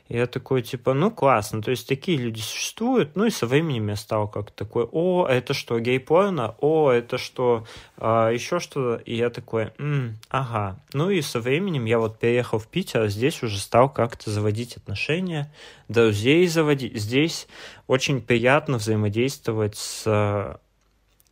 И 0.08 0.16
я 0.16 0.26
такой, 0.26 0.60
типа, 0.62 0.92
ну 0.92 1.10
классно, 1.10 1.62
то 1.62 1.70
есть 1.70 1.88
такие 1.88 2.18
люди 2.18 2.40
существуют. 2.40 3.16
Ну 3.16 3.24
и 3.24 3.30
со 3.30 3.46
временем 3.46 3.88
я 3.88 3.96
стал 3.96 4.28
как 4.28 4.50
такой, 4.50 4.86
о, 4.92 5.26
это 5.26 5.54
что, 5.54 5.78
гей-порно? 5.80 6.54
О, 6.60 6.90
это 6.90 7.16
что, 7.16 7.66
а, 7.96 8.30
еще 8.30 8.60
что-то? 8.60 9.02
И 9.04 9.14
я 9.14 9.30
такой, 9.30 9.70
М, 9.78 10.16
ага. 10.28 10.78
Ну 10.92 11.08
и 11.08 11.22
со 11.22 11.40
временем 11.40 11.86
я 11.86 11.98
вот 11.98 12.18
переехал 12.18 12.58
в 12.58 12.66
Питер, 12.66 13.02
а 13.02 13.08
здесь 13.08 13.42
уже 13.42 13.58
стал 13.58 13.88
как-то 13.88 14.30
заводить 14.30 14.76
отношения, 14.76 15.50
друзей 15.88 16.46
заводить. 16.48 16.96
Здесь 16.96 17.48
очень 17.86 18.20
приятно 18.20 18.76
взаимодействовать 18.76 19.76
с 19.76 20.60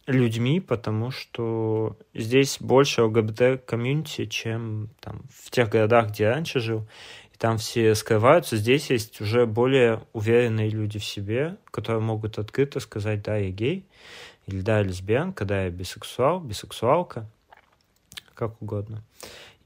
людьми, 0.06 0.60
потому 0.60 1.10
что 1.10 1.96
здесь 2.14 2.56
больше 2.60 3.02
ЛГБТ-комьюнити, 3.02 4.26
чем 4.26 4.90
там, 5.00 5.22
в 5.32 5.50
тех 5.50 5.68
городах, 5.68 6.10
где 6.10 6.24
я 6.24 6.30
раньше 6.34 6.60
жил. 6.60 6.88
Там 7.42 7.58
все 7.58 7.96
скрываются. 7.96 8.56
Здесь 8.56 8.88
есть 8.90 9.20
уже 9.20 9.46
более 9.46 10.04
уверенные 10.12 10.70
люди 10.70 11.00
в 11.00 11.04
себе, 11.04 11.56
которые 11.72 12.00
могут 12.00 12.38
открыто 12.38 12.78
сказать, 12.78 13.24
да, 13.24 13.36
я 13.36 13.50
гей, 13.50 13.84
или 14.46 14.60
да, 14.60 14.78
я 14.78 14.84
лесбиянка, 14.84 15.44
да, 15.44 15.64
я 15.64 15.70
бисексуал, 15.70 16.38
бисексуалка, 16.38 17.26
как 18.34 18.62
угодно. 18.62 19.02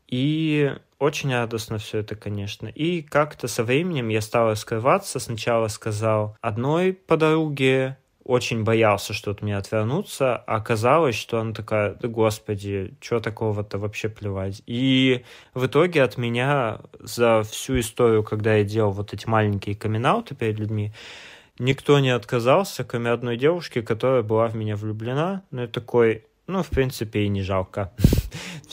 И 0.08 0.74
очень 0.98 1.34
радостно 1.34 1.76
все 1.76 1.98
это, 1.98 2.16
конечно. 2.16 2.66
И 2.68 3.02
как-то 3.02 3.46
со 3.46 3.62
временем 3.62 4.08
я 4.08 4.22
стал 4.22 4.48
раскрываться. 4.48 5.18
Сначала 5.20 5.68
сказал 5.68 6.34
одной 6.40 6.94
подруге, 6.94 7.98
очень 8.26 8.64
боялся, 8.64 9.12
что 9.12 9.30
от 9.30 9.40
меня 9.40 9.58
отвернуться, 9.58 10.36
а 10.36 10.56
оказалось, 10.56 11.14
что 11.14 11.38
она 11.38 11.52
такая, 11.52 11.94
да 11.94 12.08
господи, 12.08 12.94
что 13.00 13.20
такого-то 13.20 13.78
вообще 13.78 14.08
плевать. 14.08 14.62
И 14.66 15.24
в 15.54 15.66
итоге 15.66 16.02
от 16.02 16.18
меня 16.18 16.80
за 16.98 17.44
всю 17.44 17.78
историю, 17.78 18.24
когда 18.24 18.56
я 18.56 18.64
делал 18.64 18.90
вот 18.90 19.14
эти 19.14 19.26
маленькие 19.28 19.76
камин 19.76 20.06
перед 20.38 20.58
людьми, 20.58 20.92
никто 21.58 22.00
не 22.00 22.10
отказался, 22.10 22.84
кроме 22.84 23.10
одной 23.10 23.36
девушки, 23.36 23.80
которая 23.80 24.22
была 24.22 24.48
в 24.48 24.56
меня 24.56 24.76
влюблена. 24.76 25.42
Ну, 25.52 25.62
я 25.62 25.68
такой, 25.68 26.24
ну, 26.48 26.62
в 26.62 26.68
принципе, 26.68 27.20
и 27.20 27.28
не 27.28 27.42
жалко. 27.42 27.92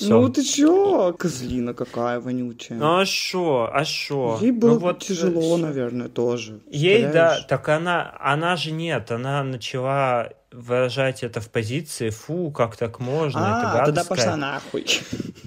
Ну 0.01 0.29
ты 0.29 0.43
чё, 0.43 1.13
козлина 1.13 1.73
какая 1.73 2.19
вонючая. 2.19 2.77
Ну 2.77 2.99
а 2.99 3.05
шо, 3.05 3.69
а 3.71 3.85
шо? 3.85 4.39
Ей 4.41 4.51
было 4.51 4.73
ну, 4.73 4.79
вот 4.79 4.99
тяжело, 4.99 5.57
наверное, 5.57 6.09
тоже. 6.09 6.61
Ей, 6.69 7.05
да, 7.05 7.39
так 7.47 7.69
она, 7.69 8.15
она 8.19 8.55
же 8.55 8.71
нет, 8.71 9.11
она 9.11 9.43
начала 9.43 10.29
выражать 10.51 11.23
это 11.23 11.41
в 11.41 11.49
позиции, 11.49 12.09
фу, 12.09 12.51
как 12.51 12.75
так 12.75 12.99
можно, 12.99 13.41
а, 13.41 13.59
это 13.59 13.65
гадское. 13.65 13.85
тогда 13.85 14.03
пошла 14.03 14.35
нахуй. 14.35 14.85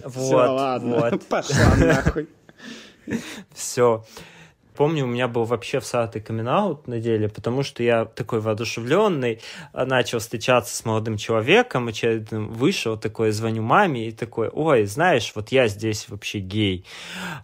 Вот, 0.05 0.25
Все, 0.25 0.37
ладно, 0.37 0.97
вот. 0.97 1.27
пошла 1.27 1.77
нахуй. 1.77 2.29
Все 3.55 4.05
помню, 4.77 5.05
у 5.05 5.09
меня 5.09 5.29
был 5.29 5.45
вообще 5.45 5.81
всатый 5.81 6.23
камин 6.23 6.47
на 6.87 7.01
деле, 7.01 7.29
потому 7.29 7.63
что 7.63 7.83
я 7.83 8.05
такой 8.05 8.41
воодушевленный, 8.41 9.41
а, 9.73 9.85
начал 9.87 10.21
встречаться 10.21 10.77
с 10.77 10.85
молодым 10.85 11.17
человеком, 11.17 11.89
очередным 11.89 12.53
вышел, 12.53 12.97
такой, 12.97 13.33
звоню 13.33 13.63
маме 13.63 14.09
и 14.09 14.13
такой, 14.13 14.49
ой, 14.49 14.85
знаешь, 14.85 15.33
вот 15.35 15.49
я 15.51 15.67
здесь 15.69 16.09
вообще 16.09 16.39
гей. 16.39 16.85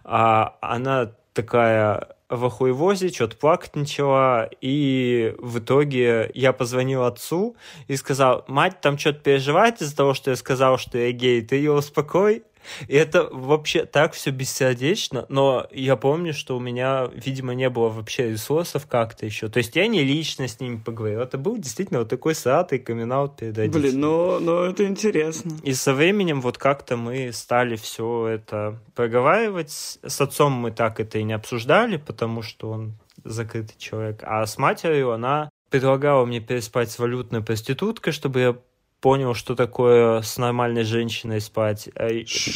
А 0.03 0.55
она 0.61 1.11
такая 1.33 2.15
в 2.29 2.45
охуевозе, 2.45 3.09
что-то 3.09 3.37
плакать 3.37 3.75
начала, 3.75 4.49
и 4.61 5.35
в 5.37 5.59
итоге 5.59 6.31
я 6.33 6.53
позвонил 6.53 7.03
отцу 7.03 7.55
и 7.87 7.95
сказал, 7.95 8.43
мать 8.47 8.81
там 8.81 8.97
что-то 8.97 9.19
переживает 9.19 9.81
из-за 9.81 9.95
того, 9.95 10.13
что 10.13 10.31
я 10.31 10.35
сказал, 10.35 10.77
что 10.77 10.97
я 10.97 11.11
гей, 11.11 11.41
ты 11.41 11.57
ее 11.57 11.73
успокой. 11.73 12.43
И 12.87 12.95
это 12.95 13.27
вообще 13.31 13.85
так 13.85 14.13
все 14.13 14.31
бессердечно, 14.31 15.25
но 15.29 15.67
я 15.71 15.95
помню, 15.95 16.33
что 16.33 16.57
у 16.57 16.59
меня, 16.59 17.09
видимо, 17.13 17.53
не 17.53 17.69
было 17.69 17.89
вообще 17.89 18.31
ресурсов 18.31 18.87
как-то 18.87 19.25
еще. 19.25 19.49
То 19.49 19.57
есть 19.57 19.75
я 19.75 19.87
не 19.87 20.03
лично 20.03 20.47
с 20.47 20.59
ними 20.59 20.77
поговорил. 20.77 21.21
Это 21.21 21.37
был 21.37 21.57
действительно 21.57 21.99
вот 21.99 22.09
такой 22.09 22.35
сратый 22.35 22.79
камин 22.79 23.13
перед. 23.37 23.71
Блин, 23.71 23.99
ну, 23.99 24.39
ну 24.39 24.63
это 24.63 24.85
интересно. 24.85 25.51
И 25.63 25.73
со 25.73 25.93
временем 25.93 26.41
вот 26.41 26.57
как-то 26.57 26.97
мы 26.97 27.31
стали 27.33 27.75
все 27.75 28.27
это 28.27 28.79
проговаривать. 28.95 29.71
С 29.71 30.21
отцом 30.21 30.53
мы 30.53 30.71
так 30.71 30.99
это 30.99 31.19
и 31.19 31.23
не 31.23 31.33
обсуждали, 31.33 31.97
потому 31.97 32.41
что 32.41 32.69
он 32.69 32.93
закрытый 33.23 33.75
человек. 33.77 34.23
А 34.23 34.45
с 34.45 34.57
матерью 34.57 35.11
она 35.11 35.49
предлагала 35.69 36.25
мне 36.25 36.39
переспать 36.39 36.91
с 36.91 36.99
валютной 36.99 37.41
проституткой, 37.41 38.13
чтобы 38.13 38.39
я 38.39 38.55
понял, 39.03 39.33
что 39.33 39.53
такое 39.53 40.21
с 40.21 40.37
нормальной 40.37 40.85
женщиной 40.85 41.41
спать. 41.41 41.89
А 41.93 42.07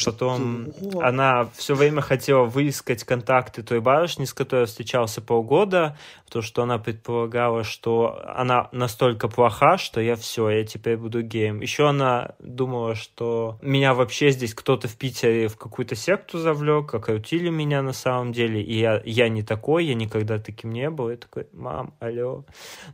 потом 0.06 0.68
что? 0.78 1.02
она 1.02 1.50
все 1.58 1.76
время 1.76 2.02
хотела 2.02 2.46
выискать 2.46 3.04
контакты 3.04 3.64
той 3.64 3.82
барышни, 3.82 4.24
с 4.24 4.34
которой 4.34 4.66
встречался 4.66 5.20
полгода, 5.20 5.98
потому 6.28 6.44
что 6.44 6.64
она 6.64 6.78
предполагала, 6.78 7.64
что 7.64 8.22
она 8.28 8.68
настолько 8.74 9.30
плоха, 9.30 9.78
что 9.78 10.02
я 10.02 10.16
все, 10.18 10.50
я 10.50 10.66
теперь 10.66 10.98
буду 10.98 11.22
геем. 11.22 11.62
Еще 11.62 11.88
она 11.88 12.36
думала, 12.40 12.96
что 12.96 13.58
меня 13.62 13.94
вообще 13.94 14.32
здесь 14.32 14.54
кто-то 14.54 14.90
в 14.90 14.98
Питере 14.98 15.48
в 15.48 15.58
какую-то 15.58 15.96
секту 15.96 16.38
завлек, 16.38 16.94
окрутили 16.94 17.50
меня 17.50 17.82
на 17.82 17.94
самом 17.94 18.34
деле, 18.34 18.62
и 18.62 18.78
я, 18.78 19.02
я 19.06 19.30
не 19.30 19.42
такой, 19.42 19.86
я 19.86 19.96
никогда 19.96 20.38
таким 20.38 20.72
не 20.72 20.90
был. 20.90 21.10
Я 21.10 21.16
такой, 21.16 21.48
мам, 21.54 21.94
алло. 22.00 22.46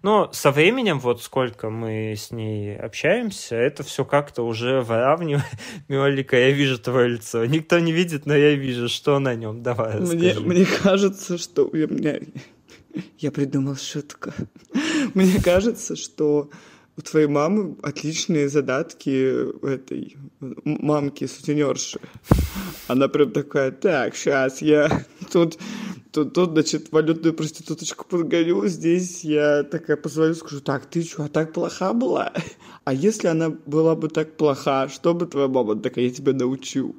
Но 0.03 0.31
со 0.31 0.51
временем, 0.51 0.99
вот 0.99 1.23
сколько 1.23 1.71
мы 1.71 2.13
с 2.15 2.29
ней 2.29 2.77
общаемся, 2.77 3.55
это 3.55 3.81
все 3.81 4.05
как-то 4.05 4.43
уже 4.43 4.81
выравнивает. 4.81 5.43
Милолика, 5.88 6.38
я 6.38 6.51
вижу 6.51 6.77
твое 6.77 7.09
лицо. 7.09 7.45
Никто 7.45 7.79
не 7.79 7.91
видит, 7.91 8.27
но 8.27 8.36
я 8.36 8.53
вижу, 8.53 8.89
что 8.89 9.17
на 9.17 9.34
нем. 9.34 9.63
Давай, 9.63 9.99
мне, 9.99 10.36
мне 10.39 10.65
кажется, 10.65 11.39
что... 11.39 11.67
Я, 11.73 11.88
меня... 11.88 12.19
я 13.19 13.31
придумал 13.31 13.75
шутку. 13.75 14.31
мне 15.13 15.41
кажется, 15.41 15.95
что 15.95 16.49
у 16.95 17.01
твоей 17.01 17.27
мамы 17.27 17.75
отличные 17.81 18.49
задатки 18.49 19.65
этой 19.65 20.17
мамки 20.39 21.25
сутенерши. 21.25 21.99
Она 22.87 23.07
прям 23.07 23.31
такая, 23.31 23.71
так, 23.71 24.15
сейчас 24.15 24.61
я 24.61 25.05
тут 25.31 25.57
тут, 26.13 26.33
тут, 26.33 26.51
значит, 26.51 26.91
валютную 26.91 27.33
проституточку 27.33 28.05
подгоню, 28.05 28.67
здесь 28.67 29.23
я 29.23 29.63
такая 29.63 29.97
позвоню, 29.97 30.35
скажу, 30.35 30.61
так, 30.61 30.85
ты 30.85 31.03
что, 31.03 31.23
а 31.23 31.27
так 31.27 31.51
плоха 31.53 31.93
была? 31.93 32.31
А 32.85 32.93
если 32.93 33.27
она 33.27 33.49
была 33.49 33.95
бы 33.95 34.09
так 34.09 34.37
плоха, 34.37 34.87
что 34.89 35.13
бы 35.13 35.25
твоя 35.25 35.47
мама 35.47 35.75
такая, 35.75 36.05
я 36.05 36.11
тебя 36.11 36.33
научу? 36.33 36.95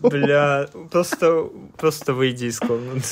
Бля, 0.00 0.68
просто, 0.90 1.50
просто 1.76 2.14
выйди 2.14 2.46
из 2.46 2.58
комнаты. 2.58 3.06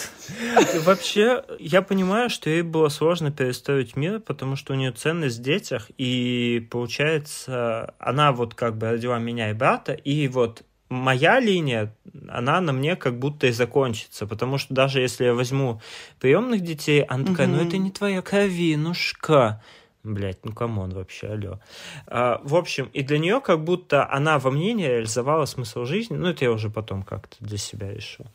Вообще, 0.85 1.45
я 1.59 1.83
понимаю, 1.83 2.31
что 2.31 2.51
ей 2.51 2.63
было 2.63 2.89
сложно 2.89 3.31
перестроить 3.31 3.97
мир, 3.97 4.21
потому 4.21 4.57
что 4.57 4.73
у 4.73 4.77
нее 4.77 4.93
ценность 4.93 5.39
в 5.39 5.43
детях, 5.43 5.91
и 5.99 6.67
получается, 6.71 7.95
она 7.99 8.33
вот 8.33 8.55
как 8.55 8.77
бы 8.77 8.91
родила 8.91 9.19
меня 9.19 9.51
и 9.51 9.55
брата, 9.55 9.93
и 9.93 10.29
вот 10.29 10.63
моя 10.89 11.41
линия, 11.41 11.95
она 12.29 12.61
на 12.61 12.73
мне 12.73 12.97
как 12.97 13.19
будто 13.19 13.47
и 13.47 13.53
закончится, 13.53 14.27
потому 14.27 14.59
что 14.59 14.75
даже 14.75 15.01
если 15.01 15.25
я 15.25 15.35
возьму 15.35 15.81
приемных 16.21 16.61
детей, 16.61 17.03
она 17.03 17.25
такая, 17.25 17.47
ну 17.47 17.61
это 17.61 17.77
не 17.79 17.91
твоя 17.91 18.23
кровинушка, 18.23 19.63
Блять, 20.05 20.45
ну 20.45 20.53
come 20.53 20.78
on 20.78 20.91
вообще, 20.91 21.29
алло. 21.29 21.61
А, 22.07 22.39
в 22.45 22.55
общем, 22.57 22.91
и 22.93 23.03
для 23.03 23.19
нее 23.19 23.41
как 23.41 23.65
будто 23.65 24.09
она 24.11 24.39
во 24.39 24.51
мне 24.51 24.75
не 24.75 24.87
реализовала 24.87 25.47
смысл 25.47 25.87
жизни. 25.87 26.15
Ну, 26.15 26.29
это 26.29 26.45
я 26.45 26.53
уже 26.53 26.69
потом 26.69 27.03
как-то 27.03 27.37
для 27.41 27.57
себя 27.57 27.91
решил. 27.91 28.27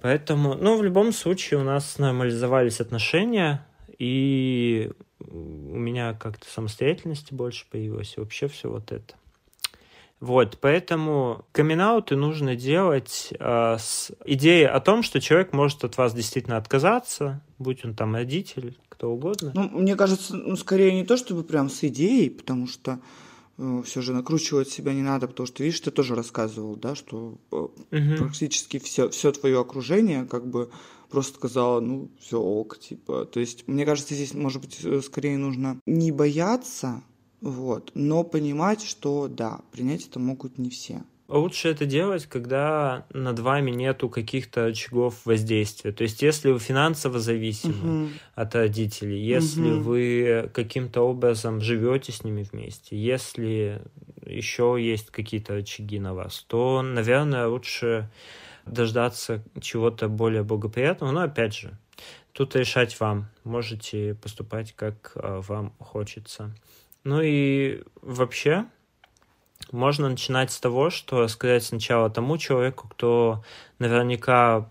Поэтому, 0.00 0.54
ну, 0.54 0.78
в 0.78 0.82
любом 0.82 1.12
случае 1.12 1.60
у 1.60 1.64
нас 1.64 1.98
нормализовались 1.98 2.80
отношения, 2.80 3.66
и 3.98 4.90
у 5.18 5.76
меня 5.76 6.14
как-то 6.14 6.48
самостоятельности 6.50 7.34
больше 7.34 7.66
появилось, 7.70 8.14
и 8.16 8.20
вообще 8.20 8.48
все 8.48 8.70
вот 8.70 8.90
это. 8.90 9.14
Вот, 10.20 10.58
поэтому 10.60 11.46
камин 11.52 11.80
нужно 12.10 12.54
делать 12.54 13.32
э, 13.38 13.76
с 13.78 14.12
идеей 14.26 14.66
о 14.66 14.78
том, 14.80 15.02
что 15.02 15.18
человек 15.18 15.54
может 15.54 15.82
от 15.82 15.96
вас 15.96 16.12
действительно 16.12 16.58
отказаться, 16.58 17.40
будь 17.58 17.84
он 17.86 17.94
там 17.94 18.14
родитель, 18.14 18.76
кто 18.90 19.10
угодно. 19.10 19.52
Ну, 19.54 19.70
мне 19.70 19.96
кажется, 19.96 20.36
ну, 20.36 20.56
скорее 20.56 20.92
не 20.92 21.04
то, 21.04 21.16
чтобы 21.16 21.42
прям 21.42 21.70
с 21.70 21.82
идеей, 21.84 22.28
потому 22.28 22.66
что 22.66 23.00
э, 23.56 23.82
все 23.86 24.02
же 24.02 24.12
накручивать 24.12 24.68
себя 24.68 24.92
не 24.92 25.00
надо, 25.00 25.26
потому 25.26 25.46
что, 25.46 25.62
видишь, 25.62 25.80
ты 25.80 25.90
тоже 25.90 26.14
рассказывал, 26.14 26.76
да, 26.76 26.94
что 26.94 27.38
э, 27.50 27.56
угу. 27.56 28.16
практически 28.18 28.78
все, 28.78 29.08
все 29.08 29.32
твое 29.32 29.58
окружение 29.58 30.26
как 30.26 30.46
бы 30.46 30.70
просто 31.08 31.38
сказала, 31.38 31.80
ну, 31.80 32.10
все 32.20 32.38
ок, 32.38 32.78
типа. 32.78 33.24
То 33.24 33.40
есть, 33.40 33.66
мне 33.66 33.86
кажется, 33.86 34.14
здесь, 34.14 34.34
может 34.34 34.60
быть, 34.60 34.80
э, 34.84 35.00
скорее 35.00 35.38
нужно 35.38 35.80
не 35.86 36.12
бояться, 36.12 37.02
вот, 37.40 37.90
но 37.94 38.22
понимать, 38.24 38.82
что, 38.82 39.28
да, 39.28 39.60
принять 39.72 40.06
это 40.06 40.18
могут 40.18 40.58
не 40.58 40.70
все. 40.70 41.02
Лучше 41.30 41.68
это 41.68 41.86
делать, 41.86 42.26
когда 42.26 43.06
над 43.12 43.38
вами 43.38 43.70
нету 43.70 44.08
каких-то 44.08 44.64
очагов 44.64 45.24
воздействия. 45.24 45.92
То 45.92 46.02
есть, 46.02 46.22
если 46.22 46.50
вы 46.50 46.58
финансово 46.58 47.20
зависимы 47.20 47.74
uh-huh. 47.74 48.10
от 48.34 48.54
родителей, 48.56 49.24
если 49.24 49.70
uh-huh. 49.70 49.78
вы 49.78 50.50
каким-то 50.52 51.02
образом 51.02 51.60
живете 51.60 52.10
с 52.10 52.24
ними 52.24 52.42
вместе, 52.42 52.96
если 52.96 53.80
еще 54.26 54.76
есть 54.80 55.10
какие-то 55.10 55.54
очаги 55.54 56.00
на 56.00 56.14
вас, 56.14 56.44
то, 56.48 56.82
наверное, 56.82 57.46
лучше 57.46 58.10
дождаться 58.66 59.44
чего-то 59.60 60.08
более 60.08 60.42
благоприятного. 60.42 61.12
Но 61.12 61.20
опять 61.20 61.54
же, 61.54 61.78
тут 62.32 62.56
решать 62.56 62.98
вам. 62.98 63.28
Можете 63.44 64.14
поступать, 64.14 64.72
как 64.72 65.12
а, 65.14 65.40
вам 65.42 65.74
хочется. 65.78 66.52
Ну 67.04 67.20
и 67.22 67.82
вообще, 68.02 68.66
можно 69.72 70.08
начинать 70.08 70.50
с 70.50 70.60
того, 70.60 70.90
что 70.90 71.26
сказать 71.28 71.64
сначала 71.64 72.10
тому 72.10 72.38
человеку, 72.38 72.88
кто 72.88 73.44
наверняка 73.78 74.68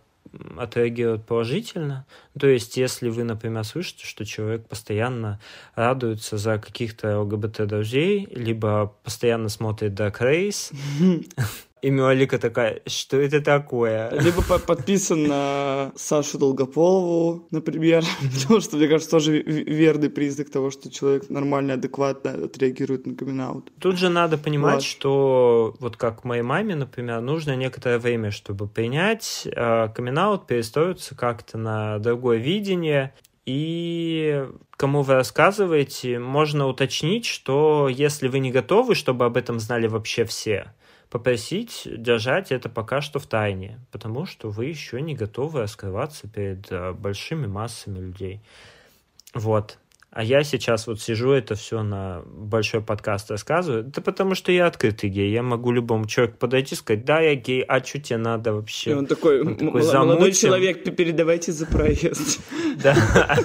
отреагирует 0.57 1.25
положительно. 1.25 2.05
То 2.39 2.47
есть, 2.47 2.77
если 2.77 3.09
вы, 3.09 3.23
например, 3.23 3.63
слышите, 3.63 4.05
что 4.05 4.25
человек 4.25 4.67
постоянно 4.67 5.39
радуется 5.75 6.37
за 6.37 6.59
каких-то 6.59 7.19
ЛГБТ-друзей, 7.21 8.27
либо 8.31 8.93
постоянно 9.03 9.49
смотрит 9.49 9.93
Dark 9.93 10.19
Race, 10.19 10.73
И 11.81 11.89
Милолика 11.89 12.37
такая, 12.37 12.81
что 12.85 13.17
это 13.17 13.41
такое? 13.41 14.09
Либо 14.11 14.41
подписан 14.41 15.23
на 15.23 15.91
Сашу 15.95 16.37
Долгополову, 16.37 17.47
например, 17.51 18.03
потому 18.41 18.59
что, 18.59 18.77
мне 18.77 18.87
кажется, 18.87 19.11
тоже 19.11 19.41
верный 19.41 20.09
признак 20.09 20.49
того, 20.49 20.71
что 20.71 20.91
человек 20.91 21.29
нормально, 21.29 21.75
адекватно 21.75 22.31
отреагирует 22.45 23.05
на 23.07 23.15
камин 23.15 23.41
-аут. 23.41 23.69
Тут 23.79 23.97
же 23.97 24.09
надо 24.09 24.37
понимать, 24.37 24.75
вот. 24.75 24.83
что 24.83 25.75
вот 25.79 25.95
как 25.95 26.23
моей 26.25 26.43
маме, 26.43 26.75
например, 26.75 27.21
нужно 27.21 27.55
некоторое 27.55 27.97
время, 27.97 28.31
чтобы 28.31 28.67
принять 28.67 29.47
э, 29.47 29.87
камин 29.95 30.19
перестроиться 30.47 31.15
как-то 31.15 31.57
на 31.57 31.99
другое 31.99 32.37
видение, 32.37 33.13
и 33.45 34.45
кому 34.77 35.01
вы 35.01 35.15
рассказываете, 35.15 36.19
можно 36.19 36.67
уточнить, 36.67 37.25
что 37.25 37.87
если 37.89 38.27
вы 38.27 38.39
не 38.39 38.51
готовы, 38.51 38.95
чтобы 38.95 39.25
об 39.25 39.37
этом 39.37 39.59
знали 39.59 39.87
вообще 39.87 40.23
все, 40.25 40.73
попросить 41.09 41.87
держать 41.87 42.51
это 42.51 42.69
пока 42.69 43.01
что 43.01 43.19
в 43.19 43.25
тайне, 43.25 43.79
потому 43.91 44.25
что 44.25 44.49
вы 44.49 44.65
еще 44.65 45.01
не 45.01 45.15
готовы 45.15 45.61
раскрываться 45.61 46.27
перед 46.27 46.71
э, 46.71 46.93
большими 46.93 47.47
массами 47.47 47.99
людей. 47.99 48.41
Вот. 49.33 49.77
А 50.11 50.23
я 50.23 50.43
сейчас 50.43 50.87
вот 50.87 50.99
сижу, 50.99 51.31
это 51.31 51.53
все 51.53 51.83
на 51.83 52.23
большой 52.25 52.81
подкаст 52.81 53.29
рассказываю. 53.29 53.87
Это 53.87 54.01
потому 54.01 54.33
что 54.33 54.51
я 54.51 54.65
открытый 54.65 55.09
гей. 55.09 55.31
Я 55.31 55.43
могу 55.43 55.71
любому 55.71 56.07
человеку 56.07 56.37
подойти 56.39 56.73
и 56.73 56.77
сказать, 56.77 57.05
да, 57.05 57.19
я 57.19 57.35
гей, 57.35 57.61
а 57.61 57.83
что 57.83 57.99
тебе 57.99 58.17
надо 58.17 58.53
вообще? 58.53 58.91
И 58.91 58.93
он 58.93 59.05
такой, 59.05 59.41
он 59.41 59.55
такой 59.55 59.83
молодой 59.83 60.31
человек, 60.31 60.83
передавайте 60.95 61.51
за 61.51 61.65
проезд. 61.65 62.39
Да. 62.83 62.95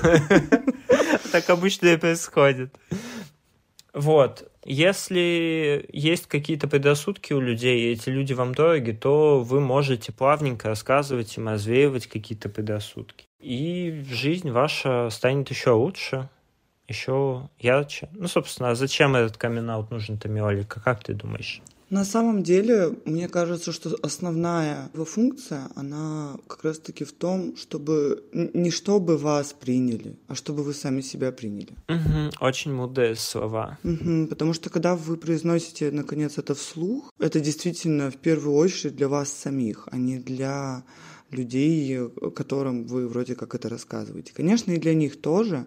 Так 1.32 1.50
обычно 1.50 1.88
и 1.88 1.96
происходит. 1.96 2.72
Вот. 3.95 4.51
Если 4.64 5.88
есть 5.92 6.26
какие-то 6.26 6.66
предрассудки 6.66 7.32
у 7.32 7.40
людей, 7.40 7.80
и 7.80 7.92
эти 7.92 8.09
люди 8.09 8.32
вам 8.32 8.53
дороги, 8.55 8.90
то 8.90 9.40
вы 9.40 9.61
можете 9.61 10.11
плавненько 10.11 10.68
рассказывать 10.68 11.36
им, 11.36 11.49
развеивать 11.49 12.09
какие-то 12.09 12.49
предрассудки. 12.49 13.26
И 13.38 14.03
жизнь 14.11 14.51
ваша 14.51 15.11
станет 15.11 15.49
еще 15.51 15.70
лучше, 15.70 16.28
еще 16.88 17.49
ярче. 17.61 18.09
Ну, 18.12 18.26
собственно, 18.26 18.70
а 18.70 18.74
зачем 18.74 19.14
этот 19.14 19.36
камин 19.36 19.66
нужен-то? 19.66 20.28
Как 20.64 21.05
ты 21.05 21.14
думаешь? 21.14 21.62
На 21.95 22.05
самом 22.05 22.42
деле, 22.42 22.99
мне 23.05 23.28
кажется, 23.28 23.70
что 23.70 23.97
основная 24.03 24.90
его 24.95 25.05
функция, 25.05 25.68
она 25.76 26.36
как 26.49 26.64
раз-таки 26.64 27.05
в 27.05 27.12
том, 27.12 27.57
чтобы 27.57 28.24
не 28.32 28.72
чтобы 28.72 29.16
вас 29.16 29.53
приняли, 29.53 30.16
а 30.26 30.34
чтобы 30.34 30.64
вы 30.64 30.74
сами 30.74 31.03
себя 31.03 31.30
приняли. 31.30 31.76
Угу, 31.88 32.45
очень 32.45 32.72
мудрые 32.72 33.14
слова. 33.14 33.78
Угу, 33.84 34.26
потому 34.26 34.55
что 34.55 34.70
когда 34.70 34.97
вы 34.97 35.16
произносите, 35.16 35.92
наконец, 35.92 36.36
это 36.36 36.57
вслух, 36.57 37.12
это 37.20 37.38
действительно 37.38 38.11
в 38.11 38.16
первую 38.16 38.57
очередь 38.57 38.97
для 38.97 39.07
вас 39.07 39.32
самих, 39.32 39.86
а 39.92 39.97
не 39.97 40.18
для 40.18 40.82
людей, 41.30 41.97
которым 42.34 42.86
вы 42.88 43.07
вроде 43.07 43.36
как 43.36 43.55
это 43.55 43.68
рассказываете. 43.68 44.32
Конечно, 44.34 44.72
и 44.72 44.78
для 44.78 44.95
них 44.95 45.20
тоже, 45.20 45.64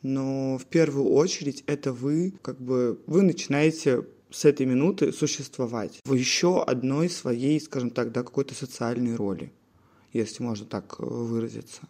но 0.00 0.56
в 0.56 0.64
первую 0.64 1.10
очередь 1.10 1.64
это 1.66 1.92
вы, 1.92 2.32
как 2.40 2.58
бы, 2.58 2.98
вы 3.06 3.20
начинаете 3.20 4.04
с 4.36 4.44
этой 4.44 4.66
минуты 4.66 5.12
существовать 5.12 6.00
в 6.04 6.12
еще 6.12 6.62
одной 6.62 7.08
своей, 7.08 7.58
скажем 7.58 7.88
так, 7.88 8.12
да, 8.12 8.22
какой-то 8.22 8.54
социальной 8.54 9.16
роли, 9.16 9.50
если 10.12 10.42
можно 10.42 10.66
так 10.66 10.96
э, 10.98 11.04
выразиться. 11.04 11.88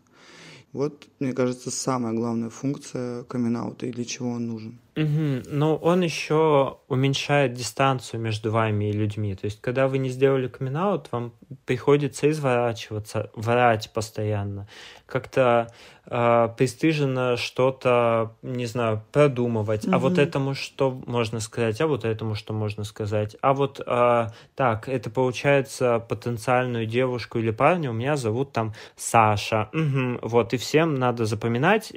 Вот, 0.73 1.09
мне 1.19 1.33
кажется, 1.33 1.73
самая 1.73 2.13
главная 2.13 2.51
функция 2.51 3.25
камин 3.25 3.57
и 3.83 3.91
для 3.91 4.05
чего 4.05 4.31
он 4.31 4.47
нужен. 4.47 4.79
Угу. 4.97 5.43
Но 5.51 5.77
он 5.77 6.01
еще 6.01 6.79
уменьшает 6.89 7.53
дистанцию 7.53 8.21
между 8.21 8.51
вами 8.51 8.87
и 8.91 8.93
людьми. 8.93 9.35
То 9.35 9.45
есть, 9.45 9.61
когда 9.61 9.89
вы 9.89 9.99
не 9.99 10.09
сделали 10.09 10.49
камин 10.49 10.77
вам 11.13 11.33
приходится 11.65 12.31
изворачиваться, 12.31 13.31
врать 13.35 13.91
постоянно. 13.93 14.69
Как-то 15.07 15.73
э, 16.07 16.49
пристыженно 16.57 17.37
что-то, 17.37 18.35
не 18.43 18.67
знаю, 18.67 19.03
продумывать. 19.13 19.87
Угу. 19.87 19.95
А 19.95 19.99
вот 19.99 20.19
этому 20.19 20.55
что 20.55 20.91
можно 21.07 21.41
сказать, 21.41 21.81
а 21.81 21.87
вот 21.87 22.05
этому 22.05 22.35
что 22.35 22.53
можно 22.53 22.85
сказать. 22.85 23.37
А 23.43 23.53
вот 23.53 23.81
э, 23.87 24.27
так, 24.55 24.89
это 24.89 25.11
получается 25.11 25.99
потенциальную 26.09 26.87
девушку 26.87 27.39
или 27.39 27.51
парня 27.51 27.91
у 27.91 27.95
меня 27.95 28.17
зовут 28.17 28.53
там 28.53 28.75
Саша. 28.97 29.69
Угу. 29.73 30.19
Вот, 30.23 30.55
и 30.55 30.57
всем 30.57 30.95
надо 30.95 31.27
запоминать, 31.27 31.93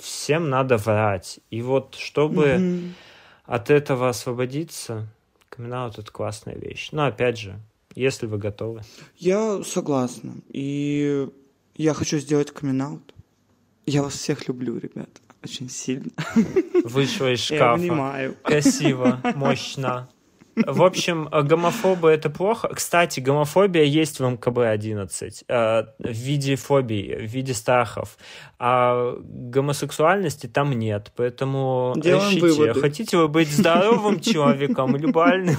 всем 0.00 0.50
надо 0.50 0.76
врать. 0.76 1.40
И 1.50 1.62
вот 1.62 1.94
чтобы 1.94 2.33
чтобы 2.34 2.92
от 3.44 3.70
этого 3.70 4.08
освободиться, 4.08 5.06
камин 5.48 5.72
это 5.72 6.10
классная 6.10 6.56
вещь. 6.56 6.88
Но 6.92 7.06
опять 7.06 7.38
же, 7.38 7.58
если 7.94 8.26
вы 8.26 8.38
готовы. 8.38 8.82
Я 9.16 9.62
согласна. 9.62 10.34
И 10.48 11.28
я 11.76 11.94
хочу 11.94 12.18
сделать 12.18 12.50
камин 12.50 13.02
Я 13.86 14.02
вас 14.02 14.14
всех 14.14 14.48
люблю, 14.48 14.78
ребят. 14.78 15.10
Очень 15.42 15.68
сильно. 15.68 16.10
Вышла 16.84 17.32
из 17.32 17.40
шкафа. 17.40 17.64
Я 17.64 17.72
обнимаю. 17.72 18.36
Красиво, 18.42 19.20
мощно. 19.34 20.08
В 20.56 20.82
общем, 20.82 21.28
гомофобы 21.30 22.10
это 22.10 22.30
плохо. 22.30 22.68
Кстати, 22.72 23.20
гомофобия 23.20 23.84
есть 23.84 24.20
в 24.20 24.24
МКБ-11 24.24 25.44
э, 25.48 25.82
в 25.98 26.12
виде 26.12 26.56
фобий, 26.56 27.16
в 27.16 27.30
виде 27.30 27.54
страхов. 27.54 28.16
А 28.58 29.16
гомосексуальности 29.20 30.46
там 30.46 30.72
нет. 30.72 31.12
Поэтому 31.16 31.94
Делаем 31.96 32.36
решите, 32.36 32.46
выводы. 32.46 32.80
хотите 32.80 33.16
вы 33.16 33.28
быть 33.28 33.50
здоровым 33.50 34.20
человеком 34.20 34.96
или 34.96 35.06
больным? 35.06 35.56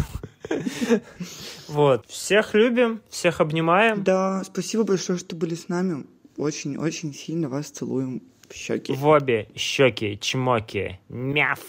Вот. 1.67 2.05
Всех 2.07 2.53
любим, 2.53 3.01
всех 3.09 3.41
обнимаем. 3.41 4.03
Да, 4.03 4.43
спасибо 4.45 4.83
большое, 4.83 5.17
что 5.17 5.35
были 5.35 5.55
с 5.55 5.67
нами. 5.67 6.05
Очень-очень 6.37 7.13
сильно 7.13 7.49
вас 7.49 7.67
целуем 7.67 8.21
в 8.49 8.53
щеки. 8.53 8.93
В 8.93 9.07
обе 9.07 9.47
щеки, 9.55 10.19
чмоки. 10.19 10.99
Мяв. 11.09 11.59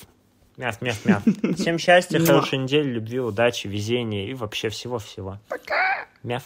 Мяв, 0.57 0.81
мяв, 0.81 1.05
мяв. 1.05 1.23
Всем 1.57 1.79
счастья, 1.79 2.19
хорошей 2.19 2.59
недели, 2.59 2.89
любви, 2.89 3.21
удачи, 3.21 3.67
везения 3.67 4.27
и 4.27 4.35
вообще 4.35 4.71
всего-всего. 4.71 5.39
Пока! 5.49 6.07
Мяв. 6.23 6.43